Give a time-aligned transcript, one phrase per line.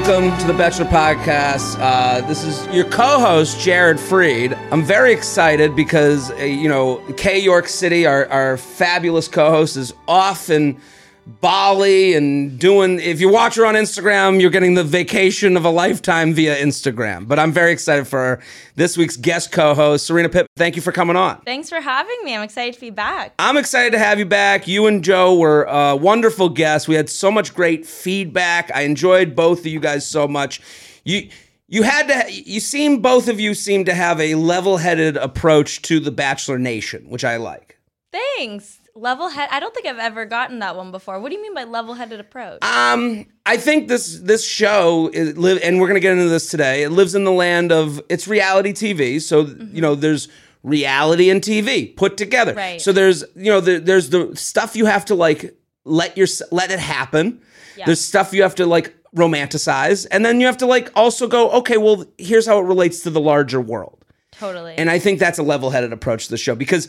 [0.00, 1.76] Welcome to the Bachelor Podcast.
[1.80, 4.56] Uh, this is your co-host Jared Freid.
[4.70, 9.92] I'm very excited because uh, you know K York City, our, our fabulous co-host, is
[10.06, 10.80] off in
[11.28, 12.98] Bali and doing.
[12.98, 17.28] If you watch her on Instagram, you're getting the vacation of a lifetime via Instagram.
[17.28, 18.40] But I'm very excited for
[18.76, 20.46] this week's guest co-host, Serena Pitt.
[20.56, 21.40] Thank you for coming on.
[21.42, 22.34] Thanks for having me.
[22.34, 23.34] I'm excited to be back.
[23.38, 24.66] I'm excited to have you back.
[24.66, 26.88] You and Joe were uh, wonderful guests.
[26.88, 28.70] We had so much great feedback.
[28.74, 30.60] I enjoyed both of you guys so much.
[31.04, 31.28] You
[31.68, 36.00] you had to you seem both of you seem to have a level-headed approach to
[36.00, 37.78] the Bachelor Nation, which I like.
[38.10, 38.77] Thanks.
[38.98, 39.48] Level head.
[39.52, 41.20] I don't think I've ever gotten that one before.
[41.20, 42.58] What do you mean by level headed approach?
[42.64, 46.82] Um, I think this this show is live, and we're gonna get into this today.
[46.82, 49.74] It lives in the land of it's reality TV, so Mm-hmm.
[49.76, 50.28] you know there's
[50.64, 52.54] reality and TV put together.
[52.54, 52.80] Right.
[52.80, 56.70] So there's you know there, there's the stuff you have to like let your let
[56.70, 57.40] it happen.
[57.76, 57.86] Yeah.
[57.86, 61.50] There's stuff you have to like romanticize, and then you have to like also go
[61.52, 64.04] okay, well here's how it relates to the larger world.
[64.32, 64.74] totally.
[64.76, 66.88] And I think that's a level headed approach to the show because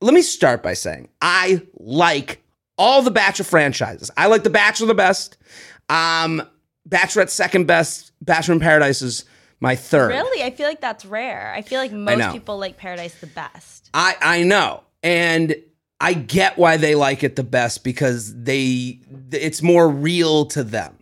[0.00, 2.42] let me start by saying I like
[2.76, 4.10] all the Bachelor franchises.
[4.16, 5.36] I like The Bachelor the best.
[5.88, 6.42] Um,
[6.88, 8.12] Bachelorette second best.
[8.22, 9.24] Bachelor in Paradise is
[9.60, 10.10] my third.
[10.10, 11.52] really, I feel like that's rare.
[11.52, 13.90] I feel like most people like Paradise the best.
[13.92, 15.56] I I know, and
[16.00, 19.00] I get why they like it the best because they
[19.32, 20.97] it's more real to them.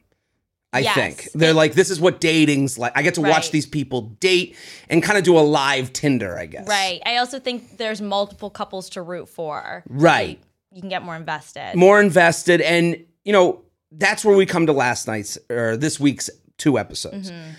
[0.72, 0.94] I Yes.
[0.94, 2.92] think they're like this is what dating's like.
[2.94, 4.56] I get to watch these people date
[4.90, 6.66] and kind of do a live Tinder, I guess.
[6.68, 7.00] Right.
[7.06, 9.84] I also think there's multiple couples to root for.
[9.88, 10.38] Right.
[10.72, 11.72] You can get more invested.
[11.76, 13.62] more invested and you know
[13.92, 16.28] that's where we come to last night's or this week's
[16.58, 17.50] two episodes Mm-hmm.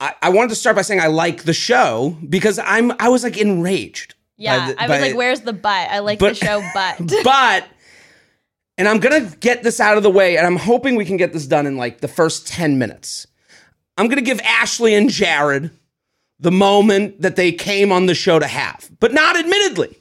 [0.00, 3.22] I, I wanted to start by saying i like the show because i'm i was
[3.24, 4.72] like enraged yeah.
[4.72, 5.88] the- I was like, where's the butt?
[5.90, 7.64] I like But- the show but but
[8.78, 11.32] and i'm gonna get this out of the way and i'm hoping we can get
[11.32, 13.26] this done in like the first 10 minutes.
[13.98, 15.70] I'm gonna give ashley and jared
[16.38, 19.96] the moment that they came on the show to have but not admittedly.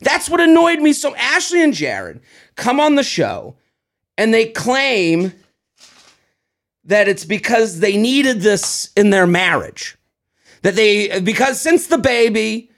[0.00, 0.92] That's what annoyed me.
[0.92, 2.20] So ashley and jared
[2.56, 3.56] come on the show
[4.16, 5.32] and they claim
[6.84, 9.96] that it's because they needed this in their marriage.
[10.62, 12.70] That they because since the baby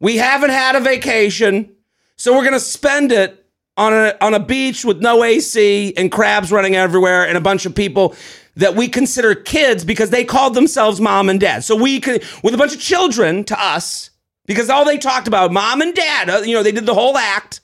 [0.00, 1.74] we haven't had a vacation
[2.16, 3.43] so we're gonna spend it
[3.76, 7.66] on a on a beach with no AC and crabs running everywhere and a bunch
[7.66, 8.14] of people
[8.56, 11.64] that we consider kids because they called themselves mom and dad.
[11.64, 14.10] So we could with a bunch of children to us
[14.46, 16.30] because all they talked about mom and dad.
[16.30, 17.60] uh, You know, they did the whole act,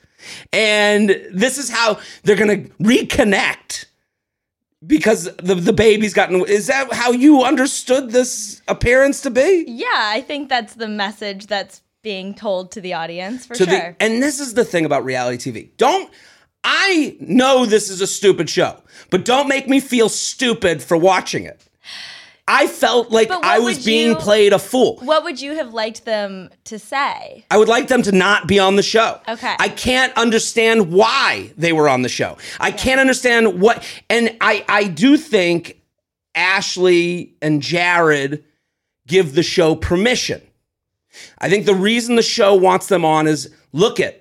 [0.52, 3.84] and this is how they're gonna reconnect
[4.84, 6.40] because the the baby's gotten.
[6.46, 9.64] Is that how you understood this appearance to be?
[9.68, 13.66] yeah, I think that's the message that's being told to the audience for sure.
[13.66, 15.68] the and this is the thing about reality TV.
[15.76, 16.10] Don't
[16.64, 21.44] I know this is a stupid show, but don't make me feel stupid for watching
[21.44, 21.66] it.
[22.48, 24.98] I felt like I was being you- played a fool.
[25.04, 27.44] what would you have liked them to say?
[27.50, 29.20] I would like them to not be on the show.
[29.28, 29.54] Okay.
[29.58, 32.38] I can't understand why they were on the show.
[32.58, 35.80] I can't understand what and I I do think
[36.34, 38.44] Ashley and Jared
[39.06, 40.40] give the show permission.
[41.38, 44.20] I think the reason the show wants them on is look at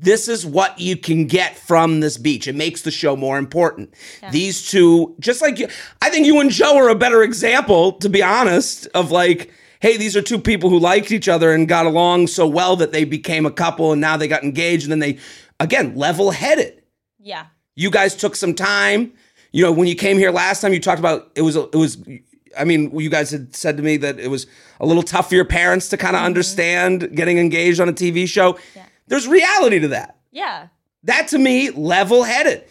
[0.00, 2.48] this is what you can get from this beach.
[2.48, 3.94] It makes the show more important.
[4.32, 5.68] These two, just like you,
[6.00, 9.98] I think you and Joe are a better example, to be honest, of like, hey,
[9.98, 13.04] these are two people who liked each other and got along so well that they
[13.04, 15.18] became a couple and now they got engaged and then they,
[15.58, 16.82] again, level headed.
[17.18, 17.46] Yeah.
[17.76, 19.12] You guys took some time.
[19.52, 21.98] You know, when you came here last time, you talked about it was it was.
[22.58, 24.46] I mean, you guys had said to me that it was
[24.80, 26.26] a little tough for your parents to kind of mm-hmm.
[26.26, 28.58] understand getting engaged on a TV show.
[28.74, 28.86] Yeah.
[29.06, 30.18] There's reality to that.
[30.30, 30.68] Yeah.
[31.04, 32.64] That to me, level headed.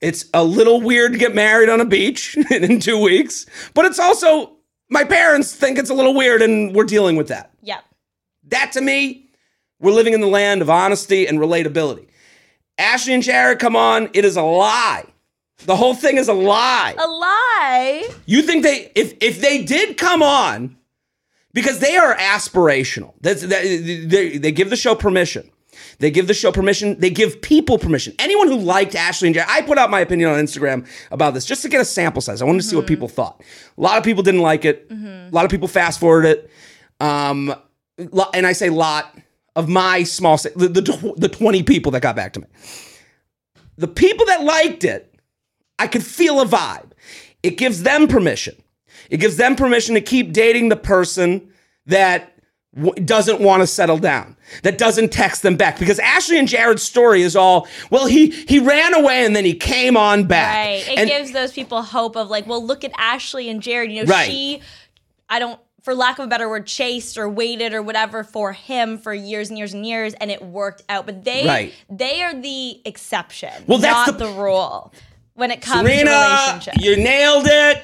[0.00, 3.98] It's a little weird to get married on a beach in two weeks, but it's
[3.98, 4.56] also
[4.88, 7.50] my parents think it's a little weird, and we're dealing with that.
[7.62, 7.80] Yeah.
[8.48, 9.30] That to me,
[9.80, 12.08] we're living in the land of honesty and relatability.
[12.78, 15.06] Ashley and Jared, come on, it is a lie.
[15.64, 16.94] The whole thing is a lie.
[16.98, 18.08] A lie.
[18.26, 20.76] You think they if if they did come on
[21.52, 23.14] because they are aspirational.
[23.20, 25.50] That's that, they, they give the show permission.
[25.98, 27.00] They give the show permission.
[27.00, 28.14] They give people permission.
[28.18, 31.62] Anyone who liked Ashley and I put out my opinion on Instagram about this just
[31.62, 32.42] to get a sample size.
[32.42, 33.42] I wanted to see what people thought.
[33.76, 34.86] A lot of people didn't like it.
[34.90, 36.50] A lot of people fast forwarded it.
[37.00, 37.54] Um,
[38.34, 39.16] and I say lot
[39.54, 42.46] of my small the, the the twenty people that got back to me.
[43.78, 45.14] The people that liked it,
[45.78, 46.92] I could feel a vibe.
[47.42, 48.56] It gives them permission.
[49.10, 51.48] It gives them permission to keep dating the person
[51.86, 52.32] that
[52.74, 55.78] w- doesn't want to settle down, that doesn't text them back.
[55.78, 59.54] Because Ashley and Jared's story is all, well, he he ran away and then he
[59.54, 60.54] came on back.
[60.54, 60.88] Right.
[60.92, 63.92] It And- gives those people hope of like, well, look at Ashley and Jared.
[63.92, 64.26] You know, Right.
[64.26, 64.60] she,
[65.28, 68.98] I don't, for lack of a better word, chased or waited or whatever for him
[68.98, 71.06] for years and years and years, and it worked out.
[71.06, 71.72] But they, Right.
[71.88, 74.92] they are the exception, Well, that's not the- the, rule
[75.36, 76.84] when it comes to Serena, relationships.
[76.84, 77.82] you nailed it.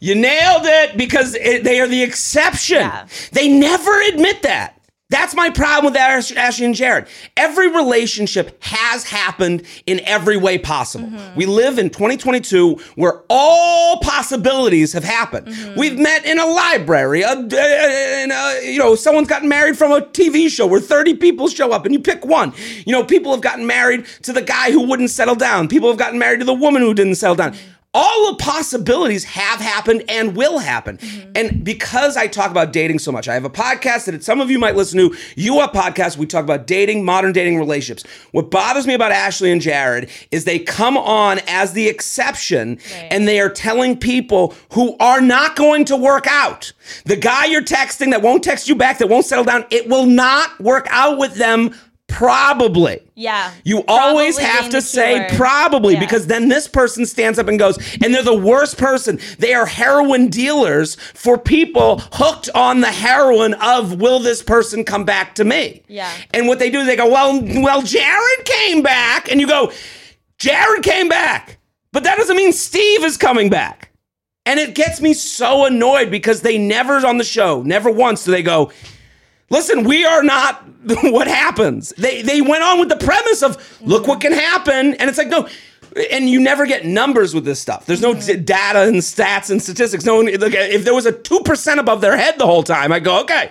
[0.00, 2.78] You nailed it because it, they are the exception.
[2.78, 3.06] Yeah.
[3.32, 4.75] They never admit that.
[5.08, 7.06] That's my problem with Ash- Ashley and Jared.
[7.36, 11.06] Every relationship has happened in every way possible.
[11.06, 11.36] Mm-hmm.
[11.36, 15.46] We live in 2022 where all possibilities have happened.
[15.46, 15.78] Mm-hmm.
[15.78, 20.00] We've met in a library, a, in a, you know, someone's gotten married from a
[20.00, 22.52] TV show where 30 people show up and you pick one.
[22.84, 25.68] You know, people have gotten married to the guy who wouldn't settle down.
[25.68, 27.54] People have gotten married to the woman who didn't settle down
[27.96, 30.98] all the possibilities have happened and will happen.
[30.98, 31.30] Mm-hmm.
[31.34, 34.50] And because I talk about dating so much, I have a podcast that some of
[34.50, 35.16] you might listen to.
[35.34, 36.18] You Up podcast.
[36.18, 38.04] We talk about dating, modern dating relationships.
[38.32, 43.08] What bothers me about Ashley and Jared is they come on as the exception, Right.
[43.10, 46.74] and they are telling people who are not going to work out.
[47.06, 50.06] The guy you're texting that won't text you back, that won't settle down, it will
[50.06, 51.74] not work out with them.
[52.08, 53.00] Probably.
[53.14, 53.50] Yeah.
[53.64, 56.00] You always have to say probably Yeah.
[56.00, 59.18] because then this person stands up and goes, and they're the worst person.
[59.38, 65.04] They are heroin dealers for people hooked on the heroin of will this person come
[65.04, 65.82] back to me?
[65.88, 66.10] Yeah.
[66.32, 69.72] And what they do, they go, well, well, Jared came back, and you go,
[70.38, 71.58] Jared came back,
[71.92, 73.90] but that doesn't mean Steve is coming back.
[74.46, 78.30] And it gets me so annoyed because they never on the show, never once do
[78.30, 78.70] they go,
[79.50, 80.64] listen, we are not
[81.04, 81.90] what happens.
[81.98, 85.28] They they went on with the premise of look what can happen, and it's like
[85.28, 85.48] no.
[86.10, 87.86] And you never get numbers with this stuff.
[87.86, 90.04] There's no d- data and stats and statistics.
[90.04, 92.92] No one, look, if there was a two percent above their head the whole time,
[92.92, 93.50] I go, okay,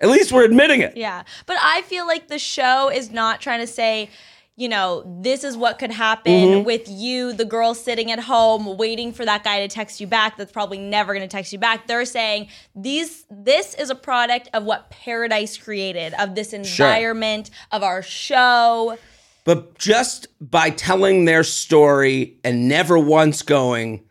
[0.00, 0.96] at least we're admitting it.
[0.96, 1.22] Yeah.
[1.46, 4.10] But I feel like the show is not trying to say,
[4.56, 6.64] you know, this is what could happen Mm-hmm.
[6.64, 10.36] with you, the girl sitting at home waiting for that guy to text you back
[10.36, 11.86] that's probably never going to text you back.
[11.86, 17.82] They're saying these this is a product of what Paradise created, of this environment, of
[17.82, 18.98] our show.
[19.44, 24.04] But just by telling their story and never once going,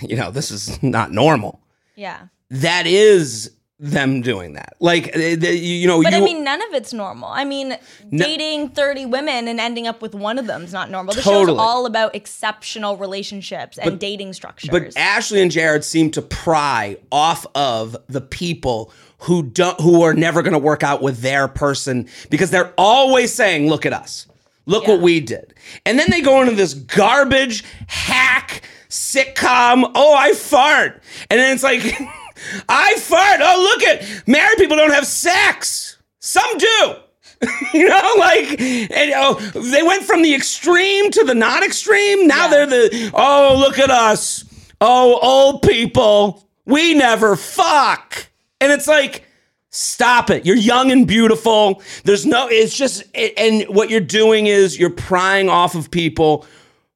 [0.00, 1.60] you know, this is not normal.
[1.96, 2.28] Yeah.
[2.50, 4.74] That is them doing that.
[4.80, 7.28] Like, eh, the- you know, But you, I mean, none of it's normal.
[7.28, 7.76] I mean,
[8.10, 11.12] dating 30 women and ending up with one of them is not normal.
[11.14, 11.46] The Totally.
[11.52, 14.70] show's all about exceptional relationships and dating structures.
[14.70, 20.14] But Ashley and Jared seem to pry off of the people who don't who are
[20.14, 24.26] never going to work out with their person because they're always saying, "Look at us.
[24.66, 25.54] Look what we did."
[25.84, 31.62] And then they go into this garbage hack sitcom, "Oh, I fart." And then it's
[31.62, 31.82] like,
[32.68, 33.40] "I fart.
[33.42, 35.96] Oh, look at married people don't have sex.
[36.20, 36.94] Some do."
[37.74, 42.26] you know, like, and, oh, they went from the extreme to the not extreme.
[42.26, 42.50] Now Yeah.
[42.50, 44.44] they're the, oh, look at us.
[44.80, 46.48] Oh, old people.
[46.64, 48.28] We never fuck.
[48.60, 49.24] And it's like,
[49.70, 50.46] stop it.
[50.46, 51.82] You're young and beautiful.
[52.04, 56.46] There's no, it's just, and what you're doing is you're prying off of people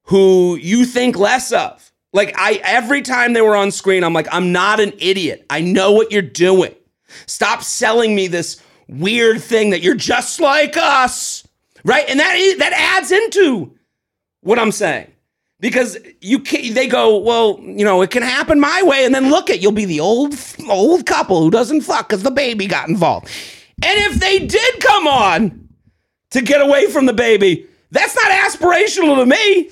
[0.04, 1.89] who you think less of.
[2.12, 5.46] Like, I, every time they were on screen, I'm like, I'm not an idiot.
[5.48, 6.74] I know what you're doing.
[7.26, 11.46] Stop selling me this weird thing that you're just like us.
[11.84, 12.04] right?
[12.08, 13.72] And that that adds into
[14.40, 15.10] what I'm saying
[15.60, 19.28] because you can they go well you know it can happen my way and then
[19.30, 20.34] look at you'll be the old
[20.68, 23.28] old couple who doesn't fuck because the baby got involved
[23.82, 25.68] and if they did come on
[26.30, 29.70] to get away from the baby that's not aspirational to me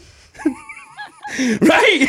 [1.61, 2.09] right?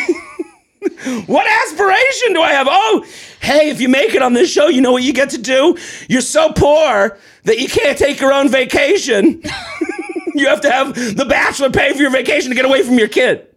[1.25, 2.67] What aspiration do i have?
[2.69, 3.05] Oh
[3.41, 5.77] hey if you make it on this show you know what you get to do?
[6.07, 9.43] You're so poor that you can't take your own vacation.
[10.35, 13.09] You have to have the bachelor pay for your vacation to get away from your
[13.09, 13.48] kid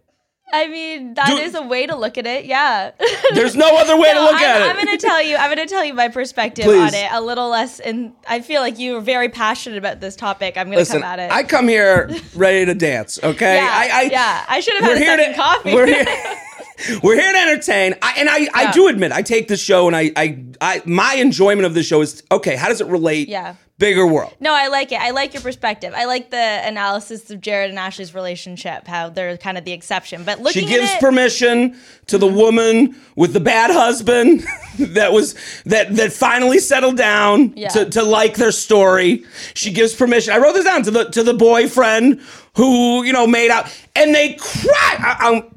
[0.51, 2.45] I mean, that Do- is a way to look at it.
[2.45, 2.91] Yeah.
[3.33, 4.69] There's no other way to look I'm, at it.
[4.69, 5.35] I'm going to tell you.
[5.35, 6.79] I'm going to tell you my perspective Please.
[6.79, 7.07] on it.
[7.11, 10.57] A little less, and I feel like you are very passionate about this topic.
[10.57, 11.31] I'm going to come at it.
[11.31, 13.19] I come here ready to dance.
[13.23, 14.45] Okay, yeah, I, I, yeah.
[14.47, 15.73] I should have had a second to coffee.
[15.73, 16.05] we're here.
[17.01, 17.95] We're here to entertain.
[18.01, 21.13] I, and I, I do admit, I take this show and I, I, I, my
[21.13, 22.55] enjoyment of the show is okay.
[22.55, 23.29] How does it relate?
[23.29, 23.55] Yeah.
[23.79, 24.33] Bigger world.
[24.39, 25.01] No, I like it.
[25.01, 25.93] I like your perspective.
[25.95, 26.37] I like the
[26.67, 30.23] analysis of Jared and Ashley's relationship, how they're kind of the exception.
[30.23, 31.75] But looking She gives it, permission
[32.07, 34.45] to the woman with the bad husband
[34.79, 35.33] that was
[35.65, 37.69] that that finally settled down Yeah.
[37.69, 39.25] to, to like their story.
[39.55, 40.33] She gives permission.
[40.33, 42.21] I wrote this down to the to the boyfriend
[42.55, 44.95] who you know made out, and they cry.
[44.99, 45.49] I, I'm-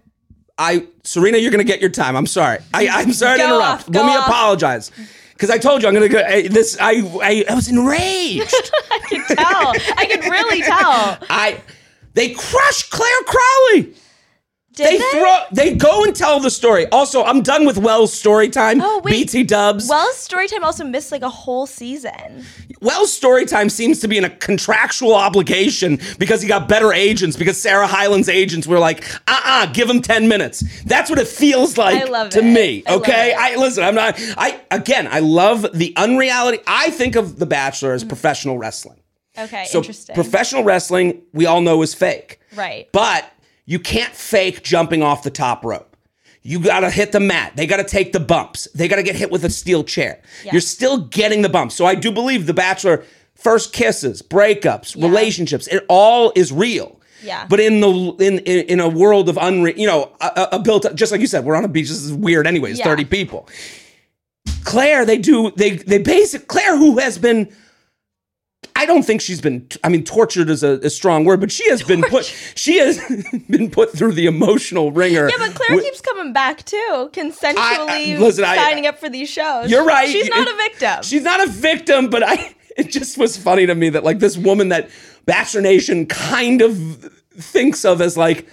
[0.59, 2.17] I Serena, you're gonna get your time.
[2.17, 2.61] I'm sorry.
[2.73, 3.63] I, I'm sorry to interrupt.
[3.83, 4.27] off, Let go me off.
[4.27, 4.91] apologize.
[5.37, 6.19] Because I told you I'm gonna go.
[6.19, 8.71] I, this I, I I was enraged.
[8.91, 9.73] I can tell.
[9.99, 11.19] I can really tell.
[11.29, 11.61] I
[12.15, 13.95] they crush Clare Crawley.
[14.77, 15.11] Did They, they?
[15.19, 15.37] throw.
[15.53, 16.87] They go and tell the story.
[16.89, 18.83] Also, I'm done with Wells' story time.
[18.83, 19.13] Oh, wait.
[19.13, 19.89] BT Dubs.
[19.89, 22.45] Wells Storytime also missed like a whole season.
[22.83, 27.39] Wells' story time seems to be in a contractual obligation because he got better agents.
[27.39, 31.79] Because Sarah Hyland's agents were like, "Uh-uh, give him ten minutes." That's what it feels
[31.79, 32.43] like I to it.
[32.43, 32.83] me.
[32.87, 33.39] I Okay, it.
[33.39, 33.83] I listen.
[33.83, 34.17] I'm not.
[34.37, 36.59] I again, I love the unreality.
[36.67, 38.09] I think of The Bachelor as mm.
[38.09, 39.01] professional wrestling.
[39.39, 40.15] Okay, So interesting.
[40.15, 42.41] professional wrestling, we all know is fake.
[42.55, 42.89] right.
[42.93, 43.31] But
[43.67, 45.97] you can't fake jumping off the top rope.
[46.43, 47.55] You got to hit the mat.
[47.57, 48.69] They got to take the bumps.
[48.73, 50.23] They got to get hit with a steel chair.
[50.45, 50.53] Yeah.
[50.53, 51.75] You're still getting the bumps.
[51.75, 53.05] So I do believe The Bachelor
[53.35, 57.01] first kisses, breakups, relationships, it all is real.
[57.23, 57.47] Yeah.
[57.49, 57.89] But in the
[58.21, 61.27] in in, in a world of unreal, you know, a, a- built just like you
[61.27, 61.89] said, we're on a beach.
[61.89, 62.79] This is weird, anyways.
[62.79, 62.85] Yeah.
[62.85, 63.49] Thirty people.
[64.65, 67.53] Claire, they do they they basic Claire, who has been
[68.77, 69.67] I don't think she's been.
[69.83, 72.25] I mean, tortured is a, a strong word, but she has been put.
[72.55, 72.99] She has
[73.51, 75.29] been put through the emotional ringer.
[75.29, 79.09] Yeah, but Claire with- keeps coming back too, consensually I- listen, I- signing up for
[79.09, 79.71] these shows.
[79.71, 80.09] You're right.
[80.09, 81.03] She's not a victim.
[81.03, 82.55] She's not a victim, but I.
[82.77, 84.91] It just was funny to me that like this woman that
[85.25, 86.77] Bachelor Nation kind of
[87.39, 88.47] thinks of as like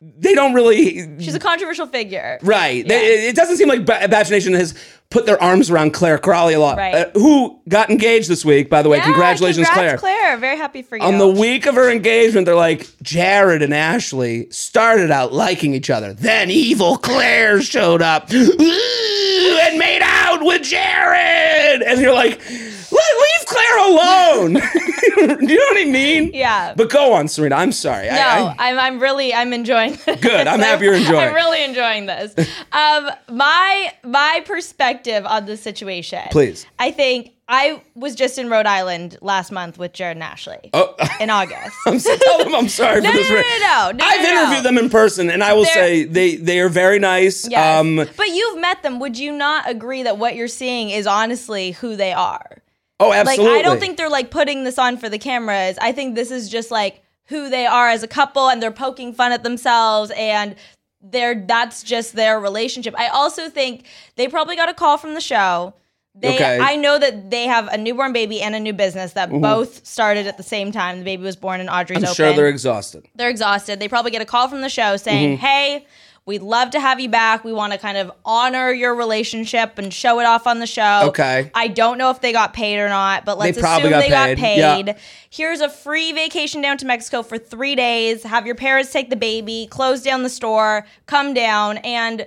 [0.00, 2.38] they don't really She's a controversial figure.
[2.42, 2.84] Right.
[2.84, 2.88] Yeah.
[2.98, 4.74] They- it doesn't seem like Ba- Bachelor Nation has
[5.08, 6.76] put their arms around Clare Crawley a lot.
[6.76, 6.94] Right.
[6.94, 8.98] Uh, who got engaged this week, by the way.
[8.98, 10.16] Yeah, Congratulations, congrats, Claire.
[10.18, 10.36] Claire.
[10.36, 11.02] Very happy for you.
[11.04, 15.88] On the week of her engagement, they're like, Jared and Ashley started out liking each
[15.90, 16.12] other.
[16.12, 21.82] Then evil Claire showed up and made out with Jared.
[21.82, 24.54] And you're like, "Le- leave Claire alone.
[25.16, 26.30] Do you know what I mean?
[26.34, 26.74] Yeah.
[26.76, 27.56] But go on, Serena.
[27.56, 28.06] I'm sorry.
[28.06, 30.20] No, I, I, I'm, I'm really I'm enjoying this.
[30.20, 30.46] Good.
[30.46, 32.34] I'm happy you're enjoying I'm really enjoying this.
[32.72, 36.20] Um, my my perspective on the situation.
[36.30, 36.66] Please.
[36.78, 40.94] I think I was just in Rhode Island last month with Jared and Ashley oh,
[41.20, 41.74] in August.
[41.86, 43.30] I'm so, tell them I'm sorry No, for this.
[43.30, 44.28] no, no, no, no, no, I've no.
[44.42, 47.48] interviewed them in person, and I will They're- say they they are very nice.
[47.48, 47.80] Yes.
[47.80, 48.98] Um, but you've met them.
[48.98, 52.58] Would you not agree that what you're seeing is honestly who they are?
[53.00, 53.46] Oh, absolutely.
[53.54, 53.58] Like.
[53.60, 55.76] I don't think they're like putting this on for the cameras.
[55.80, 59.12] I think this is just like who they are as a couple and they're poking
[59.12, 60.54] fun at themselves and
[61.02, 62.94] they're that's just their relationship.
[62.98, 63.84] I also think
[64.16, 65.74] they probably got a call from the show.
[66.18, 66.58] They Okay.
[66.58, 70.26] I know that they have a newborn baby and a new business that both started
[70.26, 70.98] at the same time.
[71.00, 73.06] The baby was born in Audrey's I'm open sure they're exhausted.
[73.14, 73.80] they're exhausted.
[73.80, 75.44] They probably get a call from the show saying, Mm-hmm.
[75.46, 75.86] "Hey,
[76.26, 77.44] we'd love to have you back.
[77.44, 81.02] We want to kind of honor your relationship and show it off on the show."
[81.04, 81.50] Okay.
[81.54, 84.10] I don't know if they got paid or not, but let's probably assume got they
[84.10, 84.58] got paid.
[84.58, 84.74] Yeah.
[84.74, 84.96] paid.
[85.30, 88.24] Here's a free vacation down to Mexico for 3 days.
[88.24, 92.26] Have your parents take the baby, close down the store, come down and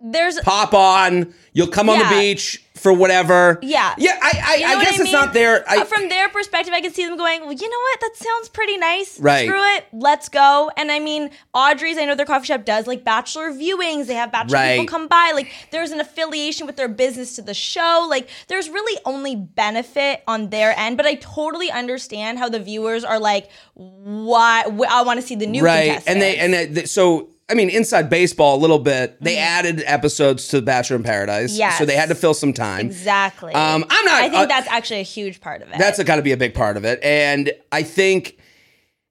[0.00, 1.34] there's Pop on.
[1.52, 3.58] You'll come on the beach for whatever.
[3.62, 3.94] Yeah.
[3.98, 4.16] Yeah.
[4.22, 5.12] I I, You know I guess it's mean?
[5.12, 5.64] not there.
[5.68, 8.00] I, Uh, from their perspective, I can see them going, well, you know what?
[8.00, 9.18] That sounds pretty nice.
[9.18, 9.48] Right.
[9.48, 9.86] Screw it.
[9.92, 10.70] Let's go.
[10.76, 14.06] And I mean, Audrey's, I know their coffee shop does like bachelor viewings.
[14.06, 14.78] They have bachelor Right.
[14.78, 15.32] people come by.
[15.34, 18.06] Like there's an affiliation with their business to the show.
[18.08, 20.96] Like there's really only benefit on their end.
[20.96, 24.62] But I totally understand how the viewers are like, why?
[24.88, 26.00] I want to see the new right.
[26.06, 27.30] And they and they, so.
[27.50, 29.20] I mean, inside baseball a little bit.
[29.22, 31.58] They added episodes to Bachelor in Paradise, Mm-hmm.
[31.60, 31.78] Yes.
[31.78, 32.86] so they had to fill some time.
[32.86, 33.54] Exactly.
[33.54, 35.78] Um, I'm not- I think uh, that's actually a huge part of it.
[35.78, 37.00] That's got to be a big part of it.
[37.02, 38.38] And I think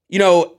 [0.09, 0.55] you know,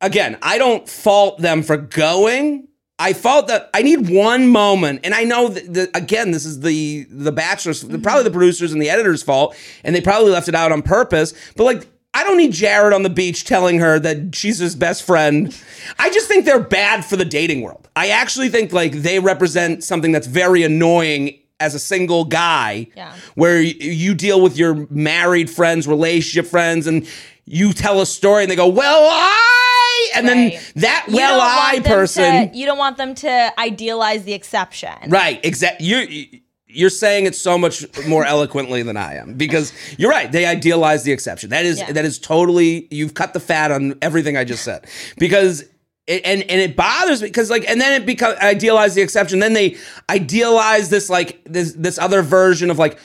[0.00, 2.66] again, I don't fault them for going.
[2.98, 7.06] I fault that I need one moment, and I know that, again, this is the
[7.08, 10.70] the bachelors, probably the producers and the editors' fault, and they probably left it out
[10.72, 11.32] on purpose.
[11.56, 11.86] But like,
[12.20, 15.56] I don't need Jared on the beach telling her that she's his best friend.
[15.98, 17.88] I just think they're bad for the dating world.
[17.96, 23.12] I actually think like they represent something that's very annoying as a single guy, Yeah.
[23.36, 27.06] where you deal with your married friends, relationship friends, and
[27.46, 31.74] you tell a story, and they go, "Well, I," and then that You "well, I"
[31.76, 34.90] them to- person, you don't want them to idealize the exception.
[35.08, 35.40] right?
[35.42, 35.86] Exactly.
[35.86, 36.39] You.
[36.72, 40.30] You're saying it so much more eloquently than I am because you're right.
[40.30, 41.50] They idealize the exception.
[41.50, 41.92] That is Yeah.
[41.92, 44.86] that is totally you've cut the fat on everything I just said
[45.18, 45.64] because
[46.06, 49.38] it, and and it bothers me because like and then it becomes idealize the exception.
[49.38, 49.76] Then they
[50.08, 52.98] idealize this like this this other version of like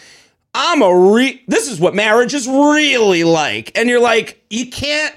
[0.55, 1.43] I'm a re.
[1.47, 5.13] This is what marriage is really like, and you're like you can't.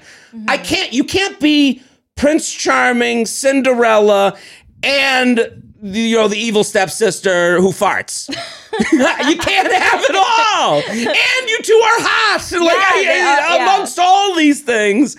[0.47, 0.63] I mm-hmm.
[0.63, 0.93] can't.
[0.93, 1.81] You can't be
[2.15, 4.37] Prince Charming, Cinderella,
[4.83, 8.29] and you know the evil stepsister who farts.
[9.29, 12.51] you can't have it all, and you two are hot.
[12.51, 13.63] Like Yeah, I- I- are- yeah.
[13.75, 15.15] amongst all these things,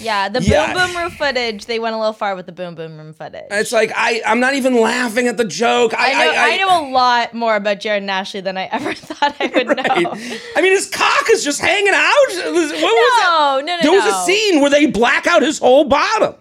[0.00, 0.72] Yeah, the Yeah.
[0.72, 3.44] boom boom room footage, they went a little far with the boom boom room footage.
[3.52, 4.20] it's like I.
[4.26, 5.94] I'm not even laughing at the joke.
[5.96, 8.94] I, I know, I, know a lot more about Jared and Ashley than I ever
[9.08, 10.12] thought I would know.
[10.56, 12.28] I mean, his cock is just hanging out.
[12.28, 13.28] What was that?
[13.30, 16.34] No, no, no, There was a scene where they black out his whole bottom.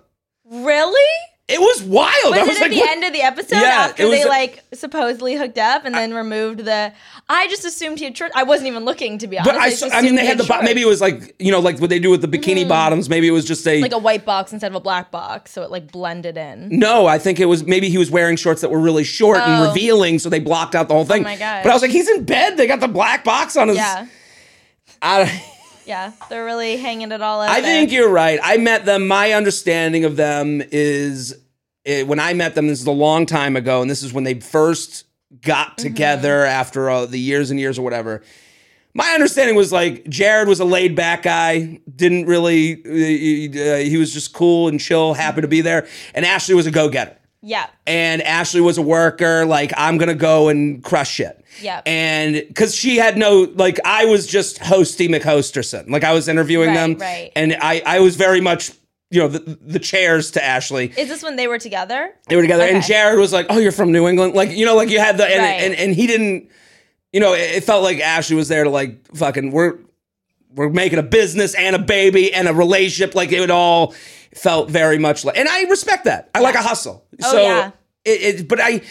[0.45, 0.99] Really?
[1.47, 2.11] It was wild.
[2.27, 4.21] Was I it was at like, the what- end of the episode Yeah, after they
[4.21, 6.93] a- like supposedly hooked up and then removed the?
[7.27, 8.33] I just assumed he had shorts.
[8.37, 9.53] I wasn't even looking to be honest.
[9.53, 11.51] But I, saw, I mean, they he had the bo- maybe it was like you
[11.51, 12.69] know, like what they do with the bikini mm-hmm.
[12.69, 13.09] bottoms.
[13.09, 15.61] Maybe it was just a, like a white box instead of a black box, so
[15.63, 16.69] it like blended in.
[16.79, 17.05] no.
[17.05, 19.67] I think it was maybe he was wearing shorts that were really short and Oh.
[19.67, 21.21] revealing, so they blocked out the whole oh thing.
[21.21, 21.63] Oh my god!
[21.63, 22.55] But I was like, he's in bed.
[22.55, 23.77] They got the black box on his.
[23.77, 24.05] Yeah,
[25.01, 25.43] I,
[25.85, 27.49] yeah, they're really hanging it all out.
[27.49, 27.69] I there.
[27.71, 28.39] think you're right.
[28.41, 29.07] I met them.
[29.07, 31.35] My understanding of them is
[31.85, 32.67] eh, when I met them.
[32.67, 35.05] This is a long time ago, and this is when they first
[35.41, 35.83] got Mm-hmm.
[35.87, 38.21] together after uh, the years and years or whatever.
[38.93, 44.11] My understanding was like Jared was a laid back guy, didn't really, uh, he was
[44.11, 45.87] just cool and chill, happy to be there.
[46.13, 47.15] And Ashley was a go getter.
[47.43, 51.43] Yeah, And Ashley was a worker, like, I'm gonna go and crush shit.
[51.61, 51.83] Yep.
[51.87, 55.89] And because she had no, like, I was just hosty McHosterson.
[55.89, 56.97] Like, I was interviewing Right, them.
[56.99, 57.31] right.
[57.35, 58.71] And I, I was very much,
[59.09, 60.93] you know, the, the chairs to Ashley.
[60.95, 62.13] is this when they were together?
[62.27, 64.75] They were together, and Jared was like, "Oh, you're from New England," like you know,
[64.77, 65.61] like you had the, and, Right.
[65.63, 66.49] and, and he didn't,
[67.11, 69.79] you know, it, it felt like Ashley was there to like fucking we're
[70.55, 73.93] we're making a business and a baby and a relationship, like it would all
[74.35, 76.29] felt very much like, and I respect that.
[76.35, 77.71] I like a hustle, Oh, so yeah.
[78.05, 78.81] it, it, but I.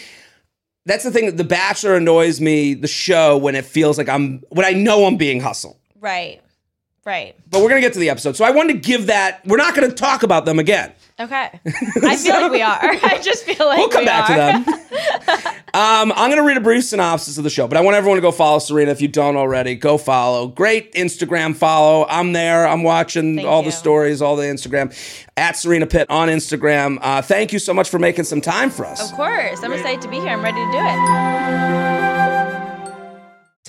[0.87, 1.27] That's the thing.
[1.27, 2.73] That the Bachelor annoys me.
[2.73, 5.77] The show when it feels like I'm when I know I'm being hustled.
[5.99, 6.41] Right,
[7.05, 7.35] right.
[7.49, 9.45] But we're gonna get to the episode, so I wanted to give that.
[9.45, 10.93] We're not gonna talk about them again.
[11.19, 11.59] Okay,
[12.03, 12.79] I feel like we are.
[12.81, 14.35] I just feel like We'll come we back are.
[14.63, 14.73] to them.
[15.75, 18.17] um, I'm going to read a brief synopsis of the show, but I want everyone
[18.17, 18.89] to go follow Serena.
[18.89, 20.47] If you don't already, go follow.
[20.47, 22.07] Great Instagram follow.
[22.09, 22.67] I'm there.
[22.67, 24.91] I'm watching Thank all the stories, all the Instagram
[25.37, 26.97] at Serena Pitt on Instagram.
[27.01, 29.11] Uh, thank you so much for making some time for us.
[29.11, 30.29] Of course, I'm excited to be here.
[30.29, 30.77] I'm ready to do
[32.47, 32.50] it.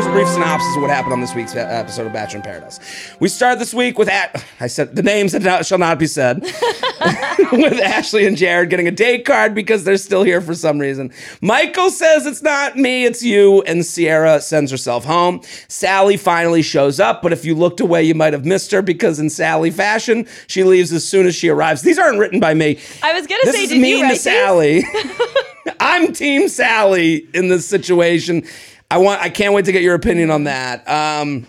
[0.00, 2.42] Here's a brief synopsis of what happened on this week's uh, episode of Bachelor in
[2.42, 2.80] Paradise.
[3.20, 6.06] We start this week with at I said the names that not- shall not be
[6.06, 6.40] said.
[7.52, 11.12] with Ashley and Jared getting a date card because they're still here for some reason.
[11.42, 15.42] Michael says it's not me, it's you, and Sierra sends herself home.
[15.68, 19.20] Sally finally shows up, but if you looked away, you might have missed her because
[19.20, 21.82] in Sally fashion, she leaves as soon as she arrives.
[21.82, 22.78] These aren't written by me.
[23.02, 24.18] I was gonna This say, is did mean you write to?
[24.18, 24.82] Sally.
[25.78, 28.44] I'm Team Sally in this situation.
[28.90, 29.20] I want.
[29.22, 30.86] I can't wait to get your opinion on that.
[30.88, 31.46] Um,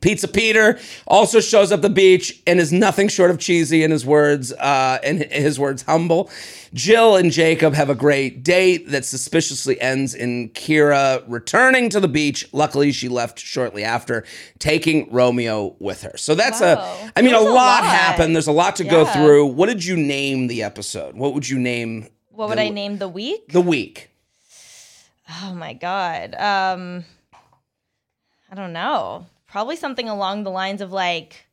[0.00, 4.06] Pizza Peter also shows up the beach and is nothing short of cheesy in his
[4.06, 4.52] words.
[4.52, 6.30] Uh, in his words, humble.
[6.72, 12.06] Jill and Jacob have a great date that suspiciously ends in Kira returning to the
[12.08, 12.48] beach.
[12.52, 14.24] Luckily, she left shortly after,
[14.60, 16.16] taking Romeo with her.
[16.16, 17.00] So that's Wow.
[17.04, 17.12] a.
[17.18, 17.84] I mean, a lot, a lot.
[17.84, 18.34] happened.
[18.34, 19.46] There's a lot to go through.
[19.46, 21.16] What did you name the episode?
[21.16, 23.48] What would you name What would the, I name the week?
[23.52, 24.09] the week?
[25.42, 26.34] Oh my god.
[26.34, 27.04] Um
[28.50, 29.26] I don't know.
[29.46, 31.46] Probably something along the lines of like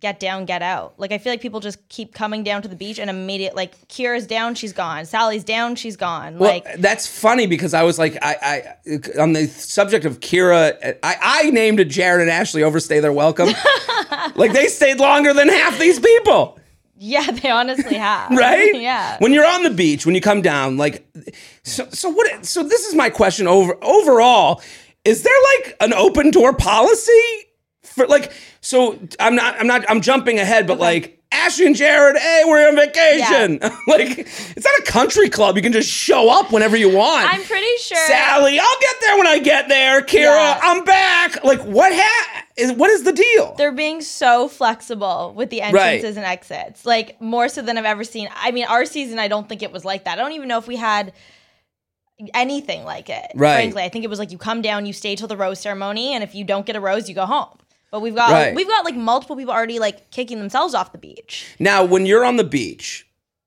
[0.00, 0.94] get down, get out.
[0.98, 3.88] Like I feel like people just keep coming down to the beach and immediate like
[3.88, 5.04] Kira's down, she's gone.
[5.04, 6.38] Sally's down, she's gone.
[6.38, 10.96] Well, like that's funny because I was like, I, I on the subject of Kira,
[11.02, 13.48] I, I named Jared and Ashley overstay their welcome.
[14.34, 16.58] like they stayed longer than half these people.
[16.98, 18.30] Yeah, they honestly have.
[18.36, 18.74] right?
[18.74, 19.16] yeah.
[19.18, 21.06] When you're on the beach, when you come down, like,
[21.62, 22.44] so, so what?
[22.44, 23.46] So this is my question.
[23.46, 24.62] Over overall,
[25.04, 27.12] is there like an open door policy
[27.82, 28.32] for like?
[28.60, 31.17] So I'm not, I'm not, I'm jumping ahead, but like.
[31.30, 33.58] Ashley and Jared, hey, we're on vacation.
[33.86, 35.56] like, it's not a country club.
[35.56, 37.30] You can just show up whenever you want.
[37.32, 40.00] I'm pretty sure Sally, I'll get there when I get there.
[40.02, 40.60] Kira, Yeah.
[40.62, 41.44] I'm back.
[41.44, 43.54] Like, what ha- is what is the deal?
[43.58, 46.86] they're being so flexible with the entrances and exits.
[46.86, 48.28] Like more so than I've ever seen.
[48.34, 50.18] I mean, our season I don't think it was like that.
[50.18, 51.12] I don't even know if we had
[52.34, 53.26] anything like it.
[53.34, 53.54] Right.
[53.54, 56.14] Frankly, I think it was like you come down, you stay till the rose ceremony,
[56.14, 57.58] and if you don't get a rose, you go home.
[57.90, 58.54] But we've got Right.
[58.54, 61.46] we've got like multiple people already like kicking themselves off the beach.
[61.58, 63.06] Now, when you're on the beach,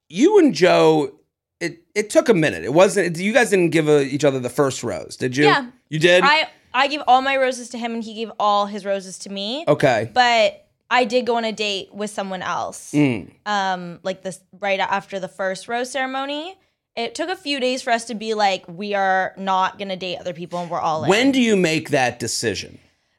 [0.09, 1.13] you and Joe,
[1.59, 2.63] it it took a minute.
[2.63, 3.17] It wasn't.
[3.17, 5.45] You guys didn't give a, each other the first rose, did you?
[5.45, 5.67] Yeah.
[5.89, 6.23] You did.
[6.25, 9.29] I I gave all my roses to him, and he gave all his roses to
[9.29, 9.65] me.
[9.67, 10.09] okay.
[10.13, 12.91] But I did go on a date with someone else.
[12.93, 13.31] Mm.
[13.45, 16.57] um like this right after the first rose ceremony
[16.97, 20.17] it took a few days for us to be like we are not gonna date
[20.17, 22.77] other people and we're all in When do you make that decision?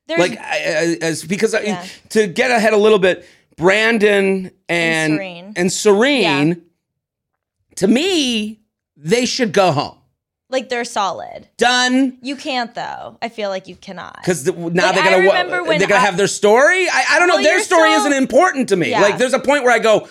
[0.09, 5.13] There's Like, I- I- as because I, to get ahead a little bit, Brandon and
[5.15, 5.53] Serene.
[5.57, 6.63] and Serene,
[7.77, 8.61] to me,
[8.97, 9.99] they should go home.
[10.51, 12.19] like they're solid Done.
[12.21, 15.65] you can't though i feel like you cannot Because now Like, they're gonna what, remember
[15.65, 16.87] when they're gonna I- have their story.
[16.91, 17.37] I, I don't know.
[17.37, 18.91] Well, Their story isn't important to me.
[18.91, 19.01] Yeah.
[19.01, 20.09] Like there's a point where I go,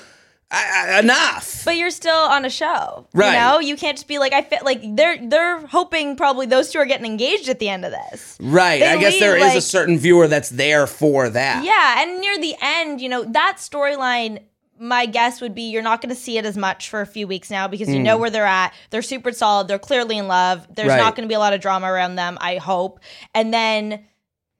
[0.53, 1.63] I, I, enough.
[1.63, 3.33] but you're still on a show Right.
[3.33, 6.69] you know you can't just be like i feel like they're they're hoping probably those
[6.71, 8.79] two are getting engaged at the end of this right.
[8.81, 11.63] they I guess there is leave, a like- certain viewer that's there for that.
[11.63, 14.39] Yeah, and near the end, you know, that storyline,
[14.79, 17.27] my guess would be you're not going to see it as much for a few
[17.27, 18.73] weeks now because you know where they're at.
[18.89, 19.67] They're super solid.
[19.67, 20.67] They're clearly in love.
[20.75, 20.91] There's Mm.
[20.91, 20.97] Right.
[20.97, 22.99] not going to be a lot of drama around them, I hope.
[23.35, 24.03] And then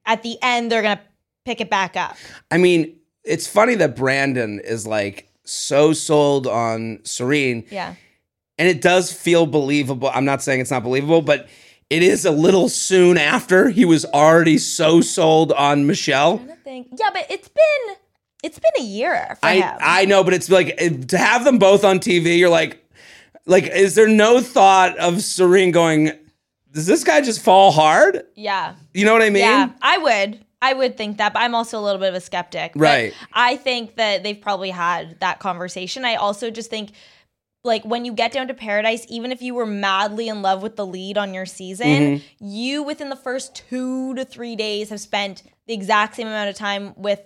[0.06, 1.02] at the end, they're going to
[1.44, 2.16] pick it back up.
[2.50, 7.94] I mean, it's funny that Brandon is like so sold on Serene, Yeah.
[8.58, 10.10] and it does feel believable.
[10.12, 11.48] I'm not saying it's not believable, but
[11.90, 16.38] it is a little soon after he was already so sold on Michelle.
[16.64, 16.88] Think.
[16.98, 17.96] Yeah, but it's been
[18.44, 19.74] it's been a year for I him.
[19.80, 20.76] I know, but it's like
[21.08, 22.38] to have them both on TV.
[22.38, 22.82] You're like,
[23.46, 26.12] like, is there no thought of Serene going?
[26.72, 28.22] Does this guy just fall hard?
[28.36, 28.74] yeah.
[28.94, 29.42] You know what I mean?
[29.42, 30.44] Yeah, I would.
[30.62, 32.72] I would think that, but I'm also a little bit of a skeptic.
[32.74, 33.14] But Right.
[33.32, 36.04] I think that they've probably had that conversation.
[36.04, 36.92] I also just think
[37.64, 40.76] like when you get down to paradise, even if you were madly in love with
[40.76, 42.44] the lead on your season, Mm-hmm.
[42.44, 46.56] you within the first two to three days have spent the exact same amount of
[46.56, 47.20] time with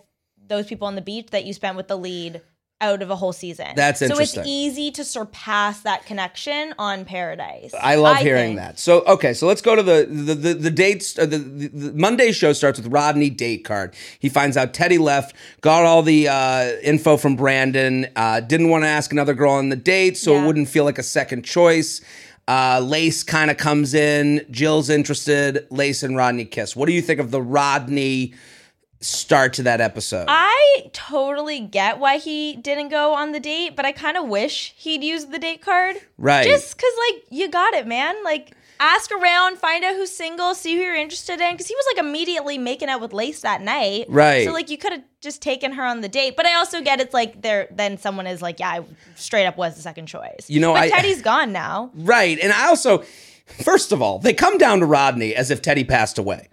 [0.49, 2.41] those people on the beach that you spent with the lead
[2.81, 3.69] out of a whole season.
[3.75, 7.73] That's So it's easy to surpass that connection on paradise.
[7.81, 8.59] I love hearing think.
[8.59, 8.79] that.
[8.79, 11.19] So okay, so let's go to the the the, the dates.
[11.19, 13.95] Uh, the, the, the Monday show starts with Rodney date card.
[14.19, 18.09] He finds out Teddy left, got all the uh, info from Brandon.
[18.15, 20.99] Uh, didn't want to ask another girl on the date, so it wouldn't feel like
[20.99, 22.03] a second choice.
[22.49, 24.47] Uh, Lace kind of comes in.
[24.51, 25.67] Jill's interested.
[25.71, 26.77] Lace and Rodney kiss.
[26.77, 28.35] What do you think of the Rodney
[29.01, 30.27] start to that episode?
[30.29, 34.75] I totally get why he didn't go on the date, but I kind of wish
[34.77, 35.97] he'd used the date card.
[36.19, 36.47] Right.
[36.47, 38.25] Just because, like, you got it, man.
[38.25, 41.53] Like, ask around, find out who's single, see who you're interested in.
[41.53, 44.07] Because he was, like, immediately making out with Lace that night.
[44.09, 44.47] Right.
[44.47, 46.37] So, like, you could have just taken her on the date.
[46.37, 49.57] But I also get it's like, there, then someone is like, yeah, I straight up
[49.57, 50.47] was the second choice.
[50.49, 51.91] You know, but I- Teddy's gone now.
[51.95, 52.39] Right.
[52.39, 53.05] And I also,
[53.63, 56.49] first of all, they come down to Rodney as if Teddy passed away.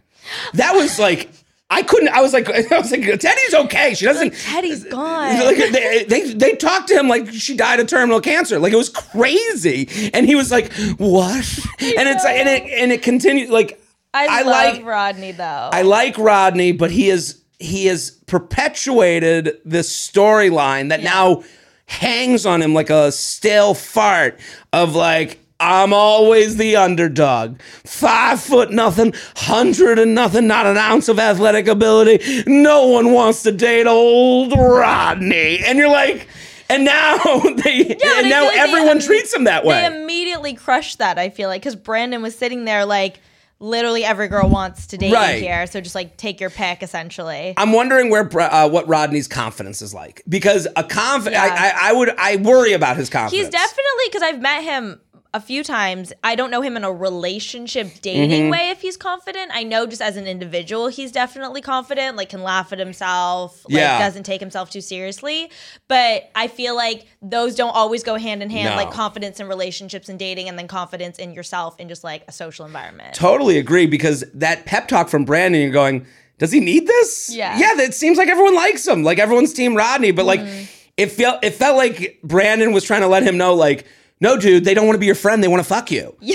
[0.53, 1.29] That was like,
[1.73, 3.93] I couldn't, I was like, I was like, Teddy's okay.
[3.95, 4.33] She doesn't.
[4.33, 5.39] Teddy's gone.
[5.39, 8.77] Like, they, they they talked to him like she died of terminal cancer, like it
[8.77, 11.45] was crazy, and he was like, "What?"
[11.81, 13.49] And it's like, and it and it continued.
[13.49, 13.81] Like
[14.13, 15.69] I, I love like- Rodney, though.
[15.73, 21.43] I like Rodney, but he is he has perpetuated this storyline that now
[21.85, 24.39] hangs on him like a stale fart
[24.71, 27.61] of like I'm always the underdog.
[27.85, 32.43] Five foot nothing, hundred and nothing, not an ounce of athletic ability.
[32.47, 35.59] No one wants to date old Rodney.
[35.65, 36.27] And you're like,
[36.69, 37.17] and now
[37.63, 39.81] they but and now like everyone im- treats him that way.
[39.87, 43.19] They immediately crushed that, I feel like, because Brandon was sitting there like,
[43.59, 45.41] literally every girl wants to date Right.
[45.41, 45.65] here.
[45.67, 47.53] So just like take your pick, essentially.
[47.55, 51.41] I'm wondering where uh, what Rodney's confidence is like because a conf- Yeah.
[51.41, 53.41] I, I I would I worry about his confidence.
[53.45, 54.99] He's definitely, because I've met him
[55.35, 56.13] a few times.
[56.23, 58.49] I don't know him in a relationship dating Mm-hmm.
[58.51, 59.49] way if he's confident.
[59.53, 63.73] I know just as an individual, he's definitely confident, like can laugh at himself, like
[63.79, 63.97] Yeah.
[63.99, 65.49] doesn't take himself too seriously.
[65.87, 68.75] But I feel like those don't always go hand in hand, No.
[68.75, 72.31] like confidence in relationships and dating, and then confidence in yourself in just like a
[72.31, 73.15] social environment.
[73.15, 76.05] Totally agree because that pep talk from Brandon, you're going,
[76.37, 77.29] does he need this?
[77.33, 77.57] Yeah.
[77.57, 79.03] Yeah, it seems like everyone likes him.
[79.03, 80.65] Like everyone's team Rodney, but like Mm-hmm.
[80.97, 83.85] it felt it felt like Brandon was trying to let him know, like,
[84.19, 86.15] no, dude, they don't want to be your friend, they want to fuck you.
[86.21, 86.31] I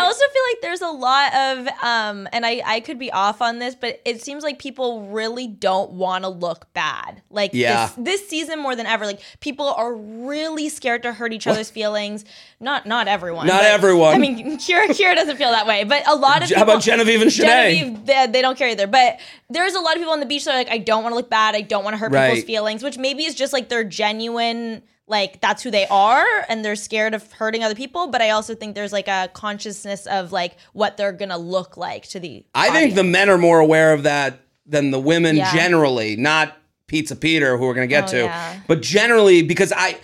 [0.00, 3.58] also feel like there's a lot of um and I I could be off on
[3.58, 7.22] this but it seems like people really don't want to look bad.
[7.30, 7.90] Like Yeah.
[7.96, 11.70] this this season more than ever like people are really scared to hurt each other's
[11.70, 12.24] feelings.
[12.60, 13.46] Not not everyone.
[13.46, 14.14] Not but- everyone.
[14.14, 16.82] I mean Kira Kira doesn't feel that way, but a lot of people, How about
[16.82, 17.78] Genevieve and Shanae?
[17.78, 18.86] Genevieve, they, they don't care either.
[18.86, 19.18] But
[19.50, 21.16] there's a lot of people on the beach that are like, I don't want to
[21.16, 21.54] look bad.
[21.54, 22.30] I don't want to hurt Right.
[22.30, 26.64] people's feelings, which maybe is just like their genuine, like that's who they are, and
[26.64, 28.08] they're scared of hurting other people.
[28.08, 32.06] But I also think there's like a consciousness of like what they're gonna look like
[32.08, 32.44] to the.
[32.54, 35.52] I think the men are more aware of that than the women Yeah.
[35.52, 38.18] generally, not Pizza Peter, who we're gonna get Oh, to.
[38.24, 38.60] yeah.
[38.66, 39.98] But generally, because I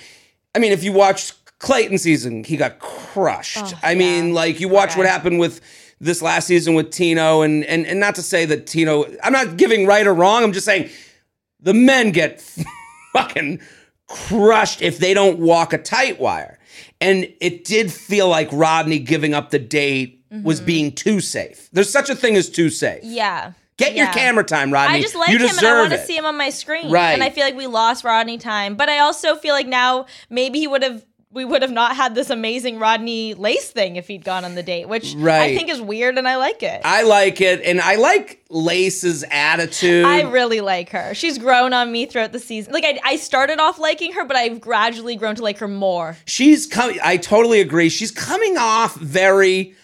[0.54, 3.58] I mean, if you watch Clayton season, he got crushed.
[3.58, 5.60] Oh, I mean, like you watch what happened with
[6.00, 9.56] this last season with Tino and and and not to say that Tino I'm not
[9.56, 10.90] giving right or wrong, I'm just saying
[11.60, 12.40] the men get
[13.12, 13.60] fucking
[14.08, 16.58] crushed if they don't walk a tight wire.
[17.00, 20.66] And it did feel like Rodney giving up the date was Mm-hmm.
[20.66, 21.68] being too safe.
[21.72, 23.00] There's such a thing as too safe.
[23.04, 23.52] Yeah.
[23.76, 24.98] Get your camera time, Rodney.
[24.98, 26.90] I just like you him and I want to see him on my screen.
[26.90, 27.12] Right.
[27.12, 28.76] And I feel like we lost Rodney time.
[28.76, 32.14] But I also feel like now maybe he would have we would have not had
[32.14, 35.42] this amazing Rodney lace thing if he'd gone on the date, which Right.
[35.52, 36.80] I think is weird and I like it.
[36.84, 40.04] I like it, and I like Lace's attitude.
[40.04, 41.12] I really like her.
[41.14, 42.72] She's grown on me throughout the season.
[42.72, 46.16] Like I, I started off liking her, but I've gradually grown to like her more.
[46.24, 46.98] She's coming.
[47.02, 47.88] I totally agree.
[47.88, 49.74] She's coming off very.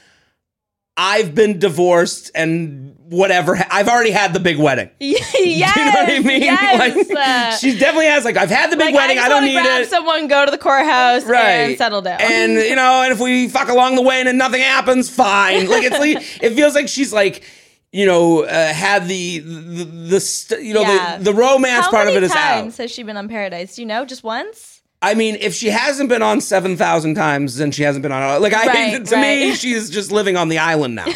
[1.03, 3.59] I've been divorced and whatever.
[3.71, 4.91] I've already had the big wedding.
[5.01, 6.43] yes, Do you know what I mean?
[6.43, 7.09] Yes.
[7.11, 8.27] Like, uh, she definitely has.
[8.27, 9.19] Like, I've had the big like, wedding.
[9.19, 9.89] I, I, don't need grab it.
[9.89, 11.41] Someone go to the courthouse right.
[11.41, 12.21] and settle down.
[12.21, 15.69] And you know, and if we fuck along the way and then nothing happens, fine.
[15.69, 17.45] Like it's like it feels like she's like.
[17.93, 21.17] You know, uh, had the the, the st- you know Yeah.
[21.19, 22.37] the, the romance How part many of it is out.
[22.37, 23.75] times has she been on Paradise?
[23.75, 24.05] Do you know?
[24.05, 24.80] Just once?
[25.03, 28.43] I mean, if she hasn't been on seven thousand times, then she hasn't been on.
[28.43, 31.07] Like I, Right, to me, she's just living on the island now.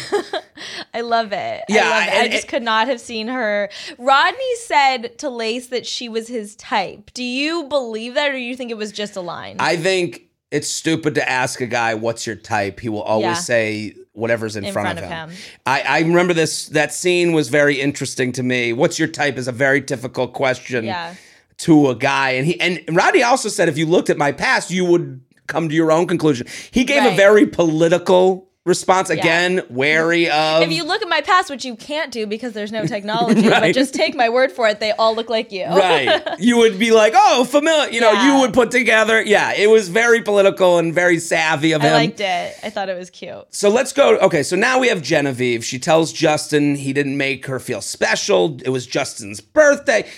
[0.93, 1.63] I love it.
[1.69, 2.21] Yeah, I, love it.
[2.21, 3.69] I just it- could not have seen her.
[3.97, 7.11] Rodney said to Lace that she was his type.
[7.13, 9.57] Do you believe that, or do you think it was just a line?
[9.59, 12.79] I think it's stupid to ask a guy what's your type.
[12.79, 13.33] He will always Yeah.
[13.33, 15.29] say whatever's in, In front, front of of him.
[15.29, 15.37] him.
[15.65, 16.67] I, I remember this.
[16.69, 18.71] That scene was very interesting to me.
[18.71, 21.15] What's your type is a very difficult question yeah.
[21.57, 24.71] To a guy, and he and Rodney also said if you looked at my past,
[24.71, 26.47] you would come to your own conclusion.
[26.71, 29.11] He gave a very political response.
[29.11, 30.63] Again, wary of.
[30.63, 33.61] If you look at my past, which you can't do because there's no technology, Right.
[33.61, 35.65] but just take my word for it, they all look like you.
[35.65, 36.23] right.
[36.39, 37.91] You would be like, oh, familiar.
[37.91, 39.21] You know, you would put together.
[39.21, 42.55] Yeah, it was very political and very savvy of him I liked it.
[42.63, 43.45] I thought it was cute.
[43.51, 44.17] So let's go.
[44.17, 45.63] Okay, so now we have Genevieve.
[45.63, 48.59] She tells Justin he didn't make her feel special.
[48.65, 50.09] It was Justin's birthday.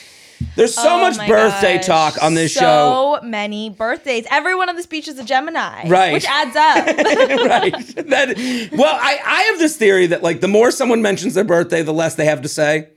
[0.55, 1.85] There's so Oh much birthday gosh.
[1.85, 3.19] talk on this show.
[3.21, 4.25] So many birthdays.
[4.29, 5.87] Everyone on this beach is a Gemini.
[5.87, 6.13] Right.
[6.13, 6.85] Which adds up.
[6.97, 7.73] right.
[8.07, 11.81] That well, I, I have this theory that like the more someone mentions their birthday,
[11.83, 12.89] the less they have to say.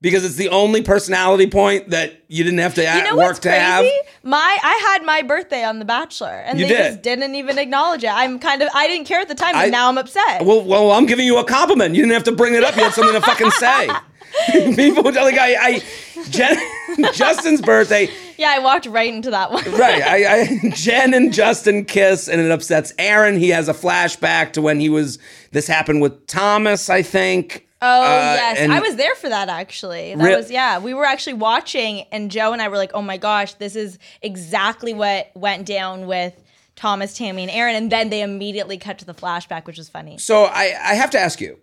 [0.00, 3.48] Because it's the only personality point that you didn't have to You know work to
[3.48, 3.58] crazy?
[3.58, 3.84] have.
[4.22, 6.86] My I had my birthday on The Bachelor, and You they did.
[6.92, 8.10] just didn't even acknowledge it.
[8.12, 10.44] I'm kind of I didn't care at the time, but I- now I'm upset.
[10.44, 11.96] Well, well, I'm giving you a compliment.
[11.96, 12.76] You didn't have to bring it up.
[12.76, 13.88] You had something to fucking say.
[14.76, 15.82] People like I, I
[16.30, 16.56] Jen,
[17.14, 18.08] Justin's birthday.
[18.36, 19.64] yeah, I walked right into that one.
[19.72, 20.02] right.
[20.02, 23.38] I, I Jen and Justin kiss, and it upsets Aaron.
[23.38, 25.18] He has a flashback to when he was.
[25.52, 27.66] This happened with Thomas, I think.
[27.80, 30.14] Oh Uh, yes, I was there for that actually.
[30.14, 30.78] That Re- was yeah.
[30.78, 33.98] We were actually watching, and Joe and I were like, "Oh my gosh, this is
[34.20, 36.34] exactly what went down with
[36.74, 40.18] Thomas, Tammy, and Aaron." And then they immediately cut to the flashback, which was funny.
[40.18, 41.58] So I, I have to ask you.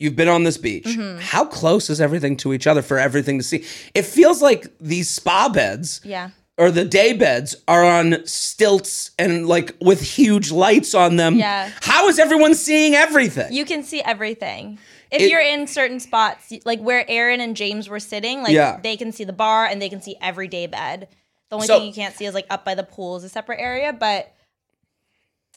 [0.00, 0.84] You've been on this beach.
[0.84, 1.18] Mm-hmm.
[1.18, 3.64] How close is everything to each other for everything to see?
[3.94, 6.30] It feels like these spa beds Yeah.
[6.56, 11.34] or the day beds are on stilts and like with huge lights on them.
[11.34, 11.72] Yeah.
[11.80, 13.52] How is everyone seeing everything?
[13.52, 14.78] You can see everything.
[15.10, 18.78] If It- you're in certain spots, like where Aaron and James were sitting, like Yeah.
[18.82, 21.08] they can see the bar and they can see every day bed.
[21.48, 23.28] The only So- thing you can't see is like up by the pool is a
[23.28, 24.34] separate area, but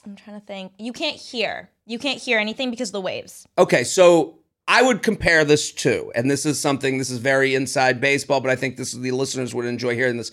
[0.05, 0.71] I'm trying to think.
[0.79, 1.69] You can't hear.
[1.85, 3.45] You can't hear anything because of the waves.
[3.57, 7.99] Okay, so I would compare this to, and this is something, this is very inside
[8.01, 10.31] baseball, but I think this is the listeners would enjoy hearing this.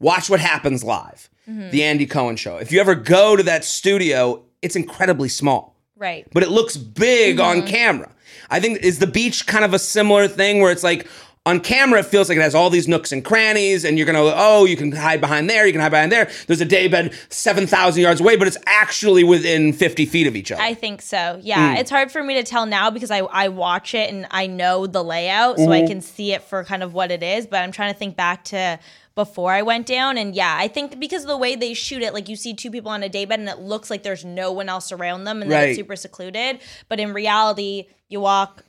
[0.00, 1.70] watch what happens live, Mm-hmm.
[1.70, 2.56] the Andy Cohen show.
[2.58, 6.24] If you ever go to that studio, it's incredibly small Right.
[6.32, 7.66] but it looks big on Mm-hmm.
[7.66, 8.14] camera.
[8.50, 11.06] I think is the beach kind of a similar thing where it's like
[11.46, 14.20] on camera it feels like it has all these nooks and crannies and you're gonna
[14.34, 18.02] oh you can hide behind there you can hide behind there there's a daybed 7,000
[18.02, 20.60] yards away but it's actually within 50 feet of each other.
[20.60, 21.40] I think so.
[21.42, 21.76] Yeah.
[21.76, 21.80] Mm.
[21.80, 24.86] It's hard for me to tell now because I, I watch it and I know
[24.86, 25.84] the layout, so Mm-hmm.
[25.84, 27.46] I can see it for kind of what it is.
[27.46, 28.78] But I'm trying to think back to
[29.18, 30.16] before I went down.
[30.16, 32.70] And yeah, I think because of the way they shoot it, like you see two
[32.70, 35.50] people on a daybed and it looks like there's no one else around them and
[35.50, 35.70] Right.
[35.70, 36.60] it's super secluded.
[36.88, 38.62] But in reality, you walk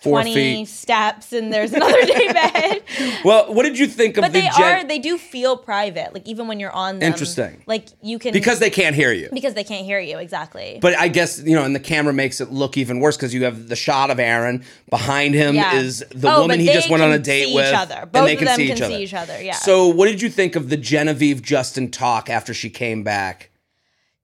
[0.00, 0.68] Four 20 feet.
[0.68, 2.82] steps and there's another daybed.
[3.24, 4.84] Well, what did you think of But the they jet?
[4.84, 6.14] are, they do feel private.
[6.14, 7.12] Like even when you're on them.
[7.12, 7.62] Interesting.
[7.66, 8.32] Like you can.
[8.32, 9.28] because they can't hear you.
[9.30, 10.16] because they can't hear you.
[10.16, 10.78] Exactly.
[10.80, 13.44] But I guess you know, and the camera makes it look even worse because you
[13.44, 15.74] have the shot of Aaron behind him Yeah.
[15.74, 17.68] is the Oh, woman but he they just went on a can date see with,
[17.68, 17.94] each other.
[17.96, 18.94] and Both they of can them see can each other.
[18.94, 19.52] see each other, yeah.
[19.54, 23.50] So, what did you think of the Genevieve Justin talk after she came back?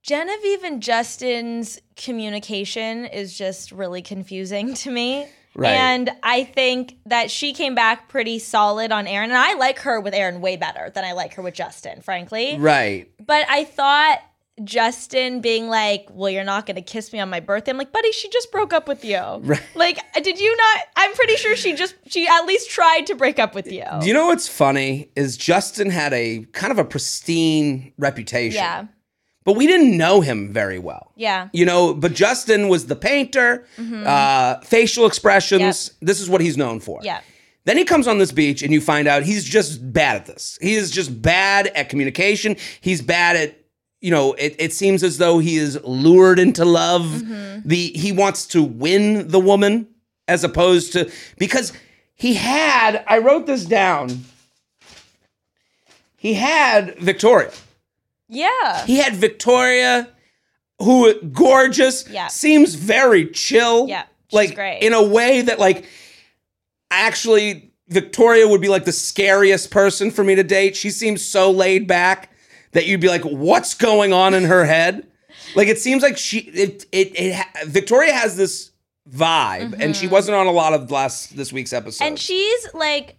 [0.02, 5.26] Genevieve and Justin's communication is just really confusing to me.
[5.56, 5.72] Right.
[5.72, 9.30] And I think that she came back pretty solid on Aaron.
[9.30, 12.58] And I like her with Aaron way better than I like her with Justin, frankly.
[12.58, 13.10] Right.
[13.24, 14.18] But I thought
[14.64, 17.70] Justin being like, Well, you're not going to kiss me on my birthday.
[17.70, 19.16] I'm like, Buddy, she just broke up with you.
[19.46, 19.62] Right.
[19.74, 20.78] Like, did you not?
[20.96, 23.84] I'm pretty sure she just, she at least tried to break up with you.
[24.00, 28.56] Do you know what's funny is Justin had a kind of a pristine reputation.
[28.56, 28.86] Yeah.
[29.46, 31.12] But we didn't know him very well.
[31.16, 31.48] Yeah.
[31.54, 34.04] You know, but Justin was the painter, Mm-hmm.
[34.06, 35.92] uh, facial expressions.
[36.02, 37.00] This is what he's known for.
[37.02, 37.20] Yeah.
[37.64, 40.58] Then he comes on this beach and you find out he's just bad at this.
[40.60, 42.56] He is just bad at communication.
[42.80, 43.56] He's bad at,
[44.00, 47.02] you know, it, it seems as though he is lured into love.
[47.02, 47.68] Mm-hmm.
[47.68, 49.88] The he wants to win the woman
[50.28, 51.72] as opposed to because
[52.14, 54.24] he had, I wrote this down.
[56.16, 57.50] He had Victoria.
[58.28, 58.84] Yeah.
[58.86, 60.08] He had Victoria,
[60.80, 62.28] who gorgeous, Yeah.
[62.28, 63.88] seems very chill.
[63.88, 64.80] Yeah, she's like great.
[64.80, 65.86] in a way that like
[66.90, 70.76] actually Victoria would be like the scariest person for me to date.
[70.76, 72.30] She seems so laid back
[72.72, 75.06] that you'd be like, what's going on in her head?
[75.54, 78.72] Like it seems like she it it, it Victoria has this
[79.08, 82.02] vibe, and she wasn't on a lot of last this week's episode.
[82.02, 82.08] Mm-hmm.
[82.08, 83.15] And she's like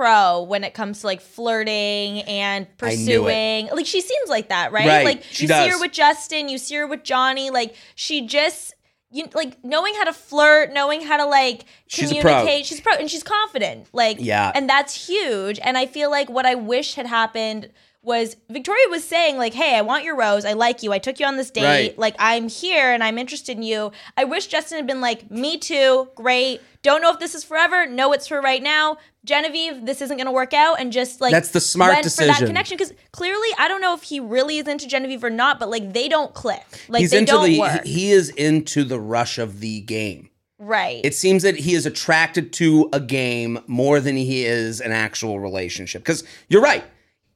[0.00, 3.68] pro when it comes to like flirting and pursuing.
[3.72, 4.86] Like she seems like that, right?
[4.86, 7.50] Right, Like she you see her with Justin, you see her with Johnny.
[7.50, 8.74] Like she just
[9.12, 12.30] you like knowing how to flirt, knowing how to like She's a pro.
[12.32, 12.66] communicate.
[12.66, 13.88] She's pro and she's confident.
[13.92, 14.52] Like Yeah.
[14.54, 15.58] and that's huge.
[15.62, 17.70] And I feel like what I wish had happened
[18.02, 20.44] was Victoria was saying like, "Hey, I want your rose.
[20.44, 20.92] I like you.
[20.92, 21.64] I took you on this date.
[21.64, 21.98] Right.
[21.98, 25.58] Like I'm here and I'm interested in you." I wish Justin had been like, "Me
[25.58, 26.08] too.
[26.14, 26.60] Great.
[26.82, 27.86] Don't know if this is forever.
[27.86, 31.30] No, it's for right now." Genevieve, this isn't going to work out, and just like
[31.30, 32.46] That's the smart went for that decision.
[32.46, 35.68] connection because clearly I don't know if he really is into Genevieve or not, but
[35.68, 38.98] like they don't click, like He's they into don't the work, he is into the
[38.98, 40.30] rush of the game.
[40.58, 41.02] right?
[41.04, 45.38] It seems that he is attracted to a game more than he is an actual
[45.38, 46.02] relationship.
[46.02, 46.82] Because you're right,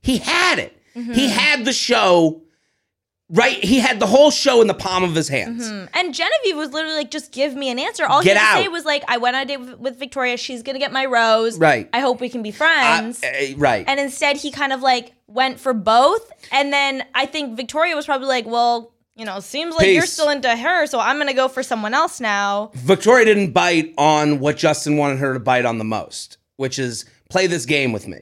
[0.04, 0.80] he had it.
[0.94, 1.12] Mm-hmm.
[1.12, 2.40] He had the show.
[3.30, 5.66] Right, he had the whole show in the palm of his hands.
[5.66, 8.04] And Genevieve was literally like, just give me an answer.
[8.04, 9.98] All Get he had to say was like, I went on a date with, with
[9.98, 10.36] Victoria.
[10.36, 11.58] She's going to get my rose.
[11.58, 11.88] Right.
[11.94, 13.24] I hope we can be Uh, friends.
[13.24, 13.84] uh, right.
[13.88, 16.30] and instead, he kind of like went for both.
[16.52, 20.28] And then I think Victoria was probably like, well, you know, seems like you're still
[20.28, 20.86] into her.
[20.86, 22.72] So I'm going to go for someone else now.
[22.74, 27.06] Victoria didn't bite on what Justin wanted her to bite on the most, which is
[27.30, 28.18] play this game with me.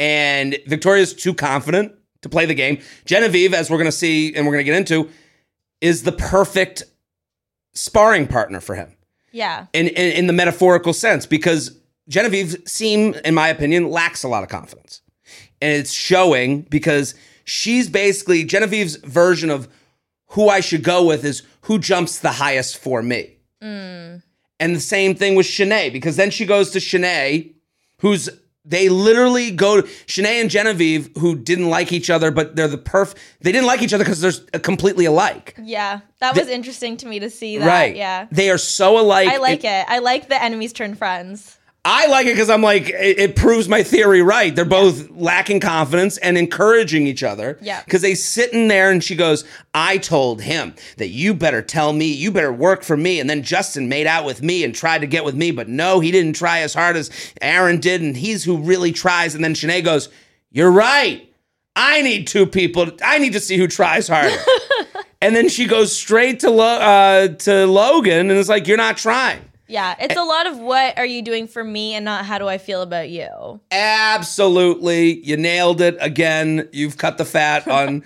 [0.00, 2.80] And Victoria's too confident to play the game.
[3.04, 5.08] Genevieve, as we're going to see and we're going to get into,
[5.80, 6.82] is the perfect
[7.74, 8.96] sparring partner for him
[9.30, 9.66] Yeah.
[9.72, 14.42] in, in, in the metaphorical sense because Genevieve seem, in my opinion, lacks a lot
[14.42, 15.02] of confidence.
[15.62, 19.68] And it's showing because she's basically Genevieve's version of
[20.28, 23.36] who I should go with is who jumps the highest for me.
[23.62, 24.22] Mm.
[24.58, 27.52] And the same thing with Shanae, because then she goes to Shanae,
[27.98, 28.28] who's
[28.64, 32.78] they literally go to Shanae and Genevieve, who didn't like each other, but they're the
[32.78, 33.14] perf.
[33.40, 35.56] They didn't like each other because they're completely alike.
[35.62, 36.00] Yeah.
[36.18, 37.66] That was interesting to me to see that.
[37.66, 37.96] right.
[37.96, 38.26] Yeah.
[38.30, 39.28] They are so alike.
[39.28, 39.86] I like it.
[39.88, 41.58] I like the enemies turn friends.
[41.84, 44.54] I like it because I'm like, it, it proves my theory right.
[44.54, 47.58] They're both lacking confidence and encouraging each other.
[47.62, 47.82] Yeah.
[47.82, 51.94] Because they sit in there and she goes, I told him that you better tell
[51.94, 53.18] me, you better work for me.
[53.18, 56.00] And then Justin made out with me and tried to get with me, but no,
[56.00, 57.10] he didn't try as hard as
[57.40, 58.02] Aaron did.
[58.02, 59.34] And he's who really tries.
[59.34, 60.10] And then Shanae goes,
[60.50, 61.26] You're right.
[61.76, 62.90] I need two people.
[63.02, 64.36] I need to see who tries harder.
[65.22, 68.98] and then she goes straight to Lo- uh, to Logan and is like, You're not
[68.98, 69.40] trying.
[69.70, 72.48] Yeah, it's a lot of what are you doing for me and not how do
[72.48, 73.60] I feel about you.
[73.70, 75.20] Absolutely.
[75.20, 76.68] You nailed it again.
[76.72, 78.02] You've cut the fat on.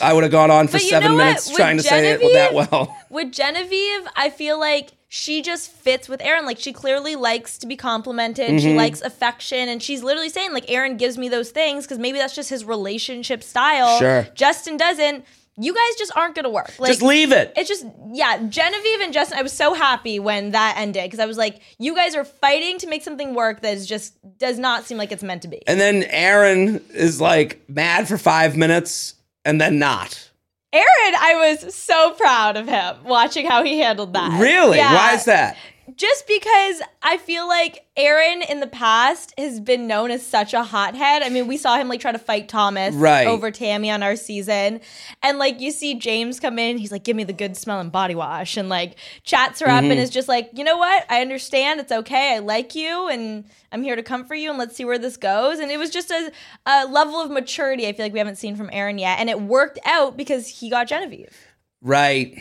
[0.00, 2.94] I would have gone on for seven minutes With trying to say it that well.
[3.10, 6.44] With Genevieve, I feel like she just fits with Aaron.
[6.44, 8.48] Like she clearly likes to be complimented.
[8.48, 8.58] Mm-hmm.
[8.58, 12.18] She likes affection, and she's literally saying like Aaron gives me those things because maybe
[12.18, 13.98] that's just his relationship style.
[13.98, 14.26] Sure.
[14.34, 15.24] Justin doesn't.
[15.58, 16.72] You guys just aren't gonna work.
[16.78, 17.52] Like, Just leave it.
[17.56, 19.38] It's just yeah, Genevieve and Justin.
[19.38, 22.78] I was so happy when that ended because I was like, you guys are fighting
[22.78, 25.62] to make something work that is just does not seem like it's meant to be.
[25.66, 30.30] And then Aaron is like mad for five minutes and then not.
[30.72, 30.86] Aaron,
[31.18, 34.38] I was so proud of him watching how he handled that.
[34.40, 34.76] Really?
[34.76, 34.92] Yeah.
[34.92, 35.56] Why is that?
[35.94, 40.62] Just because I feel like Aaron in the past has been known as such a
[40.64, 41.22] hothead.
[41.22, 43.26] I mean, we saw him like try to fight Thomas Right.
[43.26, 44.80] over Tammy on our season.
[45.22, 48.14] And like you see James come in, he's like, give me the good smelling body
[48.14, 49.92] wash and like chats her up Mm-hmm.
[49.92, 51.04] and is just like, you know what?
[51.08, 51.78] I understand.
[51.80, 52.34] It's okay.
[52.34, 55.58] I like you and I'm here to comfort you and let's see where this goes.
[55.60, 56.32] And it was just a,
[56.66, 59.20] a level of maturity I feel like we haven't seen from Aaron yet.
[59.20, 61.36] And it worked out because he got Genevieve.
[61.82, 62.36] Right.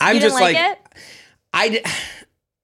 [0.00, 0.78] I'm You didn't just like, like, it?
[1.52, 1.82] I,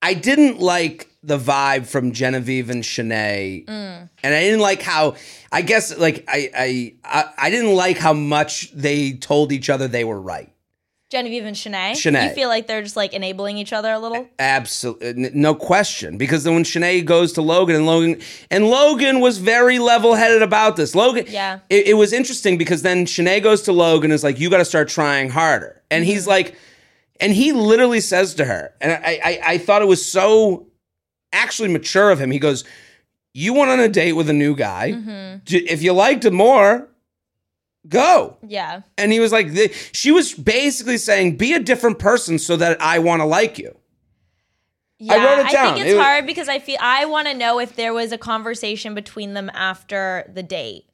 [0.05, 4.09] I didn't like the vibe from Genevieve and Shanae, Mm.
[4.23, 5.15] and I didn't like how.
[5.51, 9.89] I guess like I, I I I didn't like how much they told each other
[9.89, 10.51] they were right.
[11.11, 11.93] Genevieve and Shanae.
[11.93, 12.29] Shanae.
[12.29, 14.27] You feel like they're just like enabling each other a little?
[14.39, 16.19] Absolutely, no question.
[16.19, 20.43] Because then when Shanae goes to Logan and Logan and Logan was very level headed
[20.43, 20.95] about this.
[20.95, 21.61] Logan, Yeah.
[21.71, 24.59] it, it was interesting because then Shanae goes to Logan and is like, "You got
[24.59, 26.13] to start trying harder," and Mm-hmm.
[26.13, 26.57] he's like,
[27.21, 30.67] and he literally says to her, and I, I I thought it was so
[31.33, 32.31] actually mature of him.
[32.31, 32.65] He goes,
[33.33, 34.93] "You went on a date with a new guy.
[34.93, 35.39] Mm-hmm.
[35.47, 36.89] If you liked him more,
[37.89, 38.83] go." Yeah.
[38.99, 42.81] And he was like, the, she was basically saying, "Be a different person so that
[42.81, 43.77] I want to like you."
[44.99, 45.75] Yeah, I wrote it down.
[45.75, 48.13] think It it's was- hard because I feel I want to know if there was
[48.13, 50.85] a conversation between them after the date.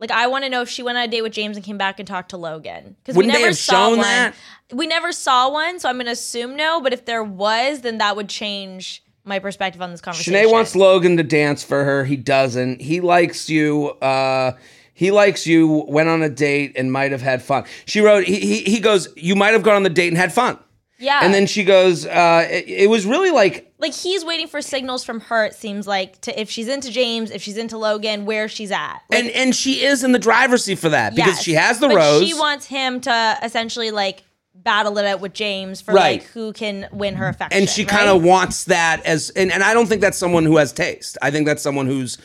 [0.00, 1.78] Like I want to know if she went on a date with James and came
[1.78, 4.00] back and talked to Logan because we never have saw shown one.
[4.00, 4.34] that?
[4.72, 6.80] We never saw one, so I'm gonna assume no.
[6.80, 10.32] But if there was, then that would change my perspective on this conversation.
[10.34, 12.04] Shanae wants Logan to dance for her.
[12.04, 12.80] He doesn't.
[12.80, 13.90] He likes you.
[14.00, 14.52] Uh,
[14.94, 15.84] he likes you.
[15.88, 17.64] Went on a date and might have had fun.
[17.84, 18.24] She wrote.
[18.24, 19.08] He he, he goes.
[19.16, 20.58] You might have gone on the date and had fun.
[20.98, 22.06] yeah, And then she goes.
[22.06, 25.44] Uh, it, it was really like like he's waiting for signals from her.
[25.46, 29.00] It seems like to if she's into James, if she's into Logan, where she's at.
[29.10, 31.42] Like, and and she is in the driver's seat for that because Yes.
[31.42, 32.26] she has the rose.
[32.26, 34.22] She wants him to essentially like
[34.54, 36.20] battle it out with James for Right.
[36.20, 37.58] like who can win her affection.
[37.58, 37.88] and she right?
[37.90, 41.16] kind of wants that as and, and i don't think that's someone who has taste
[41.22, 42.18] i think that's someone who's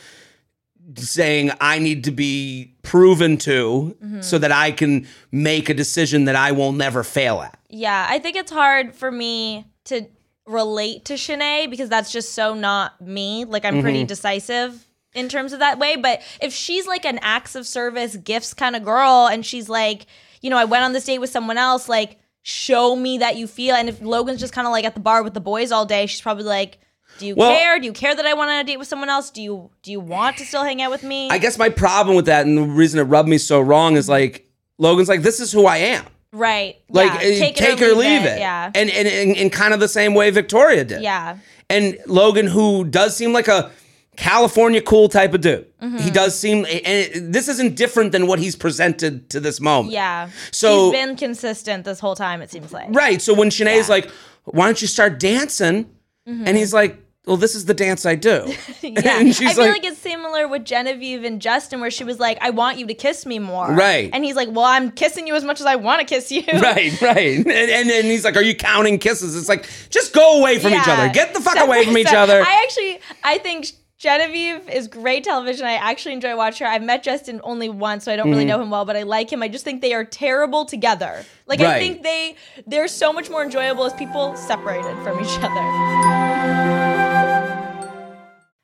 [0.96, 4.20] saying i need to be proven to Mm-hmm.
[4.20, 8.18] so that i can make a decision that i will never fail at Yeah, I
[8.18, 10.06] think it's hard for me to
[10.46, 13.44] relate to Shanae because that's just so not me.
[13.44, 14.06] Like I'm pretty Mm-hmm.
[14.06, 15.96] decisive in terms of that way.
[15.96, 20.06] But if she's like an acts of service, gifts kind of girl, and she's like,
[20.42, 23.46] you know, I went on this date with someone else, like, show me that you
[23.48, 23.74] feel.
[23.74, 26.06] And if Logan's just kind of like at the bar with the boys all day,
[26.06, 26.78] she's probably like,
[27.18, 27.80] do you Well- care?
[27.80, 29.30] Do you care that I went on a date with someone else?
[29.30, 31.30] Do you do you want to still hang out with me?
[31.30, 34.08] i guess my problem with that and the reason it rubbed me so wrong is
[34.08, 36.04] like logan's like this is who i am
[36.36, 36.76] right.
[36.90, 37.16] like yeah.
[37.16, 38.70] uh, take, or leave it, Yeah.
[38.74, 41.38] and and in, in kind of the same way victoria did yeah.
[41.70, 43.70] and Logan, who does seem like a
[44.16, 45.98] California cool type of dude, Mm-hmm.
[45.98, 49.92] he does seem, and it, this isn't different than what he's presented to this moment.
[49.92, 50.30] Yeah.
[50.52, 52.88] So- he's been consistent this whole time, it seems like.
[52.92, 53.20] right.
[53.20, 53.94] So when Shanae's Yeah.
[53.96, 54.10] like,
[54.44, 55.86] "Why don't you start dancing?"
[56.26, 59.18] and he's like, "Well, this is the dance I do," Yeah.
[59.20, 62.18] and she's I feel like, like, it's similar with Genevieve and Justin, where she was
[62.20, 63.70] like, I want you to kiss me more.
[63.72, 64.08] Right.
[64.12, 66.42] And he's like, Well, I'm kissing you as much as I want to kiss you.
[66.60, 70.38] "Right, right," and, and and he's like, "Are you counting kisses?" It's like, just go
[70.40, 71.08] away from each other.
[71.12, 72.40] Get the fuck Separate- away from each other.
[72.46, 73.66] I actually, I think
[73.98, 75.64] Genevieve is great television.
[75.66, 76.72] I actually enjoy watching her.
[76.72, 78.48] I've met Justin only once, so I don't really Mm-hmm.
[78.50, 79.42] know him well, but I like him.
[79.42, 81.24] I just think they are terrible together.
[81.46, 86.85] Like I think they they're so much more enjoyable as people separated from each other.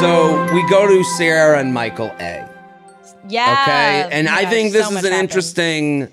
[0.00, 2.48] So we go to Sarah and Michael A.
[3.28, 3.64] Yeah.
[3.64, 4.08] Okay.
[4.18, 5.20] And I think this so is an happened.
[5.20, 6.08] interesting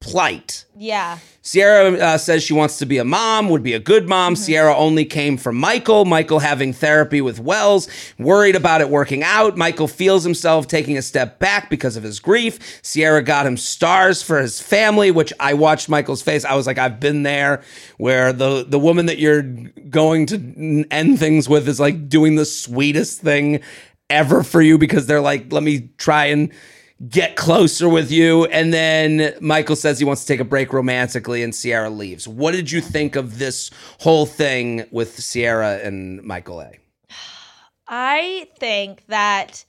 [0.00, 0.64] plight.
[0.76, 1.18] Yeah.
[1.42, 4.34] Sierra uh, says she wants to be a mom, would be a good mom.
[4.34, 4.42] Mm-hmm.
[4.42, 6.04] Sierra only came from Michael.
[6.04, 7.88] Michael having therapy with Wells,
[8.18, 9.56] worried about it working out.
[9.56, 12.80] Michael feels himself taking a step back because of his grief.
[12.82, 16.44] Sierra got him stars for his family, which I watched Michael's face.
[16.44, 17.62] I was like, I've been there,
[17.96, 22.44] where the the woman that you're going to end things with is like doing the
[22.44, 23.60] sweetest thing
[24.10, 26.52] ever for you because they're like, let me try and
[27.08, 28.46] get closer with you.
[28.46, 32.26] And then Michael says he wants to take a break romantically, and Sierra leaves.
[32.26, 33.70] What did you think of this
[34.00, 36.72] whole thing with Sierra and Michael A?
[37.86, 39.64] I think that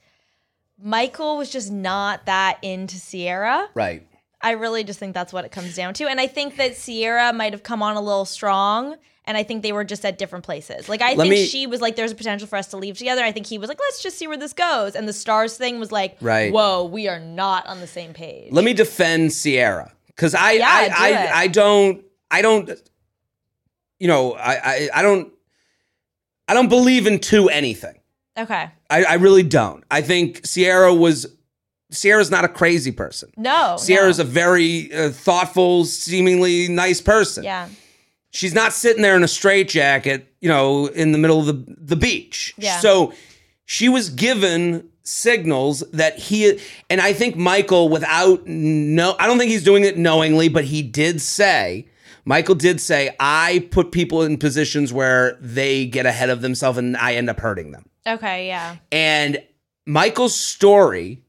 [0.82, 3.68] Michael was just not that into Sierra.
[3.74, 4.06] Right.
[4.42, 6.06] I really just think that's what it comes down to.
[6.08, 8.96] And I think that Sierra might have come on a little strong.
[9.26, 10.88] And I think they were just at different places.
[10.88, 12.96] Like I Let think me- she was like, "There's a potential for us to leave
[12.98, 15.56] together." I think he was like, "Let's just see where this goes." And the stars
[15.56, 16.52] thing was like, Right.
[16.52, 20.66] Whoa, we are not on the same page." Let me defend Sierra because I, Yeah,
[20.68, 21.30] I, do I.
[21.42, 22.70] I don't, I don't,
[23.98, 25.32] you know, I, I, I don't,
[26.48, 28.00] I don't believe in two anything.
[28.38, 29.84] okay, I, I really don't.
[29.90, 31.26] I think Sierra was.
[31.92, 33.32] Sierra's not a crazy person.
[33.36, 34.24] no, Sierra's no.
[34.24, 37.42] a very uh, thoughtful, seemingly nice person.
[37.44, 37.68] yeah,
[38.30, 41.96] she's not sitting there in a straitjacket, you know, in the middle of the, the
[41.96, 42.54] beach.
[42.56, 42.78] Yeah.
[42.78, 43.12] So
[43.64, 49.50] she was given signals that he and I think Michael without no I don't think
[49.50, 51.88] he's doing it knowingly, but he did say
[52.24, 56.96] Michael did say I put people in positions where they get ahead of themselves and
[56.96, 57.86] I end up hurting them.
[58.06, 59.42] okay, yeah, And
[59.86, 61.22] Michael's story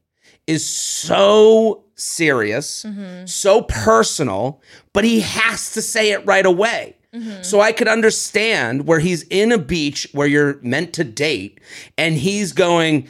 [0.46, 3.26] is so serious, mm-hmm.
[3.26, 4.60] so personal,
[4.92, 6.96] but he has to say it right away.
[7.14, 7.42] Mm-hmm.
[7.42, 11.60] So I could understand where he's in a beach where you're meant to date
[11.98, 13.06] and he's going,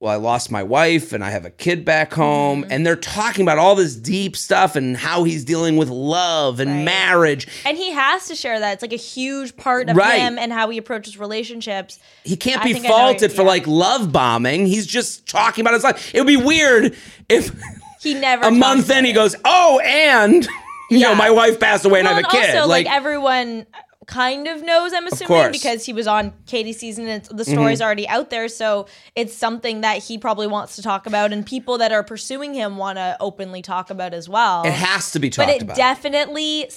[0.00, 2.62] Well, I lost my wife and I have a kid back home.
[2.62, 2.72] Mm-hmm.
[2.72, 6.70] And they're talking about all this deep stuff and how he's dealing with love and
[6.70, 6.84] Right.
[6.84, 7.46] marriage.
[7.64, 8.72] and he has to share that.
[8.72, 10.18] It's like a huge part of Right.
[10.18, 12.00] him and how he approaches relationships.
[12.24, 13.48] he can't I be faulted for yeah.
[13.48, 14.66] like love bombing.
[14.66, 16.12] He's just talking about his life.
[16.12, 16.96] It would be weird
[17.28, 17.52] if
[18.00, 20.46] He never a month about in he goes, "Oh, and
[20.90, 22.94] you know, my wife passed away and I Well, have a kid." Also, like, like,
[22.94, 23.66] everyone
[24.06, 25.36] kind of knows, I'm assuming.
[25.38, 25.52] Mm-hmm.
[25.52, 28.48] because he was on Katie's season and the story's already out there.
[28.48, 32.52] So it's something that he probably wants to talk about, and people that are pursuing
[32.54, 34.64] him want to openly talk about as well.
[34.66, 35.76] it has to be but talked it about.
[35.76, 36.68] definitely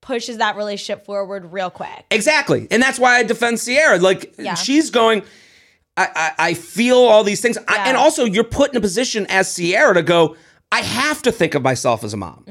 [0.00, 2.04] pushes that relationship forward real quick.
[2.10, 3.98] exactly, and that's why I defend Sierra.
[3.98, 4.54] Like Yeah.
[4.54, 5.22] she's going.
[5.96, 9.26] I, I, I feel all these things, I, and also you're put in a position
[9.28, 10.36] as Sierra to go.
[10.72, 12.44] I have to think of myself as a mom.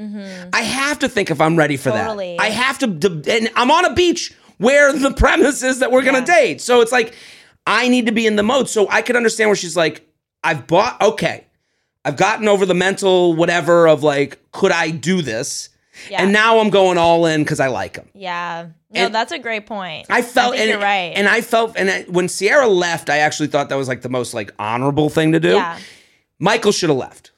[0.54, 2.06] I have to think if I'm ready for Mm-hmm.
[2.06, 2.36] Totally.
[2.38, 2.42] that.
[2.42, 2.86] I have to,
[3.30, 6.24] and I'm on a beach where the premise is that we're gonna Yeah.
[6.24, 6.60] date.
[6.62, 7.14] So it's like
[7.66, 8.68] I need to be in the mode.
[8.70, 10.08] So I could understand where she's like,
[10.42, 11.00] I've bought.
[11.02, 11.44] Okay,
[12.04, 15.68] I've gotten over the mental whatever of like, could I do this?
[16.10, 16.22] Yeah.
[16.22, 18.08] And now I'm going all in because I like him.
[18.14, 18.68] Yeah.
[18.90, 20.06] No, And- that's a great point.
[20.10, 21.12] I felt, think and, you're right.
[21.14, 24.08] and I felt, and I, when Sierra left, I actually thought that was like the
[24.08, 25.50] most like honorable thing to do.
[25.54, 25.78] yeah.
[26.38, 27.30] Michael should have left.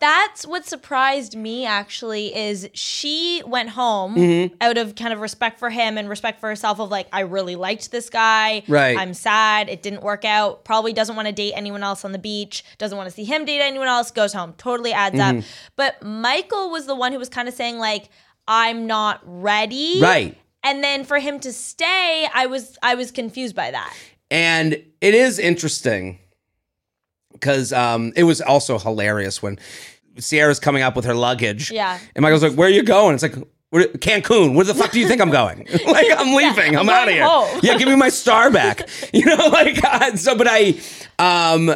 [0.00, 4.54] That's what surprised me actually is she went home Mm-hmm.
[4.60, 7.54] out of kind of respect for him and respect for herself of like I really
[7.54, 8.62] liked this guy.
[8.66, 8.96] Right.
[8.96, 10.64] I'm sad it didn't work out.
[10.64, 12.64] Probably doesn't want to date anyone else on the beach.
[12.78, 14.10] Doesn't want to see him date anyone else.
[14.10, 14.54] Goes home.
[14.56, 15.38] Totally adds Mm-hmm.
[15.40, 15.44] up.
[15.76, 18.08] But Michael was the one who was kind of saying like
[18.48, 20.00] I'm not ready.
[20.00, 20.36] Right.
[20.64, 23.94] And then for him to stay, I was I was confused by that.
[24.30, 26.19] And it is interesting
[27.40, 29.58] because um, it was also hilarious when
[30.18, 31.70] Sierra's coming up with her luggage.
[31.70, 31.98] Yeah.
[32.14, 33.14] And Michael's like, Where are you going?
[33.14, 33.34] It's like,
[33.70, 34.54] "Where- Cancun.
[34.54, 35.66] Where the fuck do you think I'm going?
[35.86, 36.76] like, I'm leaving.
[36.76, 37.24] I'm, I'm out of here.
[37.26, 37.60] home.
[37.62, 38.88] Yeah, give me my star back.
[39.12, 40.78] you know, like, uh, so, but I,
[41.18, 41.72] um,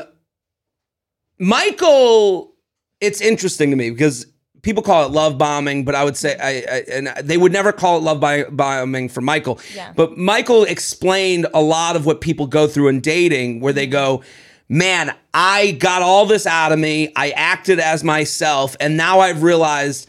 [1.39, 2.55] Michael
[3.01, 4.27] it's interesting to me because
[4.63, 7.71] people call it love bombing, but I would say, I, I and they would never
[7.73, 8.21] call it love
[8.57, 9.61] bombing for Michael.
[9.75, 9.93] Yeah.
[9.95, 14.23] But Michael explained a lot of what people go through in dating, where they go,
[14.69, 17.13] "Man, I got all this out of me.
[17.17, 20.09] I acted as myself, and now I've realized."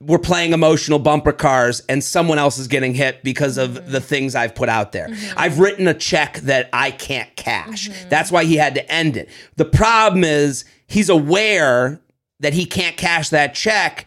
[0.00, 4.34] We're playing emotional bumper cars, and someone else is getting hit because of the things
[4.34, 5.08] I've put out there.
[5.08, 5.38] Mm-hmm.
[5.38, 7.88] I've written a check that I can't cash.
[7.88, 8.08] Mm-hmm.
[8.08, 9.28] That's why he had to end it.
[9.56, 12.00] The problem is he's aware
[12.40, 14.06] that he can't cash that check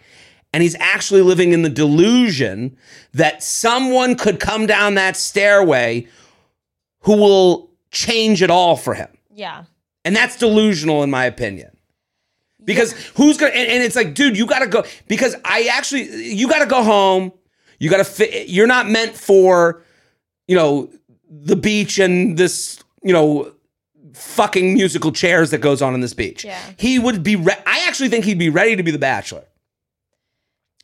[0.54, 2.76] and he's actually living in the delusion
[3.14, 6.08] that someone could come down that stairway
[7.02, 9.10] who will change it all for him.
[9.40, 9.64] Yeah.
[10.04, 11.72] And that's delusional in my opinion.
[12.64, 16.50] Because who's gonna and, and it's like, dude, you gotta go because I actually you
[16.50, 17.32] gotta go home.
[17.80, 19.82] You gotta fit you're not meant for,
[20.48, 20.90] you know,
[21.30, 23.54] the beach and this, you know,
[24.14, 26.44] fucking musical chairs that goes on in this beach.
[26.44, 26.60] Yeah.
[26.78, 29.46] He would be re- I actually think he'd be ready to be the bachelor.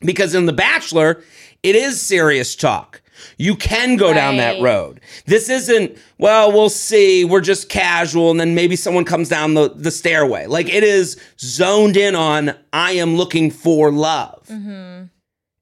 [0.01, 1.23] Because in the bachelor,
[1.61, 3.01] it is serious talk.
[3.37, 5.01] You can go down that road.
[5.25, 7.25] This isn't, well, we'll see.
[7.25, 8.31] We're just casual.
[8.31, 10.45] And then maybe someone comes down the, the stairway.
[10.47, 14.45] Like it is zoned in on, I am looking for love.
[14.47, 15.05] Mm-hmm.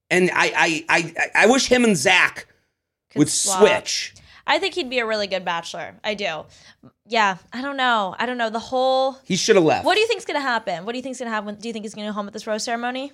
[0.09, 2.47] And I, I, I, I wish him and Zach
[3.15, 3.59] would swap.
[3.59, 4.13] switch.
[4.45, 5.95] I think he'd be a really good bachelor.
[6.03, 6.43] I do.
[7.07, 7.37] Yeah.
[7.53, 8.15] I don't know.
[8.19, 8.49] I don't know.
[8.49, 9.17] The whole.
[9.23, 9.85] He should have left.
[9.85, 10.85] What do you think's gonna happen?
[10.85, 11.55] What do you think's gonna happen?
[11.55, 13.11] Do you think he's gonna go home at this rose ceremony?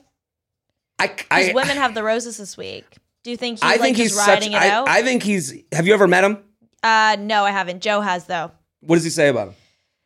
[0.98, 2.98] I, Because I, women have the roses this week.
[3.24, 4.88] Do you think he's I like think he's such, riding it I, out?
[4.88, 6.38] I think he's, have you ever met him?
[6.84, 7.82] uh, no, I haven't.
[7.82, 8.52] Joe has though.
[8.82, 9.56] What does he say about him?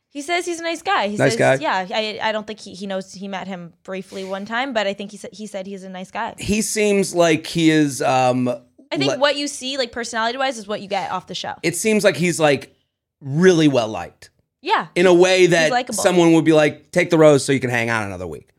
[0.09, 1.07] He says he's a nice guy.
[1.07, 1.55] He Nice says, guy?
[1.55, 4.85] Yeah, I, I don't think he, he knows he met him briefly one time, but
[4.85, 6.35] I think he said he said he's a nice guy.
[6.37, 8.47] He seems like he is, um,
[8.91, 11.33] I think le- what you see, like personality wise, is what you get off the
[11.35, 11.55] show.
[11.63, 12.75] it seems like he's like
[13.21, 14.29] really well liked.
[14.61, 17.71] yeah, in a way that someone would be like, take the rose so you can
[17.71, 18.49] hang out another week.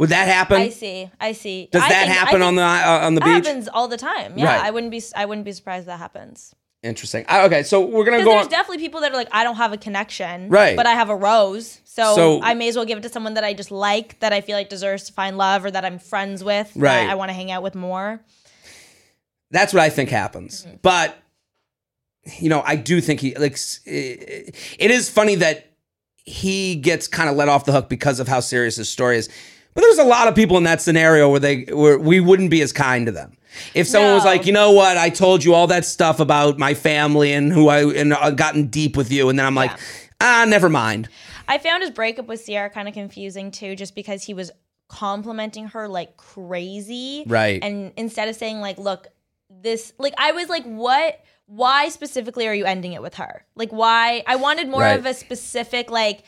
[0.00, 0.60] Would that happen?
[0.62, 1.10] I see.
[1.20, 1.68] I see.
[1.70, 3.46] Does I that think- happen on the uh, on the beach?
[3.46, 4.36] happens all the time.
[4.38, 4.64] Yeah, Right.
[4.64, 5.02] I wouldn't be.
[5.14, 6.54] I wouldn't be surprised that happens.
[6.82, 7.26] Interesting.
[7.28, 8.50] I- okay, so we're gonna go there's on.
[8.50, 10.74] definitely people that are like, I don't have a connection, Right.
[10.74, 13.34] But I have a rose, so, So- I may as well give it to someone
[13.34, 15.98] that I just like, that I feel like deserves to find love, or that I'm
[15.98, 17.02] friends with, Right.
[17.04, 18.22] That I want to hang out with more.
[19.50, 20.64] That's what I think happens.
[20.64, 20.76] Mm-hmm.
[20.80, 21.18] But
[22.38, 23.58] you know, I do think he like.
[23.84, 25.72] It is funny that
[26.16, 29.28] he gets kind of let off the hook because of how serious his story is.
[29.74, 32.60] But there's a lot of people in that scenario where they where we wouldn't be
[32.62, 33.36] as kind to them.
[33.74, 36.74] If someone was like, you know what, I told you all that stuff about my
[36.74, 39.76] family and who I and uh, gotten deep with you, and then I'm like, Yeah.
[40.20, 41.08] ah, never mind.
[41.48, 44.50] I found his breakup with Sierra kind of confusing too, just because he was
[44.88, 47.24] complimenting her like crazy.
[47.26, 47.62] Right.
[47.62, 49.08] And instead of saying, like, look,
[49.48, 51.20] this, like, I was like, what?
[51.46, 53.44] Why specifically are you ending it with her?
[53.56, 54.22] Like, why?
[54.26, 54.98] I wanted more Right.
[54.98, 56.22] of a specific, like,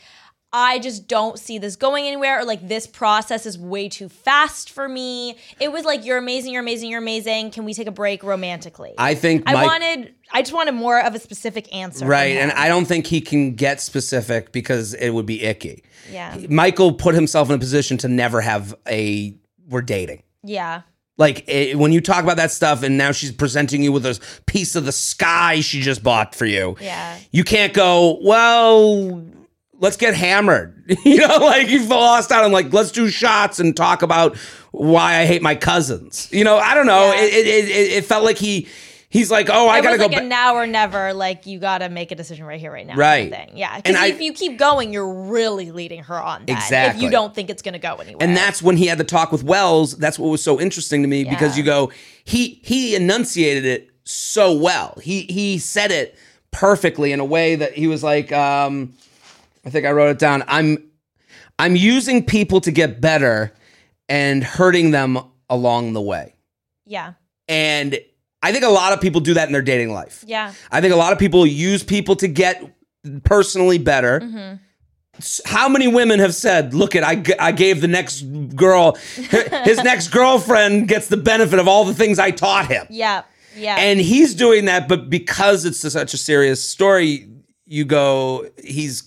[0.55, 4.69] I just don't see this going anywhere, or like this process is way too fast
[4.69, 5.35] for me.
[5.59, 7.49] It was like, you're amazing, you're amazing, you're amazing.
[7.49, 8.93] Can we take a break romantically?
[8.99, 12.05] I think I Mike- wanted, I just wanted more of a specific answer.
[12.05, 12.37] Right.
[12.37, 12.51] And.
[12.51, 15.83] I don't think he can get specific because it would be icky.
[16.11, 19.35] yeah, Michael put himself in a position to never have a
[19.67, 20.21] we're dating.
[20.43, 20.81] yeah.
[21.15, 24.19] Like it, when you talk about that stuff and now she's presenting you with a
[24.47, 26.75] piece of the sky she just bought for you.
[26.81, 27.19] Yeah.
[27.31, 29.23] You can't go, well,
[29.83, 30.81] let's get hammered.
[31.05, 34.37] you know, like you've lost out on like, let's do shots and talk about
[34.71, 36.29] why I hate my cousins.
[36.31, 37.13] You know, I don't know.
[37.13, 37.21] Yeah.
[37.21, 38.69] It, it, it, it felt like he
[39.09, 40.23] he's like, oh, I it gotta was go like back.
[40.23, 41.13] a now or never.
[41.13, 42.95] Like you gotta make a decision right here, right now.
[42.95, 43.29] Right.
[43.29, 43.57] kind of Thing.
[43.57, 43.75] Yeah.
[43.75, 46.95] Because I- if you keep going, you're really leading her on that.
[46.95, 48.25] If you don't think it's gonna go anywhere.
[48.25, 49.97] And that's when he had the talk with Wells.
[49.97, 51.91] That's what was so interesting to me because you go,
[52.23, 54.97] he he enunciated it so well.
[55.03, 56.17] He he said it
[56.51, 58.93] perfectly in a way that he was like, um,
[59.65, 60.43] I think I wrote it down.
[60.47, 60.89] I'm
[61.59, 63.53] I'm using people to get better
[64.09, 65.17] and hurting them
[65.49, 66.35] along the way.
[66.85, 67.13] yeah,
[67.47, 67.97] And
[68.41, 70.23] I think a lot of people do that in their dating life.
[70.27, 72.61] yeah, I think a lot of people use people to get
[73.23, 74.19] personally better.
[74.19, 74.55] Mm-hmm.
[75.45, 78.21] How many women have said, "Look at I, g- I gave the next
[78.55, 83.21] girl, his next girlfriend gets the benefit of all the things I taught him," yeah,
[83.55, 83.75] yeah.
[83.77, 87.29] and he's doing that, but because it's such a serious story,
[87.67, 89.03] you go, he's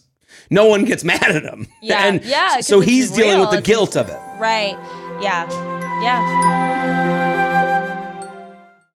[0.51, 3.51] no one gets mad at him, Yeah, and yeah, 'cause so it's he's dealing with
[3.51, 4.19] the It's- guilt of it.
[4.39, 4.77] right.
[5.23, 5.47] Yeah.
[6.03, 6.23] Yeah.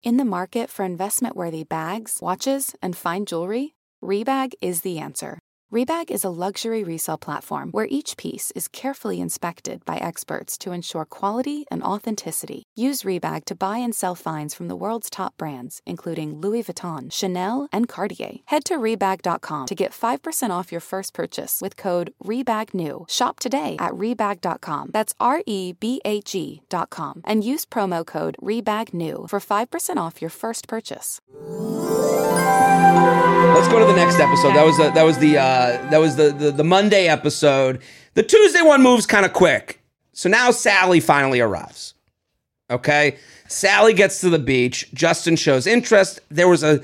[0.03, 5.39] In the market for investment worthy bags, watches, and fine jewelry, Rebag is the answer.
[5.69, 10.71] Rebag is a luxury resale platform where each piece is carefully inspected by experts to
[10.71, 12.63] ensure quality and authenticity.
[12.73, 17.11] Use Rebag to buy and sell finds from the world's top brands, including Louis Vuitton,
[17.11, 18.37] Chanel, and Cartier.
[18.45, 23.09] Head to Rebag.com to get 5% off your first purchase with code REBAGNEW.
[23.09, 24.91] Shop today at Rebag.com.
[24.93, 27.23] That's R E B A G.com.
[27.25, 31.19] And use promo code REBAGNEW for 5% off your first purchase.
[33.57, 34.53] Let's go to the next episode.
[34.53, 37.81] That was that was the uh, Uh, that was the, the the Monday episode.
[38.13, 39.81] The Tuesday one moves kind of quick.
[40.13, 41.93] So now Sally finally arrives.
[42.69, 44.89] Okay, Sally gets to the beach.
[44.93, 46.19] Justin shows interest.
[46.29, 46.81] There was a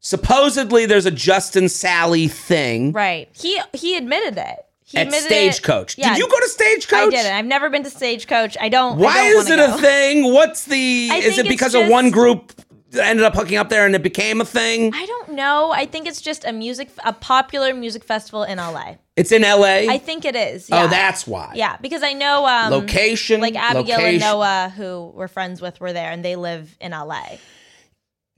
[0.00, 3.28] supposedly there's a Justin Sally thing Right.
[3.32, 4.64] He he admitted it.
[4.84, 5.94] He at admitted Stagecoach.
[5.94, 6.02] It.
[6.02, 6.10] Yeah.
[6.10, 6.98] Did you go to Stagecoach?
[6.98, 7.32] I didn't.
[7.32, 8.56] I've never been to Stagecoach.
[8.60, 8.98] I don't.
[8.98, 10.32] I Why don't is it wanna a thing?
[10.32, 11.08] What's the?
[11.10, 12.52] I Is it because of one group
[12.96, 14.92] ended up hooking up there and it became a thing?
[14.94, 15.70] I don't know.
[15.72, 18.94] I think it's just a music, a popular music festival in LA.
[19.16, 19.88] It's in L.A.
[19.88, 20.68] I think it is.
[20.68, 20.84] Yeah.
[20.84, 21.52] Oh, that's why.
[21.54, 24.06] Yeah, because I know um, Location, like Abigail location.
[24.14, 27.22] and Noah, who we're friends with, were there, and they live in LA.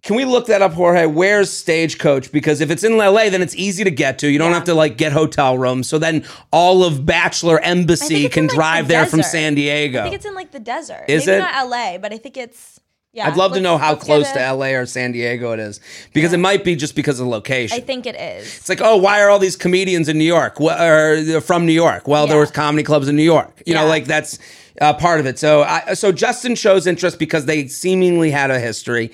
[0.02, 1.06] Can we look that up, Jorge?
[1.06, 2.30] Where's Stagecoach?
[2.30, 4.28] Because if it's in LA, then it's easy to get to.
[4.30, 4.54] You don't Yeah.
[4.54, 5.88] have to like get hotel rooms.
[5.88, 9.22] So then all of Bachelor Embassy can in, like, drive the there from.
[9.24, 10.00] San Diego.
[10.00, 11.06] I think it's in like the desert.
[11.08, 11.40] Is Maybe it?
[11.40, 12.78] not LA, but I think it's.
[13.16, 13.28] Yeah.
[13.28, 15.80] I'd love to know how close to LA or San Diego it is,
[16.12, 17.74] because it might be just because of location.
[17.74, 18.58] I think it is.
[18.58, 20.60] It's like, oh, why are all these comedians in New York?
[20.60, 22.06] Well, or they're from New York?
[22.06, 23.62] Well, there was comedy clubs in New York.
[23.64, 24.38] You know, like that's
[24.82, 25.38] uh, part of it.
[25.38, 29.12] So, I, so Justin shows interest because they seemingly had a history.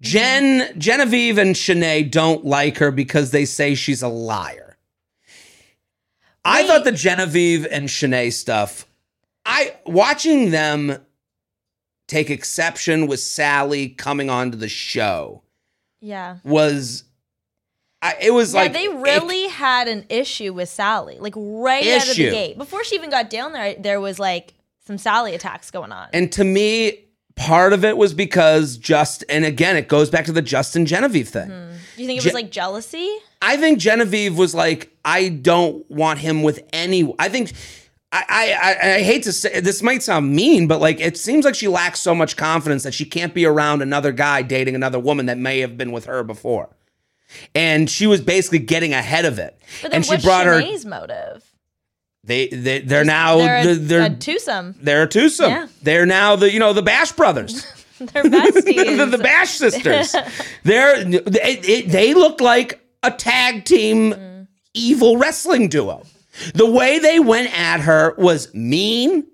[0.00, 4.76] Jen, Genevieve, and Shanae don't like her because they say she's a liar.
[6.44, 8.86] I thought the Genevieve and Shanae stuff.
[9.46, 10.98] I watching them
[12.10, 15.42] take exception with Sally coming onto the show
[16.00, 16.36] Yeah.
[16.44, 17.04] was.
[18.02, 21.86] I, it was Yeah, like they it- really had an issue with Sally, like right
[21.86, 22.56] out of the gate.
[22.58, 24.54] Before she even got down there, there was like
[24.86, 26.08] some Sally attacks going on.
[26.14, 27.04] And to me,
[27.36, 31.28] part of it was because just, and again, it goes back to the Justin Genevieve
[31.28, 31.48] thing.
[31.50, 31.70] Hmm.
[31.96, 33.06] Do you think it Je- was like jealousy?
[33.42, 37.14] I think Genevieve was like, I don't want him with any.
[37.18, 37.52] I think.
[38.12, 41.54] I, I, I- hate to say this might sound mean, but like it seems like
[41.54, 45.26] she lacks so much confidence that she can't be around another guy dating another woman
[45.26, 46.70] that may have been with her before.
[47.54, 49.56] And she was basically getting ahead of it.
[49.82, 51.50] But then and she what's brought her Shanae's motive?
[52.24, 54.74] they, they they're now they're, a, they're, a twosome.
[54.80, 55.50] they're a twosome.
[55.50, 55.68] Yeah.
[55.82, 57.66] They're now the you know the Bash brothers.
[58.00, 58.96] They're besties.
[58.96, 60.16] the, the Bash sisters.
[60.64, 64.46] They're they, they look like a tag team mm.
[64.72, 66.06] evil wrestling duo.
[66.54, 69.26] The way they went at her was mean.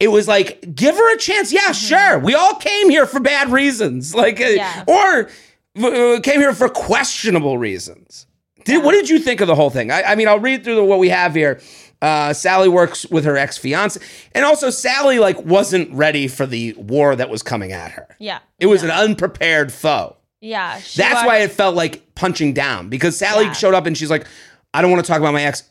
[0.00, 1.52] It was like, give her a chance.
[1.52, 2.18] Yeah, sure.
[2.20, 4.84] We all came here for bad reasons, like, uh, Yeah.
[4.86, 5.28] or
[5.84, 8.26] uh, came here for questionable reasons.
[8.64, 9.90] Did, What did you think of the whole thing?
[9.90, 11.60] I, I mean, I'll read through the, what we have here.
[12.00, 13.98] Uh, Sally works with her ex fiance,
[14.32, 18.06] and also Sally like wasn't ready for the war that was coming at her.
[18.20, 18.38] yeah.
[18.60, 20.16] It was an unprepared foe.
[20.40, 20.74] Yeah.
[20.74, 23.52] That's walked- why it felt like punching down because Sally Yeah.
[23.52, 24.26] showed up and she's like,
[24.72, 25.64] I don't want to talk about my ex.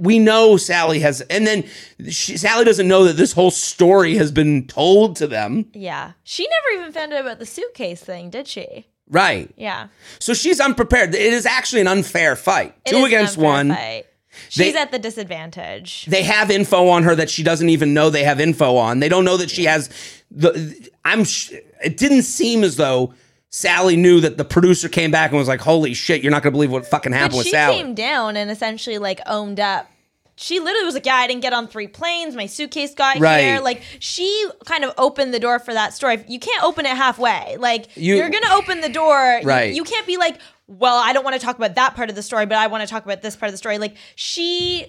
[0.00, 1.64] We know Sally has, and then
[2.08, 5.66] she, Sally doesn't know that this whole story has been told to them.
[5.74, 6.12] Yeah.
[6.22, 8.86] She never even found out about the suitcase thing, did she?
[9.10, 9.50] Right.
[9.56, 9.88] Yeah.
[10.20, 11.14] So she's unprepared.
[11.14, 12.74] It is actually an unfair fight.
[12.86, 13.70] It Two against one.
[13.70, 14.04] fight.
[14.50, 16.04] She's They- at the disadvantage.
[16.06, 19.00] They have info on her that she doesn't even know they have info on.
[19.00, 19.90] They don't know that she has
[20.30, 20.90] the.
[21.04, 21.24] I'm.
[21.24, 23.14] sh- It didn't seem as though
[23.58, 26.52] Sally knew that the producer came back and was like, "Holy shit, you're not gonna
[26.52, 29.90] believe what fucking happened But with she Sally." came down and essentially like owned up.
[30.36, 32.36] She literally was like, "Yeah, I didn't get on three planes.
[32.36, 33.40] My suitcase got Right.
[33.40, 36.22] here." Like she kind of opened the door for that story.
[36.28, 37.56] You can't open it halfway.
[37.58, 39.40] Like You- you, are gonna open the door.
[39.42, 39.74] You- Right.
[39.74, 40.36] You, can't be like,
[40.68, 42.82] "Well, I don't want to talk about that part of the story, but I want
[42.84, 44.86] to talk about this part of the story." Like she.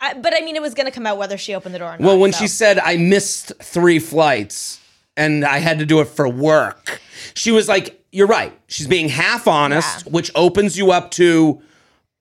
[0.00, 1.98] I, but I mean, it was gonna come out whether she opened the door or
[1.98, 2.00] not.
[2.00, 2.38] Well, when so.
[2.38, 4.78] she said I missed three flights
[5.18, 7.00] and I had to do it for work,
[7.34, 10.12] she was like, "You're right." She's being half honest, Yeah.
[10.12, 11.60] which opens you up to,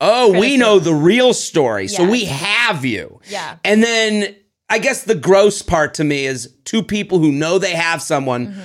[0.01, 3.55] "Oh, we know the real story, so we have you." Yeah.
[3.63, 4.35] And then
[4.69, 8.47] I guess the gross part to me is two people who know they have someone
[8.47, 8.61] Mm-hmm.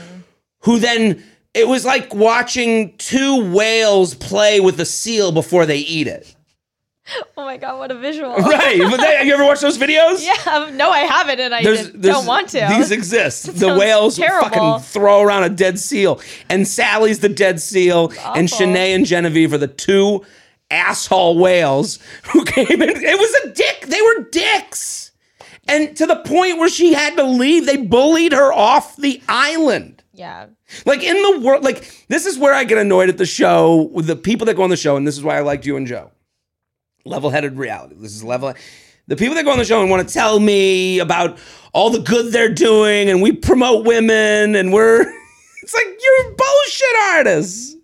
[0.62, 1.22] who then
[1.54, 6.34] it was like watching two whales play with a seal before they eat it.
[7.36, 8.30] oh my god, what a visual!
[8.36, 8.78] Right?
[8.80, 10.24] but they, have you ever watched those videos?
[10.24, 12.66] Yeah, um, no, I haven't, and I There's, there's- don't want to.
[12.76, 13.58] These exist.
[13.58, 14.48] The whales terrible.
[14.48, 18.48] fucking throw around a dead seal, and Sally's the dead seal, and.
[18.48, 20.24] Shanae and Genevieve are the two
[20.70, 21.98] asshole whales
[22.32, 22.90] who came in.
[22.90, 23.86] It was a dick.
[23.86, 25.12] They were dicks,
[25.68, 27.66] and to the point where she had to leave.
[27.66, 30.02] They bullied her off the island.
[30.12, 30.46] yeah,
[30.84, 34.06] Like in the world, like this is where I get annoyed at the show with
[34.06, 35.86] the people that go on the show, and this is why I liked you and
[35.86, 36.11] Joe.
[37.05, 37.96] Level-headed reality.
[37.98, 38.55] This is level.
[39.07, 41.38] The people that go on the show and want to tell me about
[41.72, 45.05] all the good they're doing, and we promote women, and we're.
[45.62, 47.76] It's like you're bullshit artists.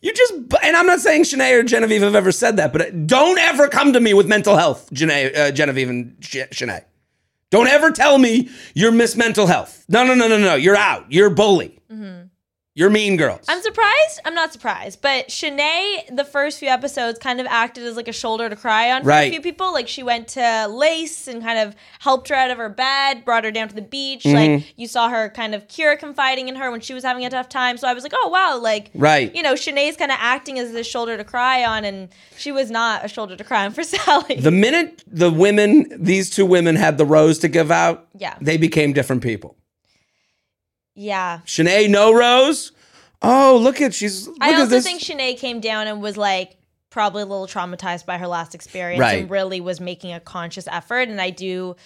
[0.00, 3.38] You just, and I'm not saying Shanae or Genevieve have ever said that, but don't
[3.38, 6.84] ever come to me with mental health, Janae, uh, Genevieve and Shanae.
[7.50, 9.84] Don't ever tell me you're Miss Mental Health.
[9.88, 10.54] No, no, no, no, no.
[10.54, 11.10] You're out.
[11.10, 11.80] You're bully.
[11.90, 12.25] Mm-hmm.
[12.76, 13.40] You're mean girls.
[13.48, 14.20] I'm surprised.
[14.26, 15.00] I'm not surprised.
[15.00, 18.92] But Shanae, the first few episodes, kind of acted as like a shoulder to cry
[18.92, 19.28] on for right.
[19.28, 19.72] a few people.
[19.72, 23.44] Like she went to Lace and kind of helped her out of her bed, brought
[23.44, 24.24] her down to the beach.
[24.24, 24.36] Mm-hmm.
[24.36, 27.30] Like you saw her kind of Kira confiding in her when she was having a
[27.30, 27.78] tough time.
[27.78, 29.34] So I was like, oh wow, like right.
[29.34, 32.70] You know, Shanae's kind of acting as this shoulder to cry on, and she was
[32.70, 34.36] not a shoulder to cry on for Sally.
[34.38, 38.58] The minute the women, these two women, had the rose to give out, yeah, they
[38.58, 39.56] became different people.
[40.96, 41.40] Yeah.
[41.46, 42.72] Shanae, no rose.
[43.22, 44.26] Oh, look at she's.
[44.26, 44.84] Look I also this.
[44.84, 46.56] think Shanae came down and was like
[46.90, 49.20] probably a little traumatized by her last experience right.
[49.20, 51.08] and really was making a conscious effort.
[51.08, 51.76] And I do.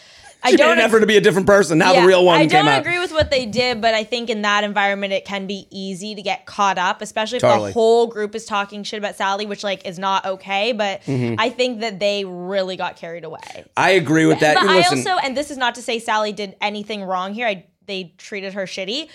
[0.42, 1.78] I don't made an effort to be a different person.
[1.78, 4.30] Now yeah, the real one I don't agree with what they did, but I think
[4.30, 7.70] in that environment it can be easy to get caught up, especially if totally.
[7.70, 10.72] the whole group is talking shit about Sally, which like is not okay.
[10.72, 11.34] But mm-hmm.
[11.38, 13.64] I think that they really got carried away.
[13.76, 14.54] I agree with that.
[14.54, 17.46] But I also, and this is not to say Sally did anything wrong here.
[17.46, 19.09] I they treated her shitty.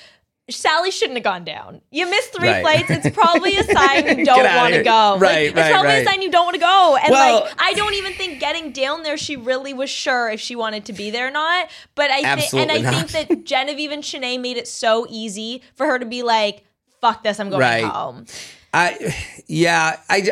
[0.47, 1.81] Sally shouldn't have gone down.
[1.89, 2.61] You missed three right.
[2.61, 2.91] flights.
[2.91, 5.17] It's probably a sign you don't want to go.
[5.17, 6.05] Right, like, right, It's probably right.
[6.05, 6.97] a sign you don't want to go.
[7.01, 10.39] And well, like, I don't even think getting down there, she really was sure if
[10.39, 11.69] she wanted to be there or not.
[11.95, 13.09] But I think, and I not.
[13.09, 16.63] think that Genevieve and Shanae made it so easy for her to be like,
[17.01, 17.83] "Fuck this, I'm going right.
[17.83, 18.27] home."
[18.71, 19.15] I,
[19.47, 20.29] yeah, I,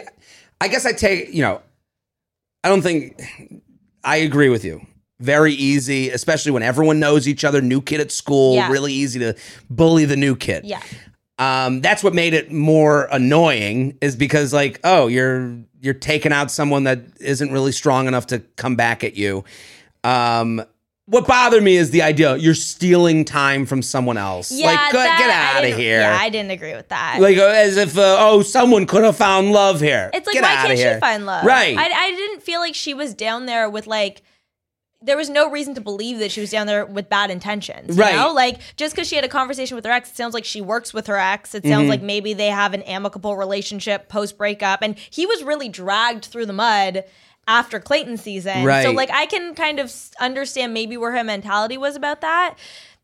[0.61, 1.59] I guess I take you know,
[2.63, 3.19] I don't think
[4.03, 4.85] I agree with you
[5.23, 7.61] very easy, especially when everyone knows each other.
[7.61, 8.69] New kid at school, yeah.
[8.69, 9.35] really easy to
[9.69, 10.65] bully the new kid.
[10.65, 10.81] Yeah.
[11.39, 16.51] Um, that's what made it more annoying, is because like, oh, you're you're taking out
[16.51, 19.43] someone that isn't really strong enough to come back at you.
[20.03, 20.63] Um,
[21.05, 24.51] what bothered me is the idea you're stealing time from someone else.
[24.51, 25.99] Yeah, like, that, get out of here.
[25.99, 27.17] Yeah, I didn't agree with that.
[27.19, 30.09] Like, uh, as if, uh, oh, someone could have found love here.
[30.13, 31.45] It's like, get why can't she find love?
[31.45, 31.77] Right.
[31.77, 34.21] I, I didn't feel like she was down there with like
[35.03, 37.97] there was no reason to believe that she was down there with bad intentions.
[37.97, 38.15] right.
[38.15, 38.33] Know?
[38.33, 40.93] Like just because she had a conversation with her ex, it sounds like she works
[40.93, 41.53] with her ex.
[41.53, 41.89] It sounds mm-hmm.
[41.89, 44.81] like maybe they have an amicable relationship post breakup.
[44.81, 47.03] And he was really dragged through the mud
[47.47, 48.63] after Clayton season.
[48.63, 48.83] Right.
[48.83, 52.55] So like I can kind of understand maybe where her mentality was about that.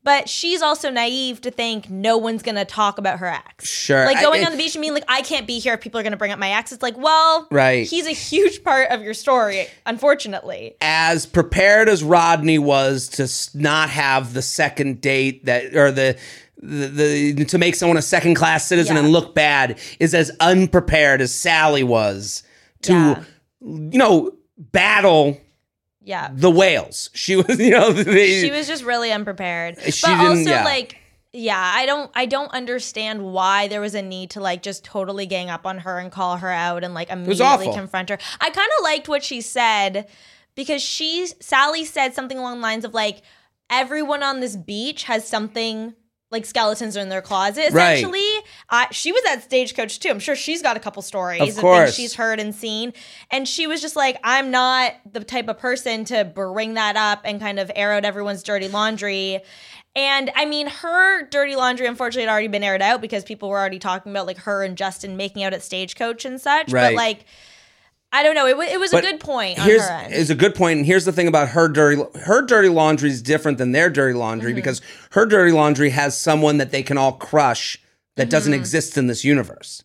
[0.09, 3.67] But she's also naive to think no one's gonna talk about her ex.
[3.69, 4.05] Sure.
[4.05, 5.99] Like going I, on the beach and being like, I can't be here if people
[5.99, 6.71] are gonna bring up my ex.
[6.71, 7.85] It's like, well, right.
[7.85, 10.75] he's a huge part of your story, unfortunately.
[10.81, 16.17] As prepared as Rodney was to not have the second date that or the
[16.57, 16.87] the,
[17.35, 19.03] the to make someone a second class citizen Yeah.
[19.03, 22.41] and look bad is as unprepared as Sally was
[22.81, 23.23] to Yeah.
[23.61, 25.39] you know battle
[26.09, 26.31] Yeah.
[26.33, 27.11] the whales.
[27.13, 29.79] She was, you know, they, she was just really unprepared.
[29.79, 30.65] She but also yeah.
[30.65, 30.97] like
[31.31, 35.27] yeah, I don't I don't understand why there was a need to like just totally
[35.27, 38.17] gang up on her and call her out and like immediately confront her.
[38.41, 40.07] I kind of liked what she said
[40.55, 43.21] because she Sally said something along the lines of like
[43.69, 45.93] everyone on this beach has something
[46.31, 47.93] like skeletons in their closet Right.
[47.97, 48.29] essentially.
[48.69, 50.09] Uh, she was at stagecoach too.
[50.09, 52.93] I'm sure she's got a couple stories Of of, things she's heard and seen.
[53.31, 57.21] And she was just like, I'm not the type of person to bring that up
[57.25, 59.41] and kind of air out everyone's dirty laundry.
[59.95, 63.57] And I mean, her dirty laundry unfortunately had already been aired out because people were
[63.57, 66.71] already talking about like her and Justin making out at stagecoach and such.
[66.71, 66.89] Right.
[66.89, 67.25] But like,
[68.11, 68.47] I don't know.
[68.47, 70.13] It, wa- it was But a good point on here's her end.
[70.13, 73.21] is a good point, and here's the thing about her dirty her dirty laundry is
[73.21, 74.55] different than their dirty laundry Mm-hmm.
[74.55, 74.81] because
[75.11, 77.77] her dirty laundry has someone that they can all crush
[78.15, 78.59] that doesn't Mm-hmm.
[78.59, 79.83] exist in this universe.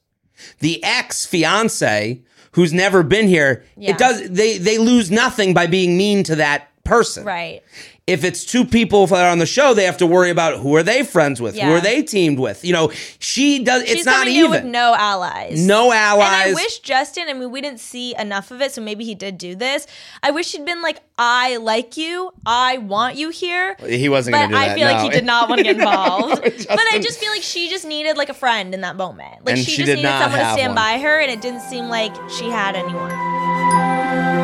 [0.61, 2.22] The ex fiance
[2.53, 3.91] who's never been here, Yeah.
[3.91, 7.25] it does they they lose nothing by being mean to that person.
[7.25, 7.62] right.
[8.07, 10.77] If it's two people that are on the show, they have to worry about who
[10.77, 12.63] are they friends with, who are they teamed with.
[12.63, 13.85] You know, she does.
[13.89, 15.67] She's it's not even with no allies.
[15.67, 16.49] No allies.
[16.49, 19.15] And I wish Justin, I mean, we didn't see enough of it, so maybe he
[19.15, 19.87] did do this.
[20.23, 22.31] I wish he'd been like, I like you.
[22.45, 23.75] I want you here.
[23.81, 24.75] He wasn't But do I that.
[24.77, 26.43] feel like he did not want to get involved.
[26.69, 29.47] but I just feel like she just needed like a friend in that moment.
[29.47, 30.77] Like And she, she just did needed not someone to stand one.
[30.77, 34.44] by her, and it didn't seem like she had anyone.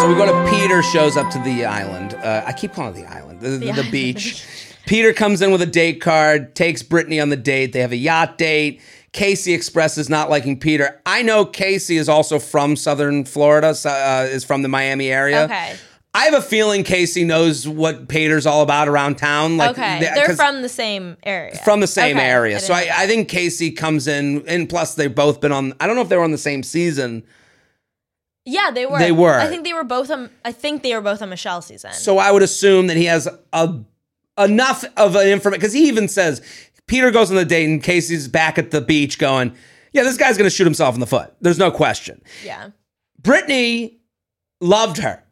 [0.00, 2.14] So we go to Peter shows up to the island.
[2.14, 4.44] Uh, I keep calling it the island, the, the, the beach.
[4.86, 7.72] Peter comes in with a date card, takes Brittany on the date.
[7.72, 8.80] They have a yacht date.
[9.12, 11.00] Casey expresses not liking Peter.
[11.06, 15.44] I know Casey is also from Southern Florida, uh, is from the Miami area.
[15.44, 15.76] Okay.
[16.14, 19.56] I have a feeling Casey knows what Peter's all about around town.
[19.56, 20.00] Like, okay.
[20.00, 21.56] th- they, are from the same area.
[21.64, 22.56] from the same Okay, area.
[22.56, 25.72] I So I, I think Casey comes in, and plus they've both been on.
[25.80, 27.24] I don't know if they were on the same season.
[28.44, 28.98] Yeah, they were.
[28.98, 29.38] They were.
[29.38, 30.30] I think they were both on.
[30.44, 31.92] I think they were both on Michelle's season.
[31.92, 33.74] So I would assume that he has a
[34.38, 36.42] enough of an information because he even says
[36.86, 39.54] Peter goes on the date and Casey's back at the beach going,
[39.92, 41.32] "Yeah, this guy's going to shoot himself in the foot.
[41.40, 42.70] There's no question." yeah,
[43.20, 43.98] Brittany
[44.60, 45.22] loved her,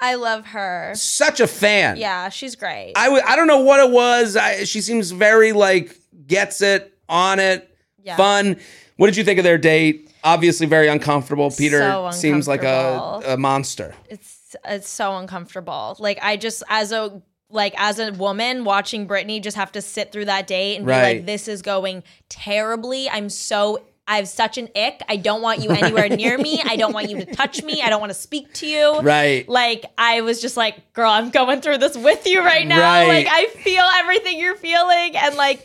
[0.00, 0.92] I love her.
[0.96, 1.96] such a fan.
[1.96, 2.92] Yeah, she's great.
[2.96, 4.36] I w- I don't know what it was.
[4.36, 8.16] I, she seems very like gets it on it, Yeah.
[8.16, 8.56] fun.
[8.96, 10.10] What did you think of their date?
[10.24, 11.50] Obviously, very uncomfortable.
[11.50, 13.94] Peter So seems like a, a monster.
[14.08, 15.96] it's it's so uncomfortable.
[15.98, 20.10] Like I just as a like as a woman watching Brittany just have to sit
[20.12, 23.08] through that date and be like, this is going terribly.
[23.08, 25.00] I'm so I have such an ick.
[25.08, 26.60] I don't want you anywhere near me.
[26.62, 27.80] I don't want you to touch me.
[27.80, 29.00] I don't want to speak to you.
[29.00, 29.48] Right.
[29.48, 32.80] Like I was just like, girl, I'm going through this with you right now.
[32.80, 33.08] Right.
[33.08, 35.16] Like I feel everything you're feeling.
[35.16, 35.64] And like,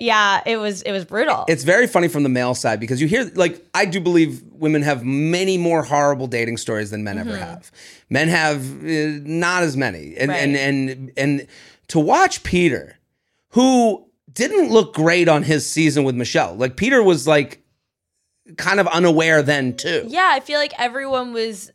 [0.00, 1.44] yeah, it was it was brutal.
[1.48, 4.82] It's very funny from the male side because you hear like I do believe women
[4.82, 7.70] have many more horrible dating stories than men ever have.
[8.10, 11.46] Men have uh, not as many, and and and and
[11.88, 12.98] to watch Peter,
[13.50, 16.54] who didn't look great on his season with Michelle.
[16.54, 17.62] Like Peter was like
[18.56, 20.04] kind of unaware then too.
[20.08, 21.70] yeah, I feel like everyone was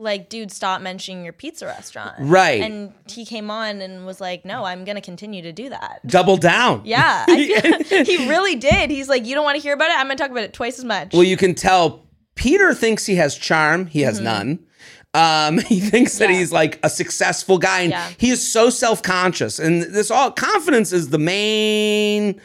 [0.00, 2.14] like, dude, stop mentioning your pizza restaurant.
[2.18, 2.62] Right.
[2.62, 6.00] And he came on and was like, no, I'm going to continue to do that.
[6.06, 6.82] Double down.
[6.84, 7.24] Yeah.
[7.26, 8.90] Feel, he really did.
[8.90, 9.98] He's like, you don't want to hear about it?
[9.98, 11.12] I'm going to talk about it twice as much.
[11.12, 13.86] Well, you can tell Peter thinks he has charm.
[13.86, 14.58] He has none.
[15.12, 16.32] Um, he thinks that Mm-hmm.
[16.34, 16.38] Yeah.
[16.38, 18.10] he's like a successful guy, and Yeah.
[18.16, 19.58] he is so self conscious.
[19.58, 22.40] And this all confidence is the main,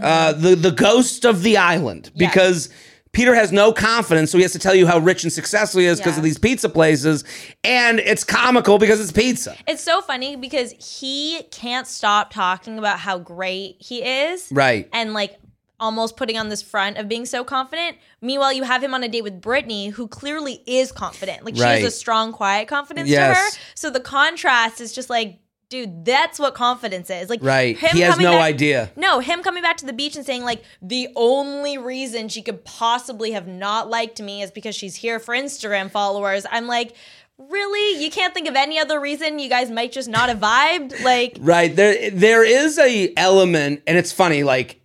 [0.00, 2.20] uh, the the ghost of the island Mm-hmm.
[2.22, 2.30] Yes.
[2.34, 2.70] because.
[3.12, 5.86] Peter has no confidence, so he has to tell you how rich and successful he
[5.86, 6.18] is because Yeah.
[6.18, 7.24] of these pizza places,
[7.64, 9.56] and it's comical because it's pizza.
[9.66, 14.46] it's so funny because he can't stop talking about how great he is.
[14.52, 14.88] Right.
[14.92, 15.38] And like
[15.80, 17.96] almost putting on this front of being so confident.
[18.20, 21.42] Meanwhile, you have him on a date with Brittany, who clearly is confident.
[21.44, 23.50] Like she has a strong, quiet confidence to her.
[23.74, 25.38] So the contrast is just like,
[25.70, 27.30] dude, that's what confidence is.
[27.30, 27.78] Like Right.
[27.78, 28.90] him He has no back- idea.
[28.96, 32.64] No, him coming back to the beach and saying like the only reason she could
[32.64, 36.44] possibly have not liked me is because she's here for Instagram followers.
[36.50, 36.94] I'm like,
[37.38, 38.02] really?
[38.04, 41.02] You can't think of any other reason you guys might just not have vibed?
[41.02, 41.74] Like Right.
[41.74, 44.76] There there is a element and it's funny like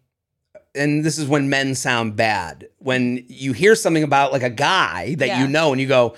[0.76, 2.68] and this is when men sound bad.
[2.78, 5.42] When you hear something about like a guy that Yeah.
[5.42, 6.16] you know and you go,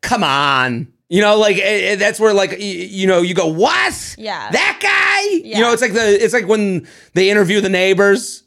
[0.00, 1.60] "Come on." You know, like eh,
[1.92, 4.48] eh, that's where like y- you know, you go, "What?" Yeah.
[4.50, 5.40] That guy?
[5.44, 5.58] Yeah.
[5.58, 8.44] You know, it's like the it's like when they interview the neighbors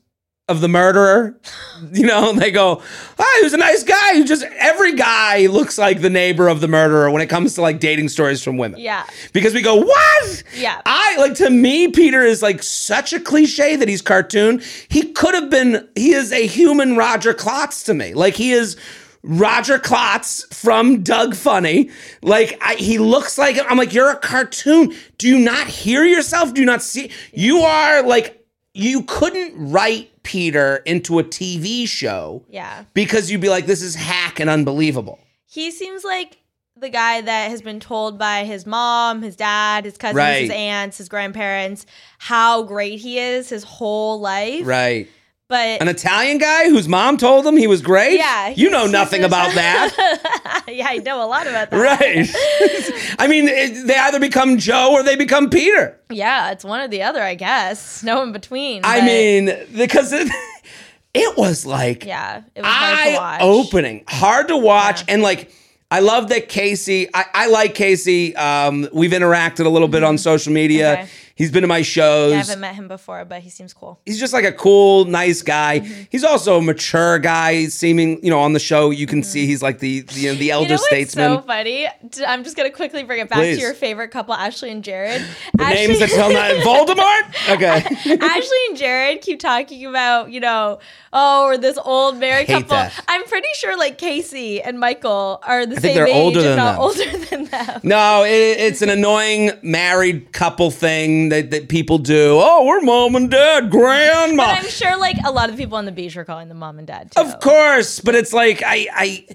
[0.47, 1.39] of the murderer.
[1.91, 2.81] You know, they go,
[3.19, 6.61] "Oh, he was a nice guy." Who just every guy looks like the neighbor of
[6.61, 9.03] the murderer when it comes to like dating stories from women Yeah.
[9.33, 10.43] because we go, what?
[10.55, 10.81] Yeah.
[10.85, 14.61] I like to me, Peter is like such a cliche that he's cartoon.
[14.87, 18.13] He could have been, he is a human Roger Klotz to me.
[18.13, 18.77] Like he is
[19.23, 21.89] Roger Klotz from Doug Funnie.
[22.21, 24.93] Like I, he looks like I'm like, you're a cartoon.
[25.17, 26.53] Do you not hear yourself?
[26.53, 27.09] Do you not see?
[27.33, 32.85] You are like, you couldn't write Peter into a TV show Yeah.
[32.93, 35.19] because you'd be like, this is hack and unbelievable.
[35.45, 36.39] He seems like
[36.75, 40.41] the guy that has been told by his mom, his dad, his cousins, Right.
[40.41, 41.85] his aunts, his grandparents
[42.17, 44.65] how great he is his whole life.
[44.65, 45.07] Right.
[45.53, 48.17] But An Italian guy whose mom told him he was great?
[48.17, 50.63] yeah, You know nothing about that.
[50.67, 51.77] yeah, I know a lot about that.
[51.77, 53.15] right.
[53.19, 55.99] I mean, it, they either become Joe or they become Peter.
[56.09, 58.01] Yeah, it's one or the other, I guess.
[58.01, 58.81] No in between.
[58.83, 59.45] I but mean,
[59.77, 60.27] because it,
[61.13, 63.41] it was like yeah, it was hard to eye watch.
[63.43, 65.51] opening, hard to watch, and like
[65.91, 67.07] I love that Casey.
[67.13, 68.35] I, I like Casey.
[68.35, 70.93] Um, we've interacted a little bit on social media.
[70.93, 71.07] Okay.
[71.35, 72.31] He's been to my shows.
[72.31, 73.99] Yeah, I haven't met him before, but he seems cool.
[74.05, 75.79] he's just like a cool, nice guy.
[75.79, 76.01] Mm-hmm.
[76.11, 79.63] He's also a mature guy, seeming, you know, on the show you can see he's
[79.63, 80.71] like the the, you know, the elder Mm-hmm.
[80.73, 81.37] you know statesman.
[81.37, 81.87] so funny?
[82.27, 83.57] I'm just gonna quickly bring it back Please.
[83.57, 85.23] to your favorite couple, Ashley and Jared.
[85.55, 87.53] the names that tell not Voldemort.
[87.55, 90.79] Okay, Ashley and Jared keep talking about, you know,
[91.11, 92.69] oh, we're this old married couple.
[92.69, 92.93] that.
[93.07, 96.81] I'm pretty sure like Casey and Michael are the I same age, than not them.
[96.81, 97.79] older than them.
[97.83, 98.29] no, it,
[98.59, 101.22] it's an annoying married couple thing.
[101.29, 102.39] Thing that, that people do.
[102.41, 104.45] Oh, we're mom and dad, grandma.
[104.55, 106.77] But I'm sure like a lot of people on the beach are calling them mom
[106.77, 107.21] and dad too.
[107.21, 109.25] Of course, but it's like I, I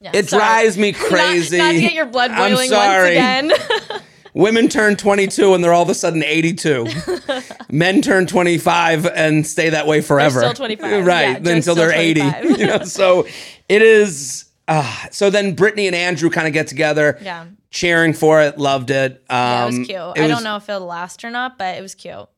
[0.00, 0.40] Yeah, it sorry.
[0.40, 1.58] drives me crazy.
[1.58, 3.16] Not, to get your blood I'm boiling sorry.
[3.16, 4.00] once again.
[4.34, 6.86] Women turn 22 and they're all of a sudden 82.
[7.70, 10.40] Men turn 25 and stay that way forever.
[10.40, 11.06] still 25.
[11.06, 11.40] right?
[11.40, 12.20] Yeah, until they're 80.
[12.58, 13.26] you know, so
[13.68, 14.46] it is.
[14.66, 17.18] Uh, so then Brittany and Andrew kind of get together.
[17.22, 17.44] Yeah.
[17.74, 19.24] Cheering for it, loved it.
[19.28, 19.90] Um, yeah, it was cute.
[19.90, 22.28] it I was- don't know if it'll last or not, but it was cute.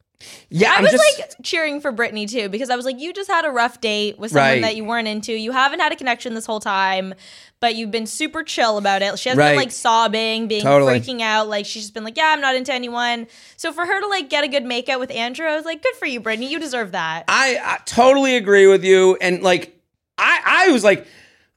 [0.49, 3.12] Yeah, I I'm was just, like cheering for Brittany too because I was like, you
[3.12, 4.62] just had a rough date with someone Right.
[4.62, 5.34] that you weren't into.
[5.34, 7.12] You haven't had a connection this whole time,
[7.61, 9.18] but you've been super chill about it.
[9.18, 9.51] She hasn't Right.
[9.51, 10.99] been like sobbing, being Totally.
[10.99, 11.49] freaking out.
[11.49, 13.26] Like she's just been like, yeah, I'm not into anyone.
[13.59, 15.95] So for her to like get a good makeout with Andrew, I was like, good
[15.97, 16.51] for you, Brittany.
[16.51, 17.26] You deserve that.
[17.28, 19.18] I, I totally agree with you.
[19.20, 19.78] And like,
[20.16, 21.07] I, I was like,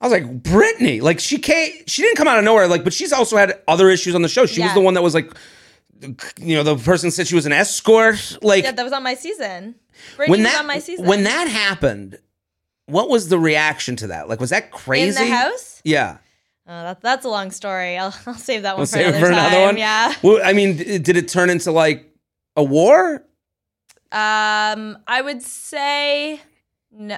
[0.02, 2.68] I was like, Brittany, like she came, she didn't come out of nowhere.
[2.68, 4.46] Like, but she's also had other issues on the show.
[4.46, 5.32] She was the one that was like,
[6.40, 8.38] you know, the person said she was an escort.
[8.42, 9.76] Like, yeah, that was on my season.
[10.16, 11.06] Brittany when was that on my season.
[11.06, 12.18] when that happened,
[12.86, 14.30] what was the reaction to that?
[14.30, 15.10] Like, was that crazy?
[15.22, 15.82] in the house.
[15.84, 16.18] Yeah.
[16.66, 17.98] Oh, that, that's a long story.
[17.98, 19.66] I'll, I'll save that one We'll for, another, for another time.
[19.66, 19.78] one.
[19.78, 20.14] Yeah.
[20.24, 22.10] Well, I mean, did it turn into like
[22.56, 23.26] a war?
[24.12, 26.40] Um, I would say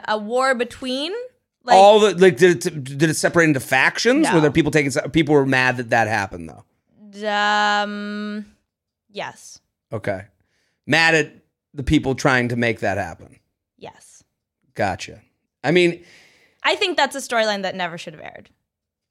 [0.08, 1.14] a war between
[1.64, 4.28] like All the like, did it did it separate into factions?
[4.28, 4.36] No.
[4.36, 4.92] Were there people taking?
[5.12, 6.64] People were mad that that happened though.
[7.30, 8.46] um
[9.12, 9.60] yes.
[9.94, 10.24] Okay,
[10.88, 11.34] mad at
[11.74, 13.40] the people trying to make that happen.
[13.78, 14.24] Yes.
[14.74, 15.22] Gotcha.
[15.64, 16.04] I mean,
[16.64, 18.50] I think that's a storyline that never should have aired.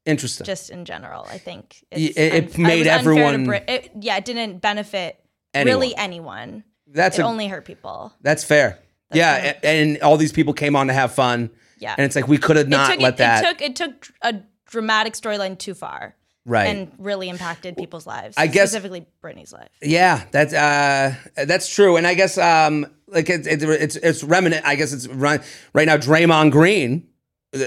[0.05, 0.45] interesting.
[0.45, 3.69] Just in general, I think it's it- it unf- made was unfair to everyone- Brit-
[3.69, 5.19] it, yeah, it didn't benefit
[5.53, 5.67] Anyone.
[5.79, 6.63] really anyone.
[6.87, 8.11] that's it a, only hurt people.
[8.21, 8.79] that's fair.
[9.13, 9.59] yeah, fair.
[9.63, 11.51] a- and, all these people came on to have fun.
[11.81, 11.95] Yeah.
[11.97, 13.43] and it's like we could have not it took let it, that.
[13.43, 14.35] it took it took a
[14.69, 16.15] dramatic storyline too far
[16.45, 16.67] right.
[16.67, 18.37] and really impacted people's lives.
[18.37, 19.69] I guess- specifically Brittany's life.
[19.81, 21.15] Yeah, that's uh,
[21.45, 24.65] that's true, and I guess um, like it's it's it's, it's remnant.
[24.65, 25.41] I guess it's run,
[25.73, 25.97] right now.
[25.97, 27.07] Draymond Green.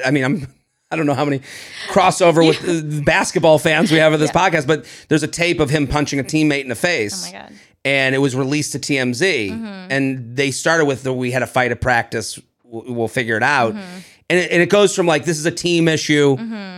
[0.04, 0.46] I mean, I'm.
[0.90, 1.40] I don't know how many
[1.88, 5.68] crossover with uh, basketball fans we have of this podcast, but there's a tape of
[5.68, 7.26] him punching a teammate in the face.
[7.26, 7.52] Oh my God.
[7.84, 9.64] And it was released to TMZ, Mm-hmm.
[9.90, 12.38] and they started with the "We had a fight at practice.
[12.86, 13.98] We'll, figure it out." Mm-hmm.
[14.30, 16.36] And it, and it goes from like this is a team issue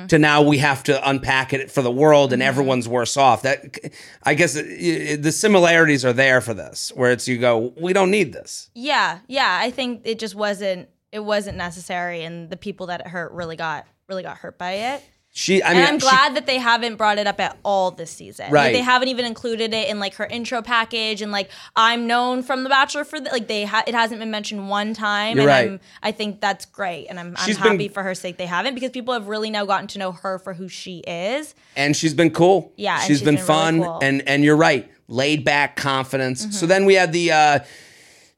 [0.09, 2.35] to now we have to unpack it for the world Mm-hmm.
[2.35, 3.43] and everyone's worse off.
[3.43, 3.79] That
[4.25, 7.93] I guess it, it- the similarities are there for this, where it's you go, we
[7.93, 8.69] don't need this.
[8.75, 9.59] Yeah, yeah.
[9.63, 13.57] I think it just wasn't it wasn't necessary, and the people that it hurt really
[13.57, 15.05] got really got hurt by it.
[15.39, 18.11] She, I and I'm she- glad that they haven't brought it up at all this
[18.11, 18.51] season.
[18.51, 18.65] Right.
[18.65, 22.43] Like they haven't even included it in like her intro package, and like I'm known
[22.43, 25.43] from The Bachelor for the, like they ha- it hasn't been mentioned one time, You're
[25.43, 25.69] and right.
[25.73, 28.47] I'm I think that's great, and I'm I'm She's been- happy for her sake they
[28.47, 31.55] haven't because people have really now gotten to know her for who she is.
[31.77, 32.73] and she's been cool.
[32.79, 33.93] Yeah, and she's she's been, been really fun, cool.
[33.93, 34.05] Mm-hmm.
[34.05, 36.59] and and you're right, laid back confidence.
[36.59, 37.33] So then we had the.
[37.33, 37.59] uh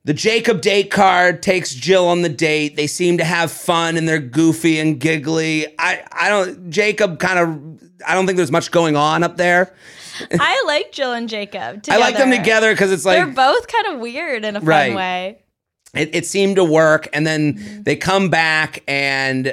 [0.09, 2.77] the Jacob date card takes Jill on the date.
[2.77, 5.67] They seem to have fun and they're goofy and giggly.
[5.79, 9.75] I, I don't Jacob kind of I don't think there's much going on up there.
[10.41, 11.83] I like Jill and Jacob.
[11.83, 11.99] Together.
[11.99, 13.19] I like them together because it's like.
[13.19, 14.95] They're both kind of weird in a fun Right.
[14.95, 15.39] way.
[15.95, 17.07] it, it seemed to work.
[17.13, 17.83] And then Mm-hmm.
[17.83, 19.53] they come back and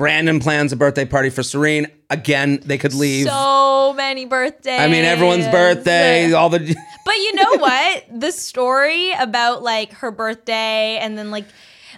[0.00, 1.86] Brandon plans a birthday party for Serene.
[2.08, 3.26] Again, they could leave.
[3.26, 4.80] So many birthdays.
[4.80, 6.58] I mean, everyone's birthday, all the
[7.04, 8.04] But you know what?
[8.10, 11.44] the story about like her birthday and then like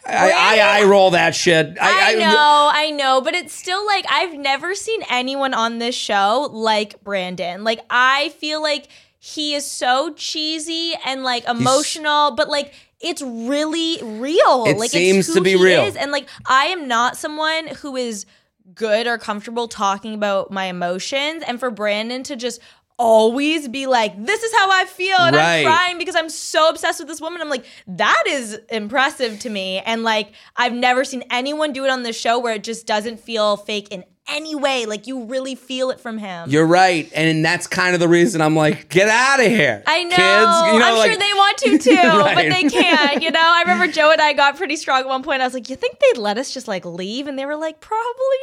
[0.04, 1.78] I, I, I roll that shit.
[1.80, 6.48] I, know, I know, but it's still like I've never seen anyone on this show
[6.50, 7.62] like Brandon.
[7.62, 8.88] Like I feel like
[9.20, 14.64] he is so cheesy and like emotional, but like it's really real.
[14.66, 15.84] It like seems it's to be real.
[15.84, 15.96] is.
[15.96, 18.26] And like I am not someone who is
[18.74, 21.42] good or comfortable talking about my emotions.
[21.46, 22.60] And for Brandon to just
[22.98, 25.56] always be like, this is how I feel, and Right.
[25.58, 27.40] I'm crying because I'm so obsessed with this woman.
[27.40, 29.80] I'm like, that is impressive to me.
[29.80, 33.18] And like, I've never seen anyone do it on the show where it just doesn't
[33.18, 34.86] feel fake in any way.
[34.86, 36.48] Like, you really feel it from him.
[36.50, 39.82] You're right, and that's kind of the reason I'm like, get out of here.
[39.86, 40.10] I know.
[40.10, 40.72] kids.
[40.72, 43.22] You know, I'm like, sure they want to too, but they can't.
[43.22, 45.42] You know, I remember Joe and I got pretty strong at one point.
[45.42, 47.80] I was like, "You think they'd let us just like leave?" And they were like,
[47.80, 48.38] "Probably."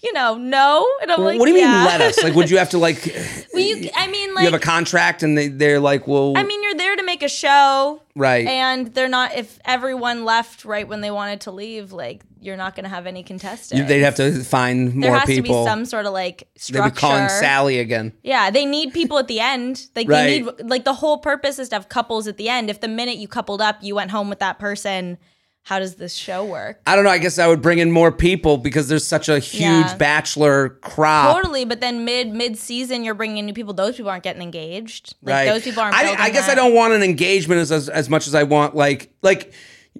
[0.00, 0.86] You know, no.
[1.02, 1.78] And I'm like, what do you yeah.
[1.78, 2.22] mean let us?
[2.22, 3.04] Like, would you have to like?
[3.52, 6.62] well, you, I mean, you have a contract, and they they're like, well, I mean,
[6.62, 8.46] you're there to make a show, right.
[8.46, 9.34] and they're not.
[9.34, 13.06] If everyone left right when they wanted to leave, like, you're not going to have
[13.06, 13.72] any contestants.
[13.80, 15.64] You- they'd have to find more There has people.
[15.64, 16.90] to be some sort of like They'd structure.
[16.94, 18.12] be calling Sally again.
[18.22, 19.86] Yeah, they need people at the end.
[19.96, 20.22] Like Right.
[20.24, 22.70] they need like the whole purpose is to have couples at the end.
[22.70, 25.18] If the minute you coupled up, you went home with that person,
[25.62, 26.80] how does this show work?
[26.86, 27.10] I don't know.
[27.10, 29.96] I guess I would bring in more people because there's such a huge Yeah.
[29.96, 31.36] bachelor crop.
[31.36, 33.74] Totally, but then mid mid season you're bringing in new people.
[33.74, 35.14] Those people aren't getting engaged.
[35.22, 35.44] Like right.
[35.46, 35.94] those people aren't.
[35.94, 36.52] I, I guess that.
[36.52, 39.52] I don't want an engagement as, as as much as I want like like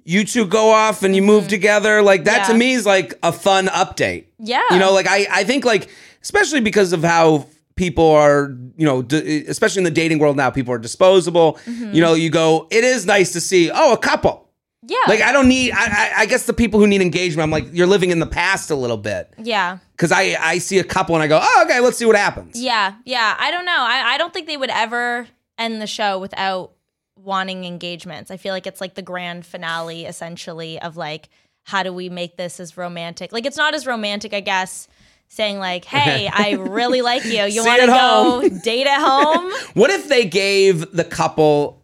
[0.05, 2.01] you two go off and you move together.
[2.01, 2.59] Like that to Mm-hmm.
[2.59, 4.25] Me is like a fun update.
[4.39, 4.63] Yeah.
[4.71, 5.87] You know, like I I think like
[6.23, 7.45] especially because of how
[7.75, 11.93] people are you know d- especially in the dating world now people are disposable Mm-hmm.
[11.93, 14.48] you know you go it is nice to see oh a couple
[14.81, 14.95] Yeah.
[15.09, 17.67] like i don't need I, I i guess the people who need engagement i'm like
[17.73, 19.79] you're living in the past a little bit yeah.
[19.91, 22.59] because i i see a couple and i go oh okay let's see what happens
[22.59, 22.93] Yeah.
[23.03, 23.35] Yeah.
[23.37, 23.77] I don't know.
[23.77, 25.27] I, I don't think they would ever
[25.57, 26.71] end the show without
[27.17, 28.31] wanting engagements.
[28.31, 31.29] I feel like it's like the grand finale essentially of like
[31.63, 33.31] how do we make this as romantic?
[33.31, 34.87] Like it's not as romantic, I guess,
[35.27, 37.43] saying like, "Hey, I really like you.
[37.43, 37.93] You want to go
[38.41, 41.83] home." date at home?" what if they gave the couple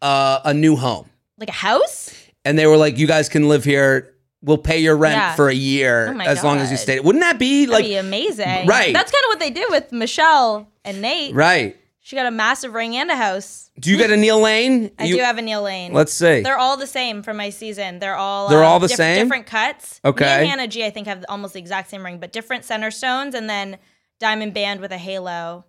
[0.00, 1.08] uh, a new home
[1.38, 2.14] like a house?
[2.44, 5.34] And they were like you guys can live here we'll pay your rent Yeah.
[5.34, 6.82] for a year Oh my as long as you God.
[6.82, 8.66] stay wouldn't that be That'd like be amazing.
[8.66, 8.92] right.
[8.92, 11.34] That's kind of what they did with Michelle and Nate.
[11.34, 13.70] right She got a massive ring and a house.
[13.78, 15.92] do you get a neil lane I You- do have a Neil Lane.
[15.92, 17.98] let's see They're all the same from my season.
[17.98, 19.24] They're all They're uh, all the diff- same?
[19.26, 20.00] different cuts.
[20.04, 20.24] Okay.
[20.24, 22.90] Me and Hannah G, I think, have almost the exact same ring, but different center
[22.90, 23.76] stones, and then
[24.18, 25.64] diamond band with a halo.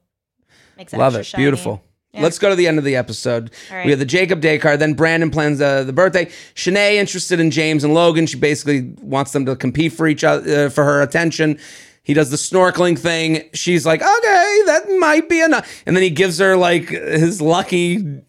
[0.78, 1.26] Makes Love extra it.
[1.26, 1.44] shiny.
[1.44, 1.84] Beautiful.
[2.14, 2.24] Yeah.
[2.24, 3.52] Let's go to the end of the episode.
[3.72, 3.86] Right.
[3.86, 4.80] We have the Jacob Day card.
[4.80, 6.26] Then Brandon plans uh, the birthday.
[6.56, 8.26] Shanae interested in James and Logan.
[8.28, 11.58] She basically wants them to compete for each other uh, for her attention.
[12.04, 13.50] He does the snorkeling thing.
[13.54, 15.84] She's like, okay, that might be enough.
[15.86, 18.22] And then he gives her like his lucky.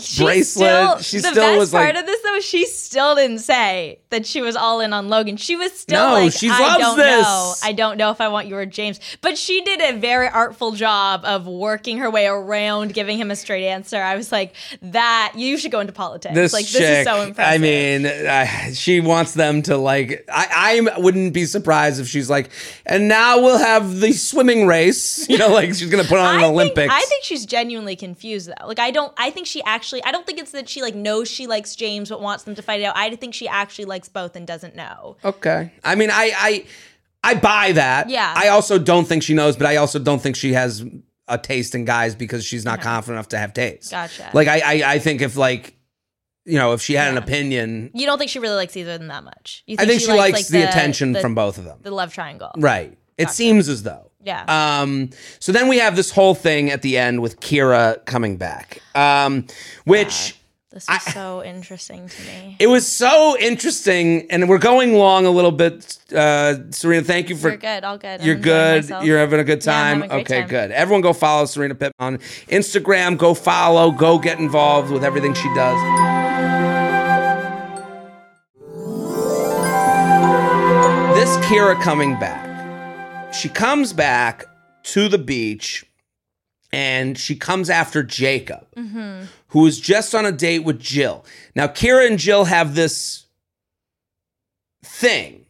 [0.00, 0.46] She bracelet.
[0.46, 4.26] Still, She the still best part like- of this though, she still didn't say that
[4.26, 5.36] she was all in on Logan.
[5.36, 7.54] She was still No, like, she I loves don't this." know.
[7.62, 9.00] I don't know if I want you or James.
[9.20, 13.36] But she did a very artful job of working her way around giving him a
[13.36, 14.00] straight answer.
[14.00, 16.34] I was like, that you should go into politics.
[16.34, 17.54] This like chick, this is so impressive.
[17.54, 20.24] I mean, I, she wants them to like.
[20.32, 22.50] I, I wouldn't be surprised if she's like,
[22.86, 25.26] and now we'll have the swimming race.
[25.28, 26.92] You know, like she's gonna put on an Olympics.
[26.92, 28.66] I think she's genuinely confused though.
[28.66, 31.28] Like I don't I think she actually I don't think it's that she like knows
[31.28, 32.96] she likes James but wants them to fight it out.
[32.96, 35.16] I think she actually likes both and doesn't know.
[35.24, 35.72] Okay.
[35.84, 36.66] I mean, I I
[37.24, 38.10] I buy that.
[38.10, 38.32] Yeah.
[38.36, 40.84] I also don't think she knows, but I also don't think she has
[41.26, 43.90] a taste in guys because she's not confident enough to have taste.
[43.90, 44.30] Gotcha.
[44.32, 45.74] Like I I, I think if like
[46.44, 49.00] you know if she had an opinion, You don't think she really likes either of
[49.00, 49.62] them that much.
[49.66, 51.78] You I think she, likes, like, the, attention from both of them.
[51.82, 52.52] the love triangle.
[52.56, 52.96] Right.
[53.18, 54.07] It seems as though.
[54.22, 54.44] Yeah.
[54.82, 58.80] Um, so then we have this whole thing at the end with Kira coming back,
[58.94, 59.46] um,
[59.84, 60.34] which
[60.72, 62.56] this was so interesting to me.
[62.58, 65.96] it was so interesting, and we're going long a little bit.
[66.14, 68.20] Uh, Serena, thank you for You're good, all good.
[68.22, 69.02] You're enjoying good.
[69.06, 70.10] You're having a good Yeah, I'm time.
[70.10, 70.48] having a okay, time.
[70.48, 70.70] good.
[70.72, 72.18] Everyone go follow Serena Pitt on
[72.48, 73.16] Instagram.
[73.16, 73.90] Go follow.
[73.92, 75.78] Go get involved with everything she does.
[81.14, 82.47] This Kira coming back.
[83.32, 84.44] She comes back
[84.84, 85.84] to the beach
[86.72, 89.26] and she comes after Jacob, Mm-hmm.
[89.48, 91.24] who is just on a date with Jill.
[91.54, 93.26] Now, Kira and Jill have this
[94.84, 95.46] thing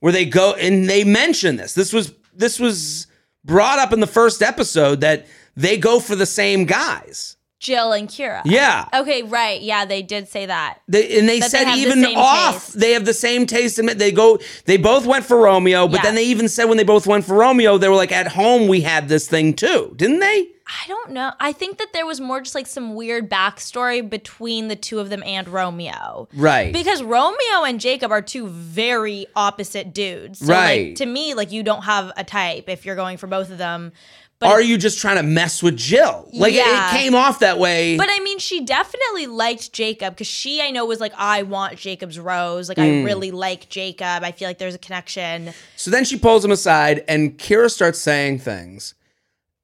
[0.00, 1.74] where they go and they mention this.
[1.74, 3.06] This was this was
[3.44, 5.26] brought up in the first episode that
[5.56, 7.36] they go for the same guys.
[7.62, 8.42] Jill and Kira.
[8.44, 8.86] Yeah.
[8.92, 9.62] Okay, right.
[9.62, 10.80] Yeah, they did say that.
[10.88, 12.80] They, and they That said have the even same off taste.
[12.80, 16.02] they have the same taste and they go they both went for Romeo, but Yeah.
[16.02, 18.66] then they even said when they both went for Romeo, they were like at home
[18.66, 20.48] we had this thing too, didn't they?
[20.66, 21.32] I don't know.
[21.38, 25.10] I think that there was more just like some weird backstory between the two of
[25.10, 26.28] them and Romeo.
[26.34, 26.72] Right.
[26.72, 30.38] Because Romeo and Jacob are two very opposite dudes.
[30.38, 30.88] So Right.
[30.88, 33.58] Like, to me, like you don't have a type if you're going for both of
[33.58, 33.92] them.
[34.42, 36.28] But Are you just trying to mess with Jill?
[36.32, 37.96] Like it- it, came off that way.
[37.96, 41.76] But I mean, she definitely liked Jacob because she, I know, was like, I want
[41.78, 42.68] Jacob's rose.
[42.68, 43.02] Like, Mm.
[43.02, 44.24] I really like Jacob.
[44.24, 45.52] I feel like there's a connection.
[45.76, 48.94] So then she pulls him aside, and Kira starts saying things.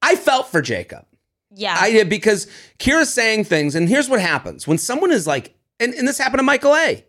[0.00, 1.04] I felt for Jacob.
[1.52, 1.76] Yeah.
[1.78, 2.46] I did because
[2.78, 6.38] Kira's saying things, and here's what happens when someone is like, and, and this happened
[6.38, 7.04] to Michael A.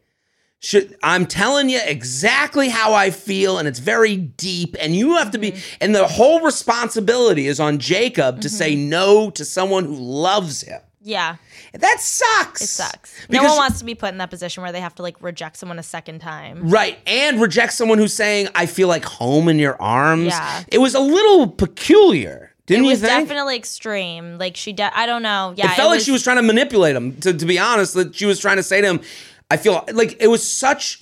[0.62, 5.32] Should, I'm telling you exactly how I feel, and it's very deep, and you have
[5.32, 5.78] to be, Mm-hmm.
[5.82, 10.82] and the whole responsibility is on Jacob to say no to someone who loves him.
[11.02, 11.38] yeah.
[11.72, 12.62] That sucks.
[12.64, 13.14] It sucks.
[13.30, 15.56] no one wants to be put in that position where they have to like reject
[15.56, 16.68] someone a second time.
[16.68, 16.98] Right.
[17.06, 20.30] And reject someone who's saying, I feel like home in your arms.
[20.30, 20.64] Yeah.
[20.70, 22.56] It was a little peculiar.
[22.66, 23.28] Didn't it you was think?
[23.28, 24.40] definitely extreme.
[24.40, 25.54] Like she, de- I don't know.
[25.58, 27.16] Yeah, it felt like she was trying to manipulate him.
[27.22, 29.02] To, to be honest, that she was trying to say to him,
[29.50, 31.02] I feel like it was such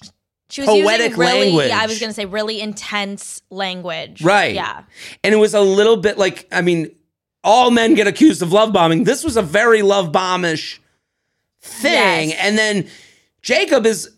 [0.49, 1.67] she was poetic really, language.
[1.69, 4.21] Yeah, I was gonna say really intense language.
[4.21, 4.55] right.
[4.55, 4.83] Yeah.
[5.23, 6.95] And it was a little bit like, I mean,
[7.43, 9.03] all men get accused of love bombing.
[9.03, 10.79] This was a very love bombish
[11.61, 12.29] thing.
[12.29, 12.39] Yes.
[12.39, 12.87] And then
[13.41, 14.11] Jacob is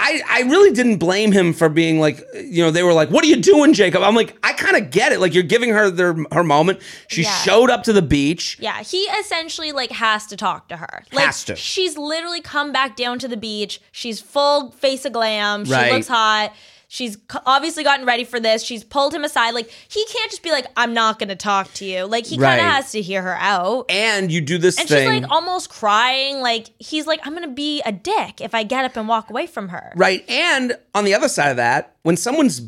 [0.00, 3.24] I, I really didn't blame him for being like, you know, they were like, "What
[3.24, 5.18] are you doing, Jacob?" I'm like, I kind of get it.
[5.20, 6.80] Like you're giving her their her moment.
[7.08, 7.34] She Yeah.
[7.38, 8.56] showed up to the beach.
[8.60, 11.04] Yeah, he essentially like has to talk to her.
[11.12, 11.56] Like Has to.
[11.56, 13.80] she's literally come back down to the beach.
[13.90, 15.64] She's full face of glam.
[15.64, 15.92] She Right.
[15.92, 16.52] looks hot.
[16.90, 18.62] She's obviously gotten ready for this.
[18.64, 19.50] She's pulled him aside.
[19.50, 22.38] Like he can't just be like, "I'm not going to talk to you." Like he
[22.38, 22.72] kind of Right.
[22.74, 23.86] has to hear her out.
[23.90, 25.12] And you do this And thing.
[25.12, 26.40] she's like almost crying.
[26.40, 29.28] Like he's like, "I'm going to be a dick if I get up and walk
[29.28, 30.24] away from her." Right.
[30.30, 32.62] And on the other side of that, when someone's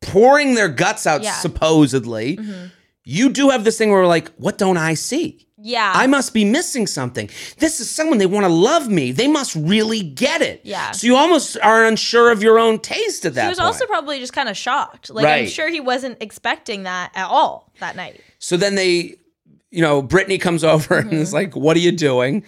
[0.00, 1.32] pouring their guts out, Yeah.
[1.32, 1.40] Mm-hmm.
[1.42, 2.38] supposedly,
[3.04, 5.46] you do have this thing where we're like, what don't I see?
[5.64, 5.92] Yeah.
[5.94, 7.30] I must be missing something.
[7.58, 9.12] This is someone they want to love me.
[9.12, 10.60] They must really get it.
[10.64, 10.90] Yeah.
[10.90, 13.66] So you almost are unsure of your own taste at that he was point.
[13.68, 15.10] also probably just kind of shocked.
[15.10, 18.20] Like I'm sure he wasn't expecting that at all that night.
[18.40, 19.14] So then they,
[19.70, 21.16] you know, Brittany comes over and Mm-hmm.
[21.22, 22.44] is like, "What are you doing?"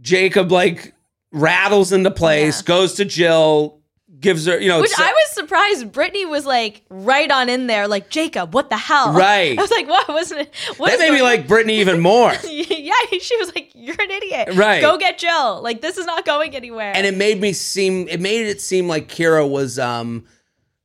[0.00, 0.94] Jacob like
[1.32, 2.66] rattles into place, Yeah.
[2.66, 3.77] goes to Jill,
[4.20, 5.92] gives her, you know, Which I was surprised.
[5.92, 9.12] Brittany was like right on in there, like Jacob, what the hell?
[9.12, 9.58] Right.
[9.58, 10.54] I was like, what wasn't it?
[10.76, 12.32] What that made me like Brittany even more.
[12.44, 14.54] yeah, she was like, you're an idiot.
[14.54, 14.80] Right.
[14.80, 15.62] Go get Jill.
[15.62, 16.92] Like this is not going anywhere.
[16.94, 20.24] and it made me seem it made it seem like Kira was um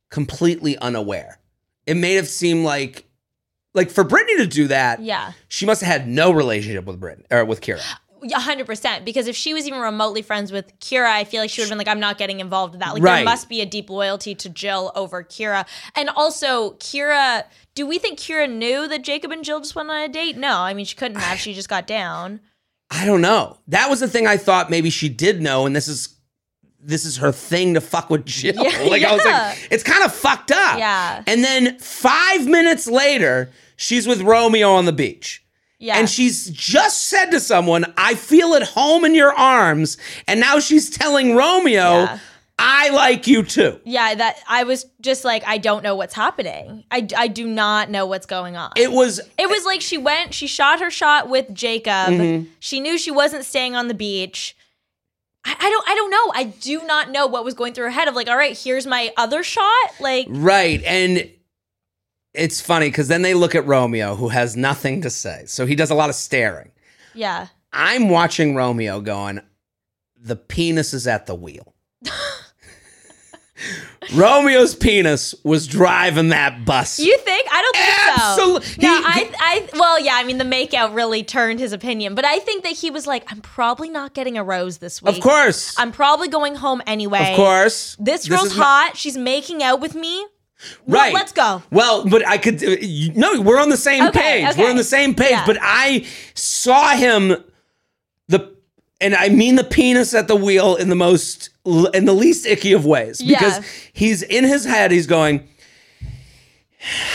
[0.09, 1.39] completely unaware.
[1.85, 3.05] It made it seem like
[3.73, 5.31] like for Brittany to do that, yeah.
[5.47, 7.81] she must have had no relationship with Brittany or with Kira.
[8.31, 9.05] A hundred percent.
[9.05, 11.71] Because if she was even remotely friends with Kira, I feel like she would have
[11.71, 13.15] been like, "I'm not getting involved with that." Like Right.
[13.17, 15.65] there must be a deep loyalty to Jill over Kira.
[15.95, 17.43] And also, Kira.
[17.75, 20.37] Do we think Kira knew that Jacob and Jill just went on a date?
[20.37, 21.39] No, I mean she couldn't have.
[21.39, 22.39] She just got down.
[22.91, 23.57] I don't know.
[23.67, 26.09] That was the thing I thought maybe she did know, and this is
[26.85, 28.53] this is her thing to fuck with Jill.
[28.63, 30.77] Yeah, like I was like, it's kind of fucked up.
[30.77, 31.23] Yeah.
[31.27, 35.42] And then five minutes later, she's with Romeo on the beach.
[35.83, 35.97] Yeah.
[35.97, 39.97] And she's just said to someone, I feel at home in your arms.
[40.29, 42.19] And now she's telling Romeo, Yeah.
[42.57, 43.81] I like you too.
[43.83, 46.85] Yeah, that I was just like, I don't know what's happening.
[46.89, 48.71] I, I do not know what's going on.
[48.77, 52.13] It was It was like she went, she shot her shot with Jacob.
[52.13, 52.49] Mm-hmm.
[52.61, 54.55] She knew she wasn't staying on the beach.
[55.43, 56.31] I, I don't I don't know.
[56.33, 58.87] I do not know what was going through her head of like, all right, here's
[58.87, 59.89] my other shot.
[59.99, 60.81] Like right.
[60.85, 61.29] And
[62.33, 65.43] it's funny because then they look at Romeo, who has nothing to say.
[65.45, 66.71] So he does a lot of staring.
[67.13, 67.47] yeah.
[67.75, 69.41] I'm watching Romeo going,
[70.15, 71.73] the penis is at the wheel.
[74.13, 76.99] Romeo's penis was driving that bus.
[76.99, 77.47] You think?
[77.49, 77.75] I don't
[78.57, 78.81] think so.
[78.81, 80.15] No, he- I, I, well, yeah.
[80.15, 83.23] I mean, the makeout really turned his opinion, but I think that he was like,
[83.31, 85.15] I'm probably not getting a rose this week.
[85.15, 85.73] of course.
[85.79, 87.31] I'm probably going home anyway.
[87.31, 87.95] of course.
[87.99, 88.97] This girl's is my- hot.
[88.97, 90.25] She's making out with me.
[90.85, 91.13] Well, Right.
[91.13, 91.61] let's go.
[91.71, 92.63] Well, but I could.
[92.63, 94.49] uh, you- No, we're on the same Okay, page.
[94.51, 94.63] okay.
[94.63, 95.31] We're on the same page.
[95.31, 95.45] Yeah.
[95.45, 97.35] But I saw him,
[98.27, 98.51] the,
[99.01, 101.49] and I mean the penis at the wheel in the most,
[101.93, 103.63] in the least icky of ways, because Yeah.
[103.93, 104.91] he's in his head.
[104.91, 105.47] He's going.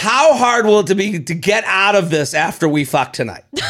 [0.00, 3.44] How hard will it be to get out of this after we fuck tonight?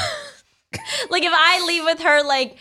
[1.11, 2.57] Like if I leave with her, like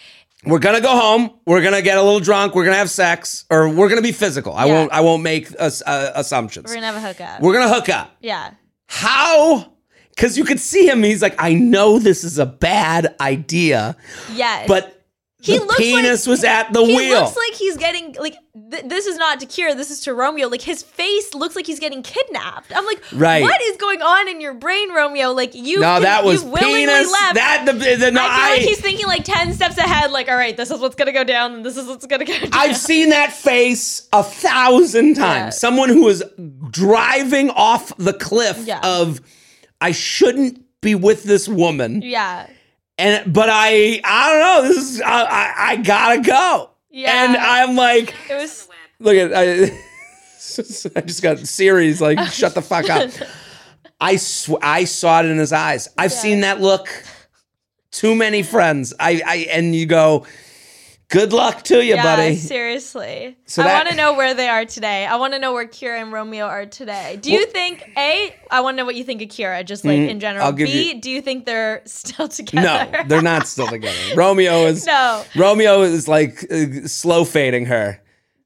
[0.48, 1.32] we're gonna go home.
[1.46, 2.56] We're gonna get a little drunk.
[2.56, 4.54] We're gonna have sex, or we're gonna be physical.
[4.54, 4.74] I Yeah.
[4.74, 4.92] won't.
[4.92, 6.68] I won't make us uh, assumptions.
[6.68, 7.42] we're gonna have a hookup.
[7.42, 8.16] We're gonna hook up.
[8.22, 8.52] yeah.
[8.88, 9.74] How?
[10.10, 11.04] Because you could see him.
[11.04, 13.96] He's like, I know this is a bad idea,
[14.34, 14.68] Yes.
[14.68, 14.97] but
[15.40, 17.20] He the looks penis like- was at the he wheel.
[17.22, 18.36] looks like he's getting like
[18.72, 20.48] th- this is not to Kira, this is to Romeo.
[20.48, 22.76] Like his face looks like he's getting kidnapped.
[22.76, 23.44] I'm like, Right.
[23.44, 25.34] what is going on in your brain, Romeo?
[25.34, 27.12] Like you, no, that was you willingly penis.
[27.12, 27.36] left.
[27.36, 30.10] That the, the no, I feel I, like he's thinking like ten steps ahead.
[30.10, 32.38] Like, all right, this is what's gonna go down, and this is what's gonna go
[32.40, 32.50] down.
[32.54, 35.28] I've seen that face a thousand times.
[35.38, 35.50] Yeah.
[35.52, 36.24] Someone who is
[36.72, 38.80] driving off the cliff Yeah.
[38.84, 39.22] of,
[39.82, 42.02] I shouldn't be with this woman.
[42.02, 42.48] yeah,
[42.98, 44.68] and but I I don't know.
[44.68, 46.70] This is I I, I gotta go.
[46.90, 47.26] Yeah.
[47.26, 48.68] And I'm like, it was.
[49.00, 49.78] look at I.
[50.96, 53.12] I just got series like shut the fuck up.
[54.00, 55.90] I sw- I saw it in his eyes.
[55.98, 56.88] I've seen that look.
[57.92, 58.94] Too many friends.
[59.00, 60.26] I I and you go.
[61.10, 62.36] Good luck to you, Yeah, buddy.
[62.36, 63.38] seriously.
[63.46, 65.06] So I that- want to know where they are today.
[65.06, 67.18] I want to know where Kira and Romeo are today.
[67.22, 68.36] Do you think A?
[68.52, 70.52] I want to know what you think of Kira, just like in general.
[70.52, 70.66] B.
[70.92, 72.92] you- Do you think they're still together?
[72.92, 73.98] No, they're not still together.
[74.16, 75.24] Romeo is No.
[75.38, 78.02] Romeo is like uh, slow fading her.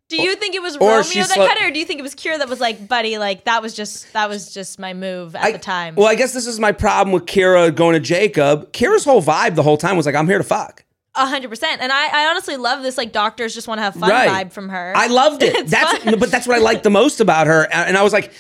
[0.10, 2.14] Do you think it was Romeo that cut her, or do you think it was
[2.14, 5.44] Kira that was like, "Buddy, like that was just that was just my move at
[5.46, 5.96] I- the time"?
[5.96, 8.72] Well, I guess this is my problem with Kira going to Jacob.
[8.74, 10.84] Kira's whole vibe the whole time was like, I'm here to fuck.
[11.16, 11.82] A hundred percent.
[11.82, 12.98] And I, I honestly love this.
[12.98, 14.48] Like doctors just want to have fun Right.
[14.48, 14.94] vibe from her.
[14.96, 15.68] I loved it.
[15.70, 16.20] That's fun.
[16.20, 17.68] but that's what I liked the most about her.
[17.74, 18.32] And I was like,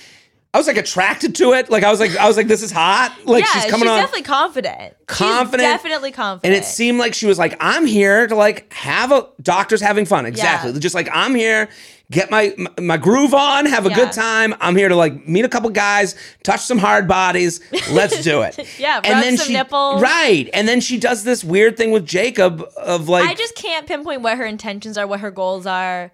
[0.53, 1.69] I was like attracted to it.
[1.69, 3.13] Like I was like, I was like, this is hot.
[3.25, 3.99] Like yeah, she's coming on.
[3.99, 4.95] definitely confident.
[5.07, 5.61] Confident.
[5.67, 6.53] She's definitely confident.
[6.55, 10.05] and it seemed like she was like, I'm here to like have a doctors having
[10.05, 10.25] fun.
[10.25, 10.71] Exactly.
[10.71, 10.79] Yeah.
[10.79, 11.69] Just like I'm here,
[12.11, 13.95] get my my, groove on, have a Yeah.
[13.95, 14.53] good time.
[14.61, 17.59] I'm here to like meet a couple guys, touch some hard bodies.
[17.89, 18.59] Let's do it.
[18.77, 20.01] Yeah, rub some she, nipples.
[20.01, 20.49] Right.
[20.53, 24.21] And then she does this weird thing with Jacob of like I just can't pinpoint
[24.21, 26.11] what her intentions are, what her goals are.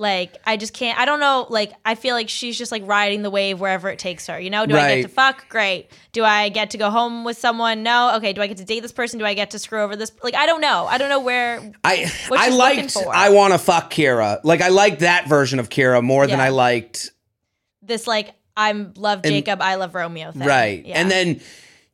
[0.00, 0.96] Like, I just can't.
[0.96, 1.46] I don't know.
[1.50, 4.38] Like, I feel like she's just like riding the wave wherever it takes her.
[4.38, 5.48] You know, do I get to fuck?
[5.48, 5.90] Great.
[6.12, 7.82] Do I get to go home with someone?
[7.82, 8.14] No.
[8.16, 8.32] Okay.
[8.32, 9.18] Do I get to date this person?
[9.18, 10.12] Do I get to screw over this?
[10.22, 10.86] Like, I don't know.
[10.86, 11.72] I don't know where.
[11.82, 12.96] I I liked.
[12.96, 14.38] I want to fuck Kira.
[14.44, 17.10] Like I liked that version of Kira more than I liked
[17.82, 20.42] This like I'm love Jacob, I love Romeo thing.
[20.46, 20.84] right.
[20.86, 21.00] Yeah.
[21.00, 21.40] And then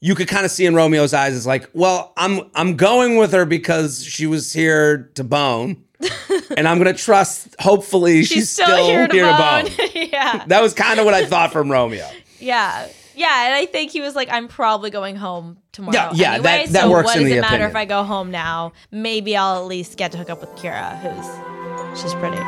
[0.01, 3.33] you could kind of see in Romeo's eyes is like, well, I'm I'm going with
[3.33, 5.84] her because she was here to bone.
[6.57, 9.89] and I'm gonna trust hopefully she's, she's, still, here to bone.
[9.95, 10.45] yeah.
[10.47, 12.09] That was kind of what I thought from Romeo.
[12.39, 12.89] Yeah.
[13.17, 15.95] Yeah, and I think he was like, I'm probably going home tomorrow.
[15.95, 18.33] Yeah, yeah, anyway, that so works what in does it matter if I go home
[18.33, 18.73] now?
[18.91, 22.39] Maybe I'll at least get to hook up with Kira, who's she's pretty.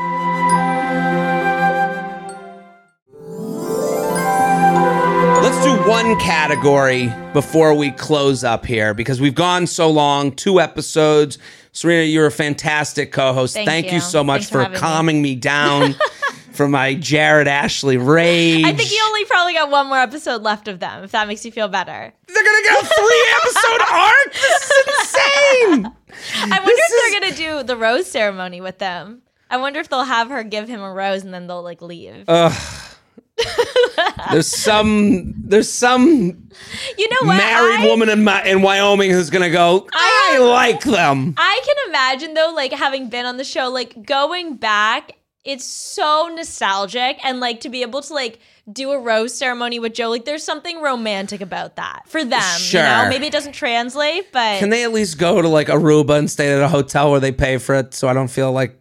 [5.41, 10.61] Let's do one category before we close up here because we've gone so long, two
[10.61, 11.39] episodes.
[11.77, 13.53] Serena, you're a fantastic co-host.
[13.53, 13.97] Thank you.
[13.97, 14.01] you.
[14.01, 14.79] so much Thanks for for, having me.
[14.79, 15.95] calming me, down
[16.53, 18.65] from my Jared Ashley rage.
[18.65, 21.45] I think you only probably got one more episode left of them, if that makes
[21.45, 22.15] you feel better.
[22.29, 24.33] They're gonna get a three episode arc.
[24.33, 25.93] This is insane.
[26.51, 29.21] I wonder if they're gonna do the rose ceremony with them.
[29.51, 32.25] I wonder if they'll have her give him a rose and then they'll like leave.
[34.33, 35.35] There's some.
[35.37, 36.49] There's some
[36.99, 37.37] you know what?
[37.37, 39.87] married I- woman in, my, in Wyoming who's gonna go.
[39.93, 41.35] I, like them.
[41.37, 45.13] I can imagine though, like having been on the show, like going back,
[45.45, 48.41] it's so nostalgic and like to be able to like
[48.73, 52.41] do a rose ceremony with Joe, like there's something romantic about that for them.
[52.55, 52.83] You Sure.
[52.83, 56.29] know, maybe it doesn't translate, but Can they at least go to like Aruba and
[56.31, 58.77] stay at a hotel where they pay for it, so I don't feel like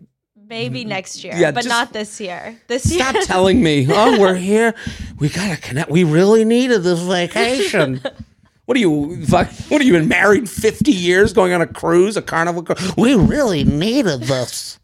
[0.47, 0.89] maybe mm-hmm.
[0.89, 1.33] next year.
[1.35, 2.59] Yeah, but just- not this year.
[2.67, 3.03] This year.
[3.03, 3.87] Stop telling me.
[3.89, 4.73] Oh, we're here.
[5.19, 5.89] We gotta connect.
[5.89, 8.01] We really needed this vacation.
[8.65, 9.23] What are you?
[9.27, 12.63] fuck- What are you been married fifty years, going on a cruise, a carnival?
[12.63, 14.79] cru- We really needed this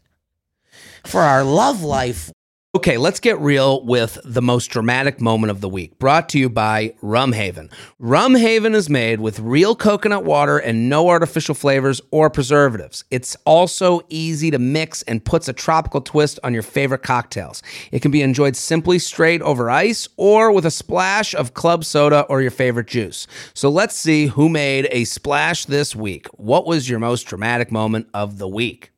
[1.04, 2.30] for our love life.
[2.74, 5.98] Okay, let's get real with the most dramatic moment of the week.
[5.98, 7.70] Brought to you by Rumhaven.
[8.00, 13.04] Rumhaven is made with real coconut water and no artificial flavors or preservatives.
[13.10, 17.62] It's also easy to mix and puts a tropical twist on your favorite cocktails.
[17.90, 22.22] It can be enjoyed simply straight over ice or with a splash of club soda
[22.30, 23.26] or your favorite juice.
[23.52, 26.26] So let's see who made a splash this week.
[26.38, 28.91] What was your most dramatic moment of the week?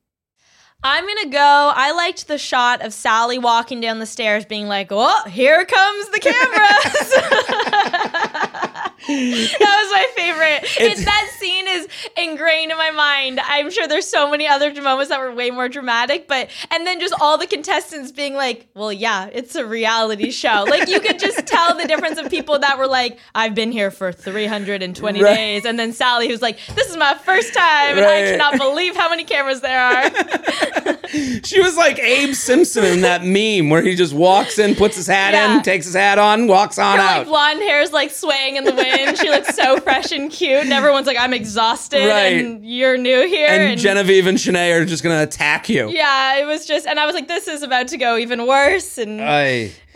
[0.87, 1.73] I'm gonna go.
[1.75, 6.09] I liked the shot of Sally walking down the stairs, being like, "Oh, here comes
[6.11, 7.11] the cameras."
[9.07, 10.61] that was my favorite.
[10.79, 13.41] It's, that scene is ingrained in my mind.
[13.41, 17.01] I'm sure there's so many other moments that were way more dramatic, but and then
[17.01, 21.19] just all the contestants being like, "Well, yeah, it's a reality show." Like you could
[21.19, 25.35] just tell the difference of people that were like, "I've been here for 320 Right.
[25.35, 28.97] days," and then Sally who's like, "This is my first time, and I cannot believe
[28.97, 30.11] how many cameras there are."
[31.45, 35.07] She was like Abe Simpson in that meme where he just walks in, puts his
[35.07, 35.57] hat Yeah.
[35.59, 37.19] in, takes his hat on, walks on Her out.
[37.19, 38.89] like blonde hair's like swaying in the wind.
[39.17, 42.35] She looks so fresh and cute, and everyone's like, "I'm exhausted, Right.
[42.45, 45.89] and you're new here." and Genevieve and Shanae are just gonna attack you.
[45.91, 48.99] yeah, it was just, and I was like, "This is about to go even worse."
[48.99, 49.21] And.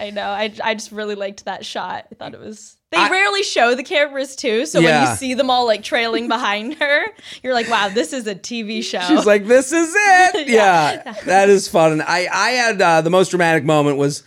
[0.01, 2.07] I know, I, I just really liked that shot.
[2.13, 2.77] I thought it was.
[2.91, 6.29] They I- rarely show the cameras too, so when you see them all like trailing
[6.37, 7.07] behind her,
[7.43, 11.49] you're like, "Wow, this is a TV show." She's like, "This is it." yeah, that
[11.51, 12.01] is fun.
[12.01, 14.23] I I had uh, the most dramatic moment was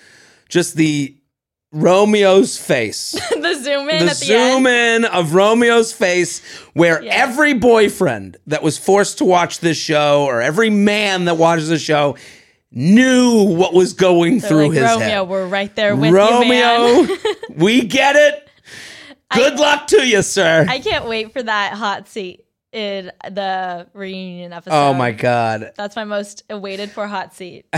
[0.49, 1.15] just the
[1.71, 3.11] Romeo's face.
[3.29, 5.05] the zoom in the zoom end.
[5.05, 6.41] in of Romeo's face,
[6.73, 7.13] where Yeah.
[7.15, 11.79] every boyfriend that was forced to watch this show, or every man that watches the
[11.79, 12.17] show,
[12.71, 15.21] knew what was going They're through like, his Romeo, head.
[15.29, 17.17] we're right there with you, Romeo, man.
[17.55, 18.47] we get it.
[19.33, 20.65] Good luck to you, sir.
[20.67, 22.43] I can't wait for that hot seat
[22.73, 24.73] in the reunion episode.
[24.75, 25.71] oh my god.
[25.77, 27.65] That's my most awaited for hot seat.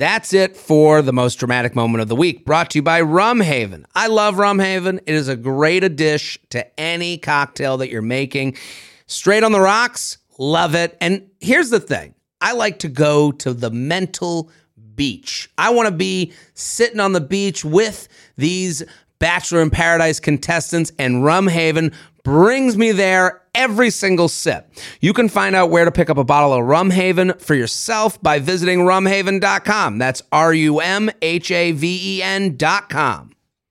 [0.00, 3.84] That's it for the most dramatic moment of the week, brought to you by Rumhaven.
[3.94, 5.00] I love Rumhaven.
[5.04, 8.56] It is a great addition to any cocktail that you're making.
[9.04, 10.96] Straight on the rocks, love it.
[11.02, 14.50] And here's the thing I like to go to the mental
[14.94, 15.50] beach.
[15.58, 18.08] I want to be sitting on the beach with
[18.38, 18.82] these
[19.18, 21.92] Bachelor in Paradise contestants, and Rumhaven
[22.24, 24.72] brings me there every single sip.
[25.00, 28.38] You can find out where to pick up a bottle of Rumhaven for yourself by
[28.38, 29.98] visiting rumhaven.com.
[29.98, 33.30] That's R U M H A V E N.com.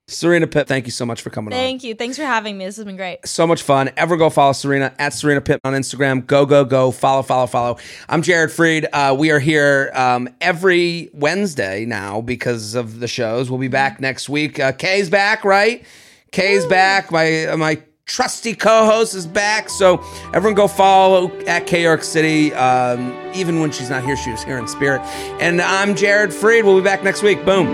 [0.10, 1.60] Serena Pitt, thank you so much for coming on.
[1.60, 1.94] Thank you.
[1.94, 2.66] Thanks for having me.
[2.66, 3.26] This has been great.
[3.28, 3.92] So much fun.
[3.96, 6.26] Ever go follow Serena at Serena Pitt on Instagram.
[6.26, 6.92] Go, go, go.
[6.92, 7.78] Follow, follow, follow.
[8.08, 8.88] I'm Jared Freid.
[8.92, 13.52] Uh, we are here um, every Wednesday now because of the shows.
[13.52, 14.60] We'll be back next week.
[14.60, 15.86] Uh, Kay's back, right?
[16.32, 17.12] Kay's back.
[17.12, 19.70] My, my trusty co-host is back.
[19.70, 20.04] So
[20.34, 22.54] everyone go follow at K York City.
[22.54, 25.02] Um, even when she's not here, she was here in spirit.
[25.40, 26.66] And I'm Jared Freid.
[26.66, 27.46] We'll be back next week.
[27.46, 27.68] Boom.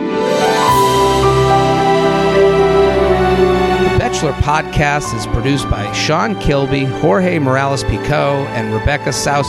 [3.93, 9.45] The Bachelor podcast is produced by Sean Kilby, Jorge Morales Pico, and Rebecca Saus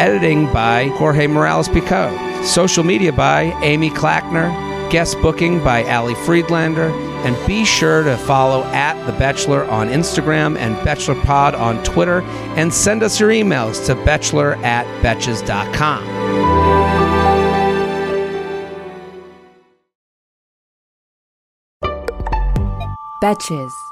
[0.00, 2.10] Editing by Jorge Morales Pico.
[2.42, 4.71] Social media by Amy Clackner.
[4.92, 6.90] Guest booking by Ali Friedlander.
[7.24, 12.20] And be sure to follow at The Bachelor on Instagram and Bachelor Pod on Twitter.
[12.56, 16.02] And send us your emails to bachelor at betches.com.
[23.22, 23.91] Betches.